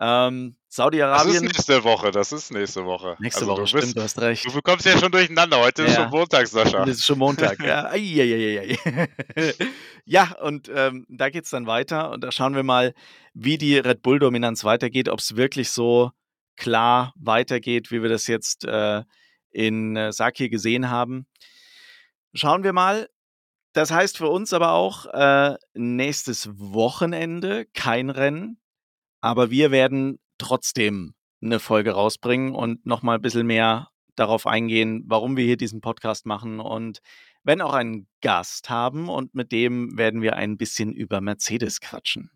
Ähm, 0.00 0.56
Saudi-Arabien. 0.72 1.26
Das 1.26 1.34
ist 1.34 1.42
nächste 1.42 1.82
Woche, 1.82 2.12
das 2.12 2.30
ist 2.30 2.52
nächste 2.52 2.84
Woche. 2.84 3.16
Nächste 3.18 3.40
also 3.40 3.52
Woche, 3.52 3.64
du 3.64 3.72
bist, 3.72 3.78
stimmt, 3.78 3.96
du 3.96 4.02
hast 4.02 4.20
recht. 4.20 4.46
Du 4.46 4.52
bekommst 4.52 4.86
ja 4.86 4.96
schon 4.96 5.10
durcheinander. 5.10 5.58
Heute 5.58 5.82
ja. 5.82 5.88
ist 5.88 5.96
schon 5.96 6.10
Montag, 6.10 6.46
Sascha. 6.46 6.84
Das 6.84 6.90
ist 6.98 7.04
schon 7.04 7.18
Montag, 7.18 7.60
ja. 7.60 7.92
ja, 10.04 10.36
und 10.40 10.70
ähm, 10.72 11.06
da 11.08 11.28
geht 11.28 11.44
es 11.44 11.50
dann 11.50 11.66
weiter 11.66 12.12
und 12.12 12.22
da 12.22 12.30
schauen 12.30 12.54
wir 12.54 12.62
mal, 12.62 12.94
wie 13.34 13.58
die 13.58 13.78
Red 13.78 14.02
Bull-Dominanz 14.02 14.62
weitergeht, 14.62 15.08
ob 15.08 15.18
es 15.18 15.34
wirklich 15.34 15.70
so 15.70 16.12
klar 16.56 17.14
weitergeht, 17.16 17.90
wie 17.90 18.02
wir 18.02 18.08
das 18.08 18.28
jetzt 18.28 18.64
äh, 18.64 19.02
in 19.50 19.96
äh, 19.96 20.12
Saki 20.12 20.50
gesehen 20.50 20.88
haben. 20.88 21.26
Schauen 22.32 22.62
wir 22.62 22.72
mal. 22.72 23.08
Das 23.72 23.90
heißt 23.90 24.18
für 24.18 24.28
uns 24.28 24.52
aber 24.52 24.72
auch 24.72 25.06
äh, 25.06 25.56
nächstes 25.74 26.48
Wochenende 26.52 27.66
kein 27.74 28.10
Rennen, 28.10 28.60
aber 29.20 29.50
wir 29.50 29.72
werden 29.72 30.19
trotzdem 30.40 31.14
eine 31.42 31.60
Folge 31.60 31.92
rausbringen 31.92 32.54
und 32.54 32.84
nochmal 32.86 33.16
ein 33.16 33.22
bisschen 33.22 33.46
mehr 33.46 33.88
darauf 34.16 34.46
eingehen, 34.46 35.04
warum 35.06 35.36
wir 35.36 35.44
hier 35.44 35.56
diesen 35.56 35.80
Podcast 35.80 36.26
machen 36.26 36.60
und 36.60 37.00
wenn 37.42 37.62
auch 37.62 37.72
einen 37.72 38.06
Gast 38.20 38.68
haben 38.68 39.08
und 39.08 39.34
mit 39.34 39.52
dem 39.52 39.96
werden 39.96 40.20
wir 40.20 40.36
ein 40.36 40.58
bisschen 40.58 40.92
über 40.92 41.20
Mercedes 41.20 41.80
quatschen. 41.80 42.30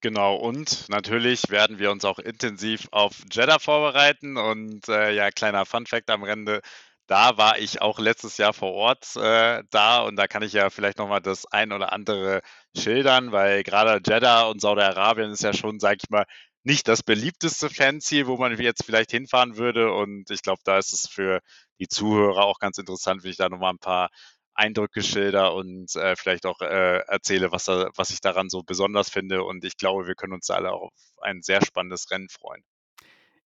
Genau, 0.00 0.34
und 0.34 0.88
natürlich 0.88 1.48
werden 1.48 1.78
wir 1.78 1.92
uns 1.92 2.04
auch 2.04 2.18
intensiv 2.18 2.88
auf 2.90 3.22
Jeddah 3.30 3.60
vorbereiten 3.60 4.36
und 4.36 4.88
äh, 4.88 5.12
ja, 5.12 5.30
kleiner 5.30 5.64
Fun-Fact 5.64 6.10
am 6.10 6.24
Rande, 6.24 6.60
da 7.06 7.36
war 7.36 7.58
ich 7.58 7.82
auch 7.82 8.00
letztes 8.00 8.36
Jahr 8.36 8.52
vor 8.52 8.72
Ort 8.72 9.14
äh, 9.16 9.62
da 9.70 10.02
und 10.02 10.16
da 10.16 10.26
kann 10.26 10.42
ich 10.42 10.54
ja 10.54 10.70
vielleicht 10.70 10.98
nochmal 10.98 11.20
das 11.20 11.46
ein 11.46 11.70
oder 11.70 11.92
andere 11.92 12.40
schildern, 12.76 13.30
weil 13.30 13.62
gerade 13.62 14.00
Jeddah 14.04 14.44
und 14.48 14.60
Saudi-Arabien 14.60 15.30
ist 15.30 15.42
ja 15.44 15.52
schon, 15.52 15.78
sag 15.78 15.98
ich 16.02 16.10
mal, 16.10 16.24
nicht 16.64 16.88
das 16.88 17.02
beliebteste 17.02 17.70
Fanziel, 17.70 18.26
wo 18.26 18.36
man 18.36 18.58
jetzt 18.58 18.84
vielleicht 18.84 19.10
hinfahren 19.10 19.56
würde. 19.56 19.92
Und 19.92 20.30
ich 20.30 20.42
glaube, 20.42 20.60
da 20.64 20.78
ist 20.78 20.92
es 20.92 21.08
für 21.08 21.40
die 21.80 21.88
Zuhörer 21.88 22.44
auch 22.44 22.58
ganz 22.58 22.78
interessant, 22.78 23.24
wenn 23.24 23.30
ich 23.30 23.36
da 23.36 23.48
nochmal 23.48 23.72
ein 23.72 23.78
paar 23.78 24.10
Eindrücke 24.54 25.02
schilder 25.02 25.54
und 25.54 25.94
äh, 25.96 26.14
vielleicht 26.16 26.46
auch 26.46 26.60
äh, 26.60 26.98
erzähle, 27.06 27.52
was, 27.52 27.64
da, 27.64 27.90
was 27.96 28.10
ich 28.10 28.20
daran 28.20 28.50
so 28.50 28.62
besonders 28.62 29.10
finde. 29.10 29.44
Und 29.44 29.64
ich 29.64 29.76
glaube, 29.76 30.06
wir 30.06 30.14
können 30.14 30.34
uns 30.34 30.50
alle 30.50 30.72
auf 30.72 30.92
ein 31.20 31.42
sehr 31.42 31.64
spannendes 31.64 32.10
Rennen 32.10 32.28
freuen. 32.28 32.62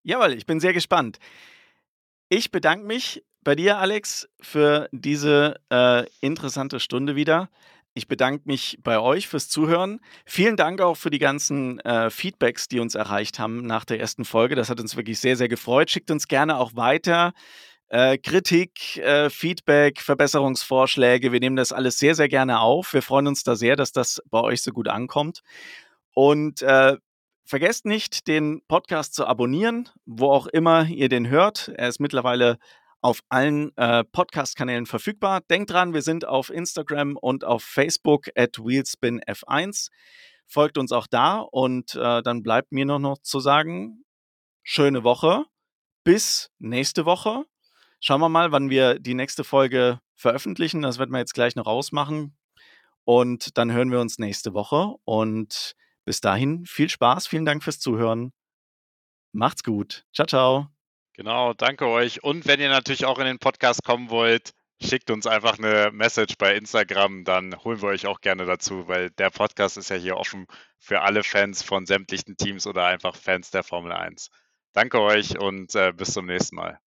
Jawohl, 0.02 0.32
ich 0.32 0.46
bin 0.46 0.60
sehr 0.60 0.72
gespannt. 0.72 1.18
Ich 2.28 2.50
bedanke 2.50 2.84
mich 2.86 3.24
bei 3.42 3.54
dir, 3.54 3.78
Alex, 3.78 4.28
für 4.40 4.88
diese 4.90 5.60
äh, 5.70 6.04
interessante 6.20 6.80
Stunde 6.80 7.14
wieder. 7.14 7.48
Ich 7.97 8.09
bedanke 8.09 8.42
mich 8.44 8.78
bei 8.82 9.01
euch 9.01 9.26
fürs 9.26 9.49
Zuhören. 9.49 10.01
Vielen 10.26 10.57
Dank 10.57 10.82
auch 10.82 10.99
für 10.99 11.09
die 11.09 11.18
ganzen 11.18 11.80
äh, 11.80 12.11
Feedbacks, 12.11 12.68
die 12.68 12.78
uns 12.78 12.94
erreicht 12.94 13.38
haben 13.38 13.66
nach 13.66 13.86
der 13.86 13.99
ersten 13.99 14.26
Folge. 14.26 14.55
Das 14.55 14.68
hat 14.68 14.80
uns 14.80 14.97
wirklich 14.97 15.18
sehr, 15.18 15.34
sehr 15.34 15.49
gefreut. 15.49 15.90
Schickt 15.90 16.11
uns 16.11 16.28
gerne 16.28 16.59
auch 16.59 16.76
weiter 16.76 17.32
äh, 17.88 18.18
Kritik, 18.18 18.99
äh, 18.99 19.30
Feedback, 19.30 20.03
Verbesserungsvorschläge. 20.03 21.32
Wir 21.32 21.40
nehmen 21.40 21.57
das 21.57 21.72
alles 21.72 21.99
sehr, 21.99 22.14
sehr 22.14 22.28
gerne 22.28 22.61
auf. 22.61 22.92
Wir 22.92 23.01
freuen 23.01 23.28
uns 23.28 23.44
da 23.44 23.57
sehr, 23.57 23.76
dass 23.76 23.92
das 23.92 24.22
bei 24.30 24.42
euch 24.42 24.61
so 24.61 24.72
gut 24.72 24.88
ankommt. 24.88 25.40
Und 26.12 26.61
äh, 26.61 26.99
vergesst 27.47 27.86
nicht, 27.86 28.28
den 28.28 28.61
Podcast 28.68 29.14
zu 29.14 29.26
abonnieren, 29.26 29.88
wo 30.05 30.32
auch 30.32 30.49
immer 30.49 30.86
ihr 30.86 31.09
den 31.09 31.30
hört. 31.30 31.72
Er 31.76 31.88
ist 31.88 32.01
mittlerweile 32.01 32.59
auf 33.07 33.20
allen 33.28 33.70
äh, 33.76 34.02
Podcast-Kanälen 34.02 34.84
verfügbar. 34.84 35.40
Denkt 35.48 35.70
dran, 35.70 35.94
wir 35.94 36.02
sind 36.02 36.24
auf 36.24 36.50
Instagram 36.50 37.16
und 37.16 37.44
auf 37.44 37.62
Facebook 37.62 38.26
at 38.34 38.57
WheelspinF1. 38.57 39.90
Folgt 40.48 40.76
uns 40.76 40.90
auch 40.90 41.07
da 41.07 41.38
und 41.38 41.94
äh, 41.94 42.20
dann 42.22 42.42
bleibt 42.42 42.72
mir 42.72 42.84
noch, 42.84 42.98
noch 42.98 43.18
zu 43.18 43.38
sagen, 43.38 44.02
schöne 44.64 45.04
Woche. 45.04 45.44
Bis 46.02 46.50
nächste 46.59 47.04
Woche. 47.04 47.44
Schauen 48.00 48.20
wir 48.20 48.28
mal, 48.28 48.50
wann 48.50 48.70
wir 48.70 48.98
die 48.98 49.14
nächste 49.14 49.44
Folge 49.44 50.00
veröffentlichen. 50.16 50.82
Das 50.82 50.98
werden 50.98 51.12
wir 51.12 51.20
jetzt 51.20 51.34
gleich 51.34 51.54
noch 51.54 51.66
ausmachen. 51.66 52.36
Und 53.04 53.57
dann 53.57 53.70
hören 53.70 53.92
wir 53.92 54.00
uns 54.00 54.18
nächste 54.18 54.52
Woche. 54.52 54.96
Und 55.04 55.76
bis 56.04 56.20
dahin 56.20 56.66
viel 56.66 56.90
Spaß. 56.90 57.28
Vielen 57.28 57.44
Dank 57.44 57.62
fürs 57.62 57.78
Zuhören. 57.78 58.32
Macht's 59.30 59.62
gut. 59.62 60.04
Ciao, 60.12 60.26
ciao. 60.26 60.76
Genau, 61.16 61.54
danke 61.54 61.86
euch. 61.86 62.22
Und 62.22 62.46
wenn 62.46 62.60
ihr 62.60 62.68
natürlich 62.68 63.06
auch 63.06 63.18
in 63.18 63.24
den 63.24 63.38
Podcast 63.38 63.82
kommen 63.82 64.10
wollt, 64.10 64.52
schickt 64.82 65.10
uns 65.10 65.26
einfach 65.26 65.58
eine 65.58 65.90
Message 65.90 66.36
bei 66.36 66.54
Instagram, 66.54 67.24
dann 67.24 67.56
holen 67.64 67.80
wir 67.80 67.88
euch 67.88 68.06
auch 68.06 68.20
gerne 68.20 68.44
dazu, 68.44 68.86
weil 68.86 69.10
der 69.12 69.30
Podcast 69.30 69.78
ist 69.78 69.88
ja 69.88 69.96
hier 69.96 70.18
offen 70.18 70.46
für 70.78 71.00
alle 71.00 71.24
Fans 71.24 71.62
von 71.62 71.86
sämtlichen 71.86 72.36
Teams 72.36 72.66
oder 72.66 72.84
einfach 72.84 73.16
Fans 73.16 73.50
der 73.50 73.62
Formel 73.62 73.92
1. 73.92 74.30
Danke 74.74 75.00
euch 75.00 75.38
und 75.38 75.74
äh, 75.74 75.92
bis 75.92 76.12
zum 76.12 76.26
nächsten 76.26 76.56
Mal. 76.56 76.78